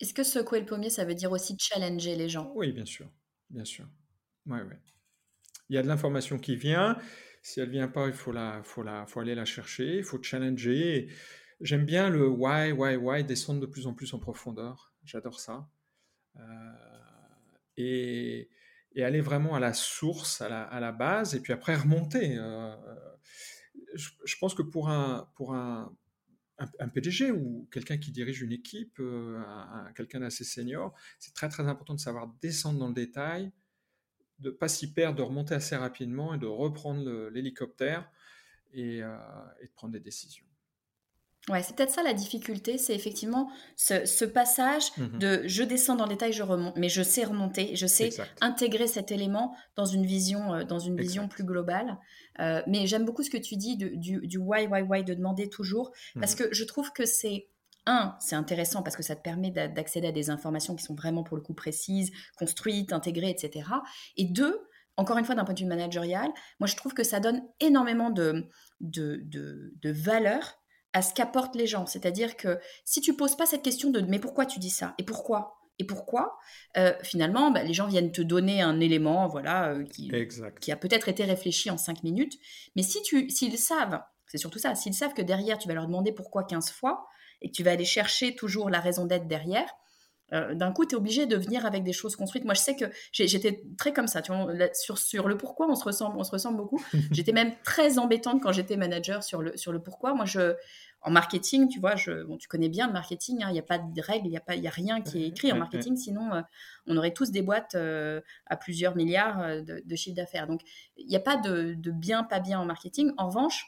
Est-ce 0.00 0.12
que 0.12 0.22
secouer 0.22 0.60
le 0.60 0.66
pommier, 0.66 0.90
ça 0.90 1.04
veut 1.04 1.14
dire 1.14 1.32
aussi 1.32 1.56
challenger 1.58 2.16
les 2.16 2.28
gens? 2.28 2.52
Oui, 2.54 2.72
bien 2.72 2.86
sûr. 2.86 3.10
Bien 3.50 3.64
sûr. 3.64 3.86
Ouais. 4.46 4.60
Il 5.68 5.74
y 5.74 5.78
a 5.78 5.82
de 5.82 5.88
l'information 5.88 6.38
qui 6.38 6.56
vient. 6.56 6.98
Si 7.42 7.60
elle 7.60 7.70
vient 7.70 7.88
pas, 7.88 8.08
il 8.08 8.12
faut, 8.12 8.32
la, 8.32 8.62
faut, 8.64 8.82
la, 8.82 9.06
faut 9.06 9.20
aller 9.20 9.34
la 9.34 9.44
chercher, 9.44 9.98
il 9.98 10.04
faut 10.04 10.20
challenger. 10.22 11.08
J'aime 11.60 11.84
bien 11.84 12.10
le 12.10 12.28
why, 12.28 12.72
why, 12.72 12.96
why, 12.96 13.24
descendre 13.24 13.60
de 13.60 13.66
plus 13.66 13.86
en 13.86 13.94
plus 13.94 14.12
en 14.14 14.18
profondeur. 14.18 14.92
J'adore 15.04 15.38
ça. 15.40 15.68
Euh, 16.36 16.40
et, 17.76 18.50
et, 18.94 19.04
aller 19.04 19.20
vraiment 19.20 19.54
à 19.54 19.60
la 19.60 19.72
source, 19.72 20.40
à 20.40 20.48
la, 20.48 20.64
à 20.64 20.80
la, 20.80 20.92
base, 20.92 21.34
et 21.34 21.40
puis 21.40 21.52
après 21.52 21.76
remonter. 21.76 22.36
Euh, 22.36 22.76
je, 23.94 24.10
je, 24.24 24.36
pense 24.38 24.54
que 24.54 24.62
pour 24.62 24.90
un, 24.90 25.30
pour 25.36 25.54
un, 25.54 25.96
un, 26.58 26.88
PDG 26.88 27.30
ou 27.32 27.68
quelqu'un 27.70 27.98
qui 27.98 28.10
dirige 28.12 28.40
une 28.40 28.52
équipe, 28.52 28.98
euh, 29.00 29.42
quelqu'un 29.94 30.20
d'assez 30.20 30.44
senior, 30.44 30.94
c'est 31.18 31.34
très 31.34 31.48
très 31.48 31.66
important 31.66 31.94
de 31.94 32.00
savoir 32.00 32.28
descendre 32.40 32.78
dans 32.78 32.88
le 32.88 32.94
détail, 32.94 33.52
de 34.38 34.50
ne 34.50 34.54
pas 34.54 34.68
s'y 34.68 34.92
perdre, 34.92 35.18
de 35.18 35.22
remonter 35.22 35.54
assez 35.54 35.76
rapidement 35.76 36.34
et 36.34 36.38
de 36.38 36.46
reprendre 36.46 37.28
l'hélicoptère 37.28 38.10
euh, 38.74 39.16
et, 39.60 39.66
de 39.66 39.72
prendre 39.74 39.92
des 39.92 40.00
décisions. 40.00 40.45
Ouais, 41.48 41.62
c'est 41.62 41.76
peut-être 41.76 41.92
ça 41.92 42.02
la 42.02 42.12
difficulté, 42.12 42.76
c'est 42.76 42.94
effectivement 42.94 43.48
ce, 43.76 44.24
passage 44.24 44.82
mmh 44.96 45.18
de 45.18 45.42
je 45.46 45.62
descends 45.62 45.94
dans 45.94 46.04
le 46.04 46.10
détail, 46.10 46.32
je 46.32 46.42
remonte, 46.42 46.76
mais 46.76 46.88
je 46.88 47.02
sais 47.02 47.22
remonter, 47.22 47.76
je 47.76 47.86
sais 47.86 48.10
intégrer 48.40 48.88
cet 48.88 49.12
élément 49.12 49.54
dans 49.76 49.84
une 49.84 50.04
vision, 50.04 50.54
euh, 50.54 50.64
dans 50.64 50.80
une 50.80 50.96
vision 50.96 51.28
plus 51.28 51.44
globale. 51.44 51.98
Euh, 52.40 52.62
mais 52.66 52.88
j'aime 52.88 53.04
beaucoup 53.04 53.22
ce 53.22 53.30
que 53.30 53.36
tu 53.36 53.56
dis 53.56 53.76
du, 53.76 53.96
du, 53.96 54.38
why, 54.38 54.66
why, 54.66 54.82
why, 54.82 55.04
de 55.04 55.14
demander 55.14 55.48
toujours, 55.48 55.92
parce 56.18 56.34
mmh 56.34 56.36
que 56.36 56.48
je 56.52 56.64
trouve 56.64 56.92
que 56.92 57.06
c'est 57.06 57.46
un, 57.86 58.16
c'est 58.18 58.34
intéressant 58.34 58.82
parce 58.82 58.96
que 58.96 59.04
ça 59.04 59.14
te 59.14 59.22
permet 59.22 59.52
d'accéder 59.52 60.08
à 60.08 60.12
des 60.12 60.30
informations 60.30 60.74
qui 60.74 60.82
sont 60.82 60.96
vraiment 60.96 61.22
pour 61.22 61.36
le 61.36 61.42
coup 61.42 61.54
précises, 61.54 62.10
construites, 62.36 62.92
intégrées, 62.92 63.30
etc. 63.30 63.70
Et 64.16 64.24
deux, 64.24 64.60
encore 64.96 65.18
une 65.18 65.24
fois, 65.24 65.36
d'un 65.36 65.44
point 65.44 65.54
de 65.54 65.60
vue 65.60 65.66
managérial, 65.66 66.28
moi 66.58 66.66
je 66.66 66.74
trouve 66.74 66.94
que 66.94 67.04
ça 67.04 67.20
donne 67.20 67.42
énormément 67.60 68.10
de, 68.10 68.48
de, 68.80 69.20
de, 69.24 69.72
de 69.80 69.92
valeur 69.92 70.58
à 70.96 71.02
ce 71.02 71.12
qu'apportent 71.12 71.56
les 71.56 71.66
gens. 71.66 71.84
C'est-à-dire 71.84 72.38
que 72.38 72.58
si 72.86 73.02
tu 73.02 73.14
poses 73.14 73.36
pas 73.36 73.44
cette 73.44 73.60
question 73.60 73.90
de 73.90 74.00
mais 74.00 74.18
pourquoi 74.18 74.46
tu 74.46 74.58
dis 74.58 74.70
ça? 74.70 74.94
Et 74.96 75.02
pourquoi? 75.02 75.60
Et 75.78 75.84
pourquoi? 75.84 76.38
Euh, 76.78 76.94
finalement 77.02 77.50
bah, 77.50 77.62
les 77.62 77.74
gens 77.74 77.86
viennent 77.86 78.12
te 78.12 78.22
donner 78.22 78.62
un 78.62 78.80
élément 78.80 79.26
voilà 79.28 79.74
euh, 79.74 79.84
qui, 79.84 80.10
qui, 80.58 80.72
a 80.72 80.76
peut-être 80.76 81.10
été 81.10 81.24
réfléchi 81.24 81.68
en 81.68 81.76
cinq 81.76 82.02
minutes 82.02 82.38
mais 82.76 82.82
si 82.82 83.02
tu 83.02 83.28
s'ils 83.28 83.58
savent 83.58 84.00
c'est 84.26 84.38
surtout 84.38 84.58
ça 84.58 84.74
s'ils 84.74 84.94
savent 84.94 85.12
que 85.12 85.20
derrière 85.20 85.58
tu 85.58 85.68
vas 85.68 85.74
leur 85.74 85.86
demander 85.86 86.12
pourquoi 86.12 86.44
15 86.44 86.70
fois 86.70 87.06
et 87.42 87.50
que 87.50 87.52
tu 87.54 87.62
vas 87.62 87.72
aller 87.72 87.84
chercher 87.84 88.34
toujours 88.34 88.70
la 88.70 88.80
raison 88.80 89.04
d'être 89.04 89.28
derrière 89.28 89.68
euh, 90.32 90.54
d'un 90.54 90.72
coup, 90.72 90.84
tu 90.84 90.94
es 90.94 90.98
obligé 90.98 91.26
de 91.26 91.36
venir 91.36 91.66
avec 91.66 91.84
des 91.84 91.92
choses 91.92 92.16
construites. 92.16 92.44
Moi, 92.44 92.54
je 92.54 92.60
sais 92.60 92.76
que 92.76 92.86
j'étais 93.12 93.62
très 93.78 93.92
comme 93.92 94.08
ça. 94.08 94.22
Tu 94.22 94.32
vois, 94.32 94.48
sur, 94.74 94.98
sur 94.98 95.28
le 95.28 95.36
pourquoi, 95.36 95.68
on 95.70 95.76
se 95.76 95.84
ressemble, 95.84 96.18
on 96.18 96.24
se 96.24 96.32
ressemble 96.32 96.56
beaucoup. 96.56 96.82
j'étais 97.12 97.32
même 97.32 97.52
très 97.62 97.98
embêtante 97.98 98.42
quand 98.42 98.52
j'étais 98.52 98.76
manager 98.76 99.22
sur 99.22 99.42
le, 99.42 99.56
sur 99.56 99.72
le 99.72 99.80
pourquoi. 99.80 100.14
Moi, 100.14 100.24
je, 100.24 100.54
en 101.06 101.10
marketing, 101.10 101.68
tu 101.68 101.78
vois, 101.78 101.94
je, 101.94 102.24
bon, 102.24 102.36
tu 102.36 102.48
connais 102.48 102.68
bien 102.68 102.88
le 102.88 102.92
marketing, 102.92 103.42
hein, 103.42 103.48
il 103.50 103.52
n'y 103.52 103.60
a 103.60 103.62
pas 103.62 103.78
de 103.78 104.00
règles, 104.02 104.26
il 104.26 104.30
n'y 104.30 104.36
a, 104.36 104.40
pas, 104.40 104.56
y 104.56 104.66
a 104.66 104.70
rien 104.70 105.00
qui 105.00 105.22
est 105.22 105.28
écrit 105.28 105.52
en 105.52 105.56
marketing, 105.56 105.96
sinon 105.96 106.34
euh, 106.34 106.42
on 106.86 106.96
aurait 106.96 107.12
tous 107.12 107.30
des 107.30 107.42
boîtes 107.42 107.76
euh, 107.76 108.20
à 108.46 108.56
plusieurs 108.56 108.96
milliards 108.96 109.62
de, 109.62 109.82
de 109.84 109.96
chiffre 109.96 110.16
d'affaires. 110.16 110.48
Donc, 110.48 110.62
il 110.96 111.06
n'y 111.06 111.16
a 111.16 111.20
pas 111.20 111.36
de, 111.36 111.74
de 111.74 111.90
bien, 111.92 112.24
pas 112.24 112.40
bien 112.40 112.58
en 112.58 112.64
marketing. 112.64 113.12
En 113.18 113.28
revanche, 113.28 113.66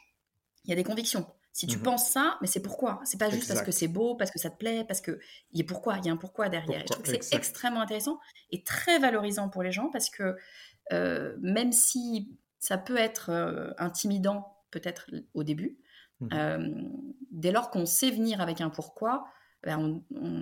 il 0.65 0.69
y 0.69 0.73
a 0.73 0.75
des 0.75 0.83
convictions. 0.83 1.25
Si 1.51 1.65
tu 1.65 1.77
mmh 1.77 1.83
penses 1.83 2.09
ça, 2.09 2.37
mais 2.41 2.47
c'est 2.47 2.61
pourquoi? 2.61 3.01
C'est 3.03 3.17
pas 3.17 3.29
juste 3.29 3.47
parce 3.47 3.63
que 3.63 3.71
c'est 3.71 3.87
beau, 3.87 4.15
parce 4.15 4.31
que 4.31 4.39
ça 4.39 4.49
te 4.49 4.57
plaît, 4.57 4.85
parce 4.87 5.01
que 5.01 5.19
il 5.51 5.59
y 5.59 5.61
a 5.61 5.65
pourquoi, 5.65 5.97
il 5.97 6.05
y 6.05 6.09
a 6.09 6.13
un 6.13 6.17
pourquoi 6.17 6.47
derrière. 6.47 6.81
je 6.81 6.85
trouve 6.85 7.03
que 7.03 7.21
c'est 7.21 7.35
extrêmement 7.35 7.81
intéressant 7.81 8.19
et 8.51 8.63
très 8.63 8.99
valorisant 8.99 9.49
pour 9.49 9.63
les 9.63 9.71
gens 9.71 9.89
parce 9.91 10.09
que 10.09 10.37
euh, 10.93 11.35
même 11.41 11.71
si 11.71 12.37
ça 12.59 12.77
peut 12.77 12.97
être 12.97 13.29
euh, 13.29 13.71
intimidant 13.77 14.57
peut-être 14.71 15.09
au 15.33 15.43
début, 15.43 15.79
mmh 16.19 16.27
euh, 16.33 16.69
dès 17.31 17.51
lors 17.51 17.69
qu'on 17.69 17.85
sait 17.85 18.11
venir 18.11 18.41
avec 18.41 18.59
un 18.59 18.69
pourquoi, 18.69 19.25
ben, 19.63 20.01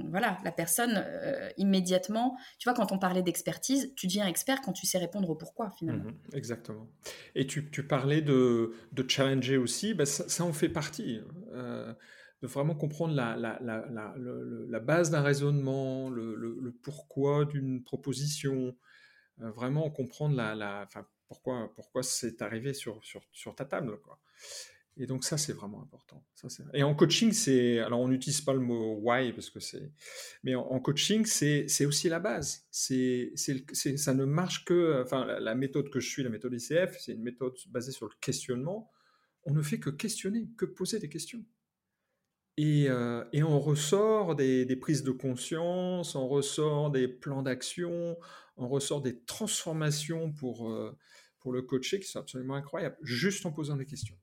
voilà, 0.10 0.38
la 0.44 0.52
personne 0.52 0.94
euh, 0.96 1.50
immédiatement, 1.58 2.38
tu 2.60 2.70
vois, 2.70 2.76
quand 2.76 2.92
on 2.92 3.00
parlait 3.00 3.24
d'expertise, 3.24 3.94
tu 3.96 4.08
deviens 4.08 4.28
expert 4.28 4.62
quand 4.62 4.74
tu 4.74 4.86
sais 4.86 5.00
répondre 5.00 5.30
au 5.30 5.36
pourquoi 5.36 5.72
finalement. 5.72 6.06
Mhm, 6.06 6.18
exactement. 6.34 6.88
Et 7.34 7.48
tu, 7.48 7.63
parlais 7.88 8.22
de, 8.22 8.74
challenger 9.08 9.58
aussi, 9.58 9.94
ben, 9.94 10.06
ça, 10.06 10.44
en 10.44 10.54
fait 10.54 10.70
partie. 10.70 11.20
Euh, 11.54 11.94
de 12.44 12.48
vraiment 12.48 12.76
comprendre 12.76 13.16
la, 13.16 13.36
la, 13.36 14.80
base 14.80 15.10
d'un 15.10 15.22
raisonnement, 15.22 16.10
le, 16.10 16.72
pourquoi 16.84 17.46
d'une 17.46 17.84
proposition, 17.84 18.78
euh, 19.42 19.50
vraiment 19.52 19.90
comprendre 19.90 20.36
la, 20.36 20.88
pourquoi, 21.28 21.74
pourquoi 21.76 22.04
c'est 22.04 22.44
arrivé 22.44 22.74
sur, 22.74 23.04
sur, 23.04 23.24
sur, 23.32 23.56
ta 23.56 23.66
table. 23.66 24.00
Quoi. 24.02 24.20
Et 25.00 25.06
donc 25.06 25.24
ça, 25.24 25.38
c'est 25.38 25.54
vraiment 25.54 25.82
important. 25.82 26.24
Et 26.74 26.84
en 26.84 26.96
coaching, 26.96 27.32
c'est 27.32 27.80
alors 27.80 28.00
on 28.00 28.08
n'utilise 28.08 28.42
pas 28.42 28.54
le 28.54 28.60
mot 28.60 28.96
why 28.96 29.32
parce 29.32 29.50
que 29.50 29.60
c'est, 29.60 29.92
mais 30.44 30.56
en, 30.56 30.80
coaching, 30.80 31.26
c'est 31.26 31.86
aussi 31.86 32.10
la 32.10 32.20
base. 32.20 32.66
C'est 32.72 33.34
ça 33.36 34.14
ne 34.14 34.26
marche 34.26 34.66
que, 34.66 35.02
enfin 35.04 35.26
la, 35.26 35.56
méthode 35.56 35.90
que 35.90 36.00
je 36.00 36.10
suis, 36.10 36.24
la 36.24 36.30
méthode 36.30 36.54
ICF, 36.54 36.98
c'est 37.00 37.14
une 37.14 37.24
méthode 37.24 37.54
basée 37.70 37.92
sur 37.92 38.08
le 38.08 38.14
questionnement. 38.20 38.92
On 39.44 39.54
ne 39.54 39.62
fait 39.62 39.80
que 39.80 39.90
questionner, 39.90 40.50
que 40.58 40.66
poser 40.66 41.00
des 41.00 41.10
questions. 41.10 41.46
Et, 42.58 42.90
euh, 42.90 43.24
et 43.34 43.44
on 43.44 43.60
ressort 43.60 44.36
des, 44.36 44.66
des, 44.66 44.76
prises 44.76 45.04
de 45.04 45.12
conscience, 45.12 46.16
on 46.16 46.28
ressort 46.28 46.90
des 46.90 47.08
plans 47.08 47.44
d'action, 47.44 48.18
on 48.58 48.68
ressort 48.68 49.04
des 49.04 49.22
transformations 49.26 50.34
pour, 50.34 50.72
euh, 50.72 50.98
pour 51.40 51.54
le 51.54 51.62
coacher 51.62 52.00
qui 52.00 52.08
sont 52.08 52.20
absolument 52.20 52.56
incroyables, 52.56 52.98
juste 53.04 53.46
en 53.46 53.52
posant 53.52 53.76
des 53.76 53.86
questions 53.86 54.18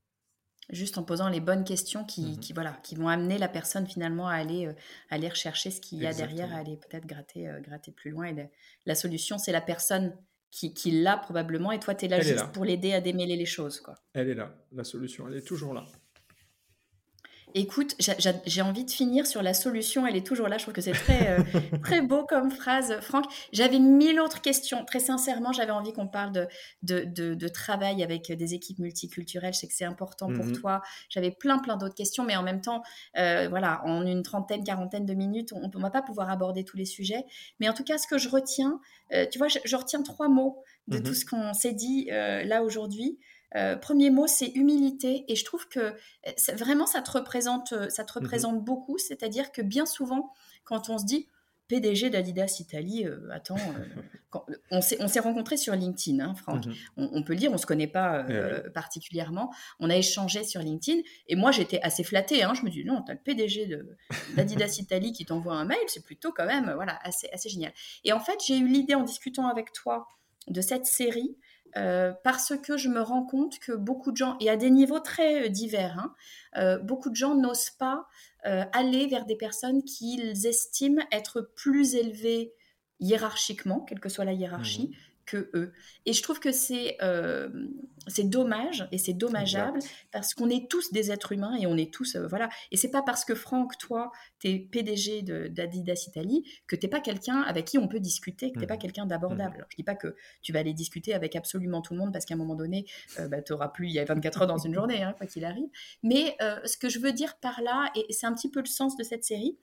juste 0.70 0.98
en 0.98 1.02
posant 1.02 1.28
les 1.28 1.40
bonnes 1.40 1.64
questions 1.64 2.04
qui, 2.04 2.22
mmh 2.22 2.38
qui, 2.38 2.52
voilà, 2.52 2.72
qui 2.82 2.94
vont 2.94 3.08
amener 3.08 3.38
la 3.38 3.48
personne 3.48 3.86
finalement 3.86 4.28
à 4.28 4.34
aller, 4.34 4.66
euh, 4.66 4.72
aller 5.10 5.28
rechercher 5.28 5.70
ce 5.70 5.80
qu'il 5.80 5.98
y 6.00 6.06
a 6.06 6.12
derrière, 6.12 6.52
à 6.52 6.58
aller 6.58 6.76
peut-être 6.76 7.06
gratter, 7.06 7.48
euh, 7.48 7.60
gratter 7.60 7.92
plus 7.92 8.10
loin. 8.10 8.26
Et 8.26 8.50
la, 8.86 8.94
solution, 8.94 9.38
c'est 9.38 9.52
la 9.52 9.60
personne 9.60 10.16
qui, 10.50 10.74
qui 10.74 10.90
l'a 11.02 11.16
probablement, 11.16 11.72
et 11.72 11.80
toi, 11.80 11.94
tu 11.94 12.04
es 12.04 12.08
là 12.08 12.20
juste 12.20 12.52
pour 12.52 12.64
l'aider 12.64 12.92
à 12.92 13.00
démêler 13.00 13.36
les 13.36 13.46
choses. 13.46 13.80
Quoi. 13.80 13.94
Elle 14.12 14.30
est 14.30 14.34
là, 14.34 14.54
la 14.72 14.84
solution, 14.84 15.28
elle 15.28 15.36
est 15.36 15.46
toujours 15.46 15.74
là. 15.74 15.84
Écoute, 17.56 17.94
j'ai 18.46 18.62
envie 18.62 18.84
de 18.84 18.90
finir 18.90 19.28
sur 19.28 19.40
la 19.40 19.54
solution. 19.54 20.08
Elle 20.08 20.16
est 20.16 20.26
toujours 20.26 20.48
là. 20.48 20.58
Je 20.58 20.64
trouve 20.64 20.74
que 20.74 20.80
c'est 20.80 20.90
très, 20.90 21.38
euh, 21.38 21.42
très 21.84 22.02
beau 22.02 22.26
comme 22.26 22.50
phrase, 22.50 22.98
Franck. 23.00 23.26
J'avais 23.52 23.78
mille 23.78 24.18
autres 24.18 24.40
questions. 24.40 24.84
Très 24.84 24.98
sincèrement, 24.98 25.52
j'avais 25.52 25.70
envie 25.70 25.92
qu'on 25.92 26.08
parle 26.08 26.32
de, 26.32 26.48
de, 26.82 27.34
de, 27.34 27.48
travail 27.48 28.02
avec 28.02 28.32
des 28.32 28.54
équipes 28.54 28.80
multiculturelles. 28.80 29.54
Je 29.54 29.60
sais 29.60 29.68
que 29.68 29.72
c'est 29.72 29.84
important 29.84 30.32
pour 30.32 30.44
mmh 30.46 30.52
toi. 30.54 30.82
J'avais 31.08 31.30
plein, 31.30 31.58
plein 31.58 31.76
d'autres 31.76 31.94
questions, 31.94 32.24
mais 32.24 32.34
en 32.34 32.42
même 32.42 32.60
temps, 32.60 32.82
euh, 33.18 33.46
voilà, 33.48 33.82
en 33.84 34.04
une 34.04 34.24
trentaine, 34.24 34.64
quarantaine 34.64 35.06
de 35.06 35.14
minutes, 35.14 35.52
on 35.52 35.68
ne 35.68 35.82
va 35.82 35.90
pas 35.90 36.02
pouvoir 36.02 36.30
aborder 36.30 36.64
tous 36.64 36.76
les 36.76 36.86
sujets. 36.86 37.24
Mais 37.60 37.68
en 37.68 37.72
tout 37.72 37.84
cas, 37.84 37.98
ce 37.98 38.08
que 38.08 38.18
je 38.18 38.28
retiens, 38.28 38.80
euh, 39.12 39.26
tu 39.30 39.38
vois, 39.38 39.46
je, 39.46 39.76
retiens 39.76 40.02
trois 40.02 40.28
mots 40.28 40.64
de 40.88 40.98
mmh 40.98 41.02
tout 41.04 41.14
ce 41.14 41.24
qu'on 41.24 41.54
s'est 41.54 41.72
dit 41.72 42.06
là 42.10 42.64
aujourd'hui. 42.64 43.20
Euh, 43.56 43.76
premier 43.76 44.10
mot, 44.10 44.26
c'est 44.26 44.48
humilité. 44.48 45.24
Et 45.28 45.36
je 45.36 45.44
trouve 45.44 45.68
que 45.68 45.80
euh, 45.80 46.54
vraiment, 46.54 46.86
ça 46.86 47.02
te 47.02 47.10
représente, 47.10 47.72
euh, 47.72 47.88
ça 47.88 48.04
te 48.04 48.18
mmh 48.18 48.22
représente 48.22 48.64
beaucoup. 48.64 48.98
C'est-à-dire 48.98 49.52
que 49.52 49.62
bien 49.62 49.86
souvent, 49.86 50.32
quand 50.64 50.88
on 50.90 50.98
se 50.98 51.04
dit 51.04 51.28
PDG 51.68 52.10
d'Adidas 52.10 52.58
Italie, 52.60 53.06
attends, 53.30 53.56
on 54.70 54.80
s'est 54.82 55.20
rencontrés 55.20 55.56
sur 55.56 55.74
LinkedIn, 55.74 56.22
hein, 56.22 56.34
Franck. 56.34 56.66
Mmh 56.66 56.72
on, 56.98 57.22
peut 57.22 57.32
le 57.32 57.38
dire, 57.38 57.50
on 57.50 57.54
ne 57.54 57.58
se 57.58 57.64
connaît 57.64 57.86
pas 57.86 58.26
eh 58.28 58.70
particulièrement. 58.70 59.50
On 59.80 59.88
a 59.88 59.96
échangé 59.96 60.44
sur 60.44 60.60
LinkedIn. 60.60 61.00
Et 61.28 61.36
moi, 61.36 61.52
j'étais 61.52 61.80
assez 61.80 62.04
flattée. 62.04 62.42
Hein. 62.42 62.52
je 62.54 62.62
me 62.62 62.70
dis, 62.70 62.84
non, 62.84 63.02
tu 63.02 63.12
as 63.12 63.14
le 63.14 63.20
PDG 63.20 63.78
d'Adidas 64.36 64.76
Italie 64.78 65.12
qui 65.12 65.24
t'envoie 65.24 65.54
un 65.54 65.64
mail. 65.64 65.78
C'est 65.86 66.04
plutôt 66.04 66.32
quand 66.32 66.46
même 66.46 66.70
voilà, 66.74 66.98
assez, 67.02 67.30
assez 67.32 67.48
génial. 67.48 67.72
Et 68.04 68.12
en 68.12 68.20
fait, 68.20 68.38
j'ai 68.46 68.58
eu 68.58 68.68
l'idée 68.68 68.94
en 68.94 69.02
discutant 69.02 69.48
avec 69.48 69.72
toi 69.72 70.06
de 70.48 70.60
cette 70.60 70.84
série 70.84 71.38
euh, 71.76 72.12
parce 72.22 72.52
que 72.56 72.76
je 72.76 72.88
me 72.88 73.00
rends 73.00 73.24
compte 73.24 73.58
que 73.58 73.72
beaucoup 73.72 74.12
de 74.12 74.16
gens, 74.16 74.36
et 74.40 74.48
à 74.48 74.56
des 74.56 74.70
niveaux 74.70 75.00
très 75.00 75.46
euh, 75.46 75.48
divers, 75.48 75.98
hein, 75.98 76.14
euh, 76.56 76.78
beaucoup 76.78 77.10
de 77.10 77.16
gens 77.16 77.34
n'osent 77.34 77.70
pas 77.70 78.06
aller 78.72 79.06
vers 79.06 79.24
des 79.24 79.36
personnes 79.36 79.82
qu'ils 79.84 80.46
estiment 80.46 81.02
être 81.10 81.40
plus 81.56 81.94
élevées 81.94 82.52
hiérarchiquement, 83.00 83.80
quelle 83.80 84.00
que 84.00 84.10
soit 84.10 84.26
la 84.26 84.34
hiérarchie, 84.34 84.90
mmh 84.92 85.13
que 85.24 85.50
eux. 85.54 85.72
Et 86.06 86.12
je 86.12 86.22
trouve 86.22 86.40
que 86.40 86.52
c'est 86.52 86.96
euh, 87.02 87.48
c'est 88.06 88.28
dommage 88.28 88.86
et 88.92 88.98
c'est 88.98 89.12
dommageable 89.12 89.78
parce 90.12 90.34
qu'on 90.34 90.50
est 90.50 90.70
tous 90.70 90.92
des 90.92 91.10
êtres 91.10 91.32
humains 91.32 91.56
et 91.56 91.66
on 91.66 91.76
est 91.76 91.92
tous 91.92 92.16
euh, 92.16 92.26
voilà. 92.26 92.48
Et 92.70 92.76
c'est 92.76 92.90
pas 92.90 93.02
parce 93.02 93.24
que 93.24 93.34
Franck, 93.34 93.78
toi, 93.78 94.12
tu 94.38 94.48
es 94.48 94.58
PDG 94.58 95.22
d'Adidas 95.50 96.06
Italie 96.08 96.44
que 96.66 96.76
t'es 96.76 96.88
pas 96.88 97.00
quelqu'un 97.00 97.40
avec 97.42 97.66
qui 97.66 97.78
on 97.78 97.88
peut 97.88 98.00
discuter, 98.00 98.52
que 98.52 98.60
t'es 98.60 98.66
pas 98.66 98.74
mmh 98.74 98.78
quelqu'un 98.78 99.06
d'abordable. 99.06 99.58
Mmh 99.58 99.66
Je 99.70 99.76
dis 99.76 99.82
pas 99.84 99.94
que 99.94 100.14
tu 100.42 100.52
vas 100.52 100.58
aller 100.58 100.74
discuter 100.74 101.14
avec 101.14 101.36
absolument 101.36 101.80
tout 101.80 101.94
le 101.94 102.00
monde 102.00 102.12
parce 102.12 102.24
qu'à 102.24 102.34
un 102.34 102.38
moment 102.38 102.56
donné, 102.56 102.86
euh, 103.18 103.28
bah, 103.28 103.40
tu 103.40 103.52
auras 103.52 103.68
plus 103.68 103.88
il 103.88 103.92
y 103.92 103.98
a 103.98 104.04
24 104.04 104.42
heures 104.42 104.46
dans 104.48 104.58
une 104.58 104.74
journée, 104.74 105.02
hein, 105.02 105.14
quoi 105.16 105.26
qu'il 105.26 105.44
arrive. 105.44 105.68
Mais 106.02 106.36
ce 106.64 106.76
que 106.76 106.88
je 106.88 106.98
veux 106.98 107.12
dire 107.12 107.36
par 107.38 107.62
là, 107.62 107.90
et 107.94 108.12
c'est 108.12 108.26
un 108.26 108.34
petit 108.34 108.50
peu 108.50 108.60
le 108.60 108.66
sens 108.66 108.96
de 108.96 109.02
cette 109.02 109.24
série, 109.24 109.58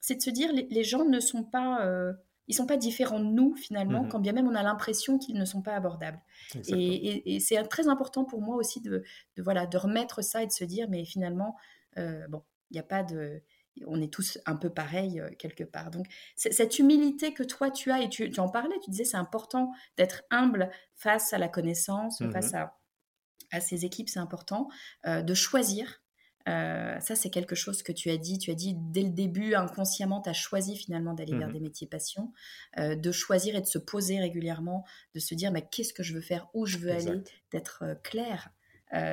c'est 0.00 0.16
de 0.16 0.22
se 0.22 0.30
dire 0.30 0.52
les, 0.52 0.66
les 0.70 0.84
gens 0.84 1.04
ne 1.04 1.20
sont 1.20 1.44
pas 1.44 2.14
ils 2.48 2.54
sont 2.54 2.66
pas 2.66 2.76
différents 2.76 3.20
de 3.20 3.26
nous 3.26 3.54
finalement, 3.56 4.04
mmh 4.04 4.08
quand 4.08 4.20
bien 4.20 4.32
même 4.32 4.46
on 4.46 4.54
a 4.54 4.62
l'impression 4.62 5.18
qu'ils 5.18 5.36
ne 5.36 5.44
sont 5.44 5.62
pas 5.62 5.74
abordables. 5.74 6.20
Et, 6.68 7.40
c'est 7.40 7.62
très 7.64 7.88
important 7.88 8.24
pour 8.24 8.40
moi 8.40 8.56
aussi 8.56 8.80
de, 8.80 9.02
voilà 9.36 9.66
de 9.66 9.76
remettre 9.76 10.22
ça 10.22 10.42
et 10.42 10.46
de 10.46 10.52
se 10.52 10.64
dire 10.64 10.88
mais 10.88 11.04
finalement 11.04 11.56
euh, 11.98 12.26
bon 12.28 12.42
il 12.70 12.74
n'y 12.74 12.80
a 12.80 12.84
pas 12.84 13.02
de 13.02 13.42
on 13.86 14.00
est 14.00 14.12
tous 14.12 14.38
un 14.46 14.56
peu 14.56 14.70
pareils 14.70 15.20
euh, 15.20 15.30
quelque 15.38 15.64
part. 15.64 15.90
Donc 15.90 16.06
cette 16.36 16.78
humilité 16.78 17.34
que 17.34 17.42
toi 17.42 17.70
tu 17.70 17.90
as 17.90 18.00
et 18.00 18.08
tu, 18.08 18.32
en 18.38 18.48
parlais, 18.48 18.76
tu 18.82 18.90
disais 18.90 19.04
c'est 19.04 19.16
important 19.16 19.72
d'être 19.96 20.22
humble 20.30 20.70
face 20.94 21.32
à 21.32 21.38
la 21.38 21.48
connaissance, 21.48 22.20
mmh 22.20 22.30
face 22.30 22.54
à, 22.54 22.78
à 23.50 23.60
ces 23.60 23.84
équipes, 23.84 24.08
c'est 24.08 24.18
important 24.18 24.68
euh, 25.06 25.22
de 25.22 25.34
choisir 25.34 26.02
euh, 26.48 26.98
ça, 27.00 27.16
c'est 27.16 27.30
quelque 27.30 27.54
chose 27.54 27.82
que 27.82 27.92
tu 27.92 28.10
as 28.10 28.16
dit. 28.16 28.38
Tu 28.38 28.50
as 28.50 28.54
dit 28.54 28.74
dès 28.76 29.02
le 29.02 29.10
début, 29.10 29.54
inconsciemment, 29.54 30.20
tu 30.20 30.30
as 30.30 30.34
choisi 30.34 30.76
finalement 30.76 31.14
d'aller 31.14 31.36
vers 31.36 31.48
mmh 31.48 31.52
des 31.52 31.60
métiers 31.60 31.86
passion, 31.86 32.32
euh, 32.78 32.94
de 32.94 33.12
choisir 33.12 33.56
et 33.56 33.60
de 33.60 33.66
se 33.66 33.78
poser 33.78 34.20
régulièrement, 34.20 34.84
de 35.14 35.20
se 35.20 35.34
dire 35.34 35.50
mais 35.50 35.66
qu'est-ce 35.66 35.94
que 35.94 36.02
je 36.02 36.12
veux 36.14 36.20
faire, 36.20 36.48
où 36.54 36.66
je 36.66 36.78
veux 36.78 36.90
aller, 36.90 37.22
d'être 37.50 37.82
euh, 37.82 37.94
clair. 38.02 38.50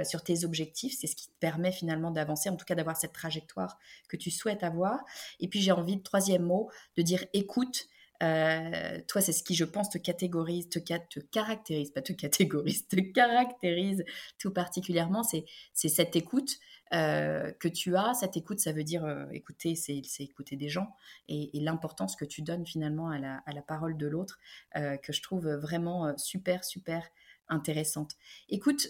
sur 0.06 0.24
tes 0.24 0.46
objectifs, 0.46 0.96
c'est 1.00 1.08
ce 1.08 1.16
qui 1.16 1.28
te 1.28 1.38
permet 1.40 1.72
finalement 1.72 2.12
d'avancer, 2.12 2.48
en 2.50 2.56
tout 2.56 2.66
cas 2.66 2.76
d'avoir 2.76 2.96
cette 2.96 3.14
trajectoire 3.14 3.80
que 4.08 4.18
tu 4.18 4.30
souhaites 4.30 4.64
avoir. 4.64 5.00
Et 5.40 5.48
puis 5.48 5.62
j'ai 5.62 5.72
envie, 5.72 5.98
de 5.98 6.04
troisième 6.04 6.44
mot, 6.44 6.70
de 6.96 7.02
dire 7.02 7.26
écoute, 7.34 7.88
toi, 8.20 9.22
c'est 9.22 9.34
ce 9.34 9.44
qui, 9.44 9.56
je 9.56 9.66
pense, 9.66 9.90
te 9.90 9.98
catégorise, 9.98 10.70
te, 10.70 10.80
te, 10.80 11.20
caractérise, 11.20 11.92
pas 11.92 12.04
te 12.04 12.14
catégorise, 12.14 12.88
te 12.88 13.00
caractérise 13.00 14.06
tout 14.38 14.52
particulièrement. 14.52 15.24
C'est 15.24 15.90
cette 15.90 16.16
écoute 16.16 16.60
euh, 16.94 17.52
que 17.60 17.68
tu 17.68 17.96
as. 17.96 18.14
Cette 18.14 18.38
écoute, 18.38 18.60
ça 18.60 18.72
veut 18.72 18.84
dire 18.84 19.04
euh, 19.04 19.26
écouter, 19.32 19.74
c'est 19.76 20.02
écouter 20.20 20.56
des 20.56 20.70
gens 20.70 20.96
et, 21.28 21.50
l'importance 21.54 22.16
que 22.16 22.26
tu 22.26 22.44
donnes 22.44 22.68
finalement 22.68 23.10
à 23.10 23.18
la, 23.20 23.62
parole 23.62 23.98
de 23.98 24.06
l'autre, 24.06 24.40
euh, 24.76 24.98
que 24.98 25.12
je 25.12 25.22
trouve 25.22 25.48
vraiment 25.48 26.16
super, 26.18 26.64
super 26.64 27.08
intéressante. 27.48 28.12
Écoute, 28.50 28.90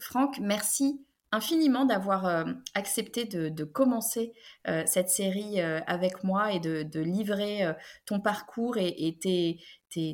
Franck, 0.00 0.38
merci 0.40 1.04
infiniment 1.32 1.84
d'avoir 1.84 2.46
accepté 2.74 3.24
de, 3.24 3.64
commencer 3.64 4.32
cette 4.86 5.10
série 5.10 5.60
avec 5.60 6.24
moi 6.24 6.52
et 6.52 6.60
de, 6.60 7.00
livrer 7.00 7.74
ton 8.06 8.20
parcours 8.20 8.76
et, 8.78 9.18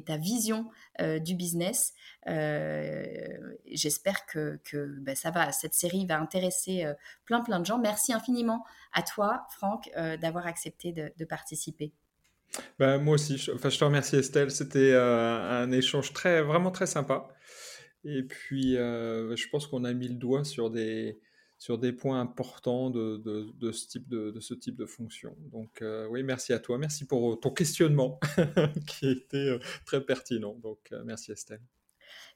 ta 0.07 0.17
vision 0.17 0.69
du 1.01 1.35
business. 1.35 1.95
J'espère 2.27 4.27
que, 4.27 4.61
ben, 5.01 5.15
ça 5.15 5.31
va, 5.31 5.53
cette 5.53 5.75
série 5.75 6.07
va 6.07 6.19
intéresser 6.19 6.87
plein 7.25 7.41
plein 7.41 7.61
de 7.61 7.67
gens. 7.67 7.79
Merci 7.79 8.13
infiniment 8.13 8.65
à 8.93 9.03
toi, 9.03 9.47
Franck, 9.51 9.91
d'avoir 10.21 10.47
accepté 10.47 10.93
de, 10.93 11.25
participer. 11.25 11.93
Ben, 12.79 12.99
moi 12.99 13.15
aussi, 13.15 13.39
je, 13.39 13.53
enfin, 13.53 13.71
je 13.71 13.79
te 13.79 13.85
remercie 13.85 14.17
Estelle, 14.17 14.51
c'était 14.51 14.95
un 14.95 15.71
échange 15.73 16.13
très, 16.13 16.43
vraiment 16.43 16.71
très 16.71 16.87
sympa. 16.87 17.29
Et 18.05 18.23
puis, 18.23 18.75
je 18.75 19.49
pense 19.51 19.67
qu'on 19.67 19.85
a 19.85 19.93
mis 19.93 20.09
le 20.09 20.15
doigt 20.15 20.45
sur 20.45 20.71
des, 20.71 21.19
sur 21.63 21.79
des 21.79 21.93
points 21.93 22.21
importants 22.21 22.91
de, 22.91 23.23
ce, 23.71 23.87
type 23.87 24.77
de, 24.77 24.85
fonction. 24.85 25.37
Donc 25.53 25.81
euh, 25.81 26.09
oui, 26.11 26.25
merci 26.25 26.53
à 26.53 26.59
toi. 26.59 26.77
Merci 26.77 27.07
pour 27.07 27.39
ton 27.39 27.51
questionnement 27.51 28.19
qui 28.89 29.09
était 29.09 29.37
euh, 29.37 29.61
très 29.87 30.01
pertinent. 30.01 30.57
Donc 30.61 30.81
euh, 30.91 31.05
merci 31.05 31.31
Estelle. 31.31 31.61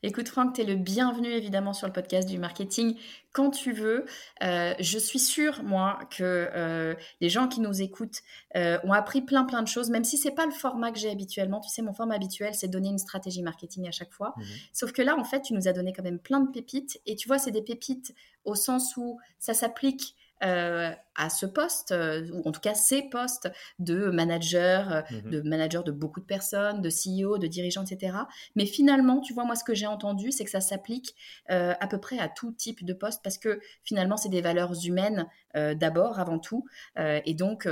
Écoute 0.02 0.28
Franck, 0.28 0.54
tu 0.54 0.60
es 0.60 0.64
le 0.64 0.76
bienvenu 0.76 1.28
évidemment 1.28 1.72
sur 1.72 1.86
le 1.86 1.92
podcast 1.92 2.28
du 2.28 2.38
marketing 2.38 2.96
quand 3.32 3.50
tu 3.50 3.72
veux. 3.72 4.04
Euh, 4.42 4.74
je 4.78 4.98
suis 4.98 5.18
sûre, 5.18 5.62
moi, 5.62 5.98
que 6.10 6.22
euh, 6.54 6.94
les 7.20 7.28
gens 7.28 7.48
qui 7.48 7.60
nous 7.60 7.82
écoutent 7.82 8.20
euh, 8.56 8.78
ont 8.84 8.92
appris 8.92 9.22
plein 9.22 9.44
plein 9.44 9.62
de 9.62 9.68
choses, 9.68 9.90
même 9.90 10.04
si 10.04 10.18
c'est 10.18 10.32
pas 10.32 10.46
le 10.46 10.52
format 10.52 10.92
que 10.92 10.98
j'ai 10.98 11.10
habituellement. 11.10 11.60
Tu 11.60 11.70
sais, 11.70 11.82
mon 11.82 11.92
format 11.92 12.14
habituel, 12.14 12.54
c'est 12.54 12.68
donner 12.68 12.88
une 12.88 12.98
stratégie 12.98 13.42
marketing 13.42 13.88
à 13.88 13.92
chaque 13.92 14.12
fois. 14.12 14.34
Mmh 14.36 14.42
Sauf 14.72 14.92
que 14.92 15.02
là, 15.02 15.16
en 15.16 15.24
fait, 15.24 15.42
tu 15.42 15.54
nous 15.54 15.68
as 15.68 15.72
donné 15.72 15.92
quand 15.92 16.02
même 16.02 16.18
plein 16.18 16.40
de 16.40 16.50
pépites. 16.50 17.00
Et 17.06 17.16
tu 17.16 17.28
vois, 17.28 17.38
c'est 17.38 17.50
des 17.50 17.62
pépites 17.62 18.14
au 18.44 18.54
sens 18.54 18.96
où 18.96 19.18
ça 19.38 19.54
s'applique 19.54 20.14
euh, 20.44 20.90
à 21.14 21.30
ce 21.30 21.46
poste, 21.46 21.92
euh, 21.92 22.28
ou 22.30 22.46
en 22.46 22.52
tout 22.52 22.60
cas 22.60 22.74
ces 22.74 23.08
postes 23.08 23.50
de 23.78 24.10
manager, 24.10 24.92
euh, 24.92 25.00
mmh 25.10 25.30
de 25.30 25.40
manager 25.40 25.82
de 25.82 25.90
beaucoup 25.90 26.20
de 26.20 26.26
personnes, 26.26 26.82
de 26.82 26.90
CEO, 26.90 27.38
de 27.38 27.46
dirigeants, 27.46 27.84
etc. 27.84 28.18
Mais 28.54 28.66
finalement, 28.66 29.20
tu 29.20 29.32
vois, 29.32 29.44
moi, 29.44 29.56
ce 29.56 29.64
que 29.64 29.74
j'ai 29.74 29.86
entendu, 29.86 30.30
c'est 30.30 30.44
que 30.44 30.50
ça 30.50 30.60
s'applique 30.60 31.14
à 31.48 31.86
peu 31.86 31.98
près 31.98 32.18
à 32.18 32.28
tout 32.28 32.52
type 32.52 32.84
de 32.84 32.92
poste 32.92 33.22
parce 33.22 33.38
que 33.38 33.60
finalement, 33.82 34.16
c'est 34.16 34.28
des 34.28 34.42
valeurs 34.42 34.74
humaines 34.84 35.26
d'abord, 35.54 36.18
avant 36.18 36.38
tout. 36.38 36.66
et 36.96 37.34
donc, 37.34 37.66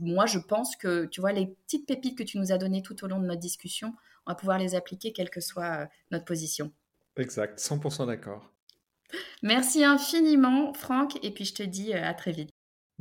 moi, 0.00 0.26
je 0.26 0.38
pense 0.38 0.74
que, 0.76 1.04
tu 1.06 1.20
vois, 1.20 1.32
les 1.32 1.46
petites 1.66 1.86
pépites 1.86 2.16
que 2.16 2.22
tu 2.22 2.38
nous 2.38 2.50
as 2.50 2.58
données 2.58 2.82
tout 2.82 3.04
au 3.04 3.08
long 3.08 3.20
de 3.20 3.26
notre 3.26 3.40
discussion, 3.40 3.94
on 4.26 4.30
va 4.32 4.34
pouvoir 4.34 4.58
les 4.58 4.74
appliquer 4.74 5.12
quelle 5.12 5.30
que 5.30 5.40
soit 5.40 5.88
notre 6.10 6.24
position. 6.24 6.72
Exact, 7.16 7.58
100% 7.58 8.06
d'accord. 8.06 8.55
Merci 9.42 9.84
infiniment, 9.84 10.72
Franck, 10.74 11.18
et 11.24 11.30
puis 11.30 11.44
je 11.44 11.54
te 11.54 11.62
dis 11.62 11.92
euh, 11.92 12.02
à 12.02 12.14
très 12.14 12.32
vite. 12.32 12.50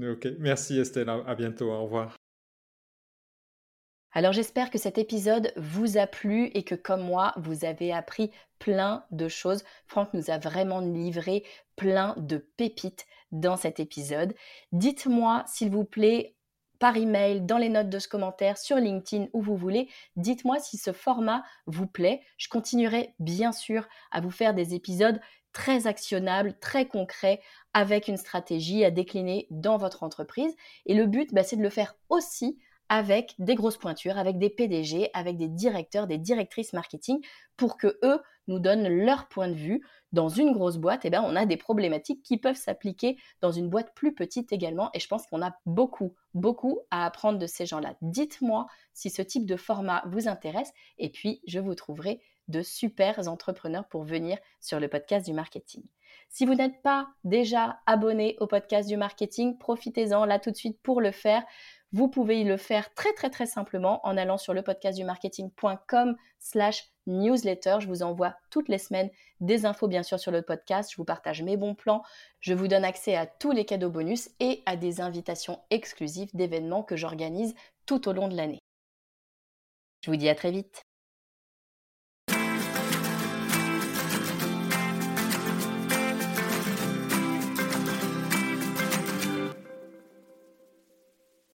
Ok, 0.01 0.27
merci 0.39 0.77
Estelle, 0.77 1.09
à 1.09 1.35
bientôt, 1.35 1.71
au 1.71 1.83
revoir. 1.83 2.15
Alors 4.11 4.31
j'espère 4.31 4.69
que 4.69 4.77
cet 4.77 4.97
épisode 4.97 5.51
vous 5.57 5.97
a 5.97 6.07
plu 6.07 6.45
et 6.53 6.63
que 6.63 6.75
comme 6.75 7.01
moi, 7.01 7.33
vous 7.35 7.65
avez 7.65 7.91
appris 7.91 8.31
plein 8.59 9.03
de 9.11 9.27
choses. 9.27 9.65
Franck 9.87 10.13
nous 10.13 10.31
a 10.31 10.37
vraiment 10.37 10.79
livré 10.79 11.43
plein 11.75 12.15
de 12.17 12.37
pépites 12.37 13.05
dans 13.33 13.57
cet 13.57 13.81
épisode. 13.81 14.33
Dites-moi, 14.71 15.43
s'il 15.47 15.69
vous 15.69 15.83
plaît, 15.83 16.35
par 16.79 16.95
email, 16.95 17.41
dans 17.41 17.57
les 17.57 17.67
notes 17.67 17.89
de 17.89 17.99
ce 17.99 18.07
commentaire, 18.07 18.57
sur 18.57 18.77
LinkedIn, 18.77 19.27
où 19.33 19.41
vous 19.41 19.57
voulez. 19.57 19.89
Dites-moi 20.15 20.59
si 20.59 20.77
ce 20.77 20.93
format 20.93 21.43
vous 21.67 21.87
plaît. 21.87 22.21
Je 22.37 22.47
continuerai 22.47 23.13
bien 23.19 23.51
sûr 23.51 23.85
à 24.11 24.21
vous 24.21 24.31
faire 24.31 24.53
des 24.53 24.75
épisodes 24.75 25.19
très 25.55 25.87
actionnable, 25.87 26.53
très 26.59 26.85
concret, 26.85 27.39
avec 27.73 28.09
une 28.09 28.17
stratégie 28.17 28.83
à 28.83 28.91
décliner 28.91 29.47
dans 29.49 29.77
votre 29.77 30.03
entreprise. 30.03 30.53
Et 30.85 30.93
le 30.93 31.05
but, 31.05 31.33
bah, 31.33 31.43
c'est 31.43 31.55
de 31.55 31.63
le 31.63 31.69
faire 31.69 31.95
aussi 32.09 32.59
avec 32.89 33.33
des 33.39 33.55
grosses 33.55 33.77
pointures, 33.77 34.17
avec 34.17 34.37
des 34.37 34.49
PDG, 34.49 35.09
avec 35.13 35.37
des 35.37 35.47
directeurs, 35.47 36.07
des 36.07 36.17
directrices 36.17 36.73
marketing, 36.73 37.19
pour 37.55 37.77
que 37.77 37.97
eux 38.03 38.19
nous 38.47 38.59
donnent 38.59 38.87
leur 38.87 39.27
point 39.29 39.47
de 39.47 39.55
vue. 39.55 39.81
Dans 40.11 40.27
une 40.27 40.51
grosse 40.51 40.77
boîte, 40.77 41.05
eh 41.05 41.09
bien, 41.09 41.23
on 41.23 41.37
a 41.37 41.45
des 41.45 41.57
problématiques 41.57 42.21
qui 42.21 42.37
peuvent 42.37 42.57
s'appliquer 42.57 43.17
dans 43.39 43.51
une 43.51 43.69
boîte 43.69 43.95
plus 43.95 44.13
petite 44.13 44.51
également, 44.51 44.89
et 44.93 44.99
je 44.99 45.07
pense 45.07 45.25
qu'on 45.25 45.41
a 45.41 45.55
beaucoup, 45.65 46.13
beaucoup 46.33 46.81
à 46.91 47.05
apprendre 47.05 47.39
de 47.39 47.47
ces 47.47 47.65
gens-là. 47.65 47.95
Dites-moi 48.01 48.67
si 48.93 49.09
ce 49.09 49.21
type 49.21 49.45
de 49.45 49.55
format 49.55 50.03
vous 50.07 50.27
intéresse, 50.27 50.73
et 50.97 51.09
puis 51.09 51.41
je 51.47 51.59
vous 51.59 51.75
trouverai 51.75 52.21
de 52.47 52.61
super 52.61 53.27
entrepreneurs 53.27 53.87
pour 53.87 54.03
venir 54.03 54.37
sur 54.61 54.79
le 54.79 54.87
podcast 54.87 55.25
du 55.25 55.33
marketing. 55.33 55.83
Si 56.29 56.45
vous 56.45 56.55
n'êtes 56.55 56.81
pas 56.81 57.07
déjà 57.23 57.79
abonné 57.85 58.35
au 58.39 58.47
podcast 58.47 58.87
du 58.89 58.97
marketing, 58.97 59.57
profitez-en 59.57 60.25
là 60.25 60.39
tout 60.39 60.51
de 60.51 60.55
suite 60.55 60.79
pour 60.81 61.01
le 61.01 61.11
faire. 61.11 61.43
Vous 61.91 62.09
pouvez 62.09 62.43
le 62.43 62.57
faire 62.57 62.93
très 62.93 63.13
très 63.13 63.29
très 63.29 63.45
simplement 63.45 64.05
en 64.05 64.17
allant 64.17 64.37
sur 64.37 64.53
le 64.53 64.61
podcastdumarketing.com 64.61 66.17
slash 66.39 66.89
newsletter. 67.07 67.77
Je 67.79 67.87
vous 67.87 68.03
envoie 68.03 68.35
toutes 68.49 68.67
les 68.67 68.77
semaines 68.77 69.09
des 69.39 69.65
infos 69.65 69.87
bien 69.87 70.03
sûr 70.03 70.19
sur 70.19 70.31
le 70.31 70.41
podcast. 70.41 70.91
Je 70.91 70.97
vous 70.97 71.05
partage 71.05 71.41
mes 71.41 71.57
bons 71.57 71.75
plans. 71.75 72.03
Je 72.41 72.53
vous 72.53 72.67
donne 72.67 72.83
accès 72.83 73.15
à 73.15 73.25
tous 73.25 73.51
les 73.51 73.65
cadeaux 73.65 73.89
bonus 73.89 74.29
et 74.39 74.61
à 74.65 74.75
des 74.75 74.99
invitations 74.99 75.61
exclusives 75.69 76.35
d'événements 76.35 76.83
que 76.83 76.97
j'organise 76.97 77.55
tout 77.85 78.09
au 78.09 78.13
long 78.13 78.27
de 78.27 78.35
l'année. 78.35 78.59
Je 80.01 80.11
vous 80.11 80.17
dis 80.17 80.29
à 80.29 80.35
très 80.35 80.51
vite. 80.51 80.83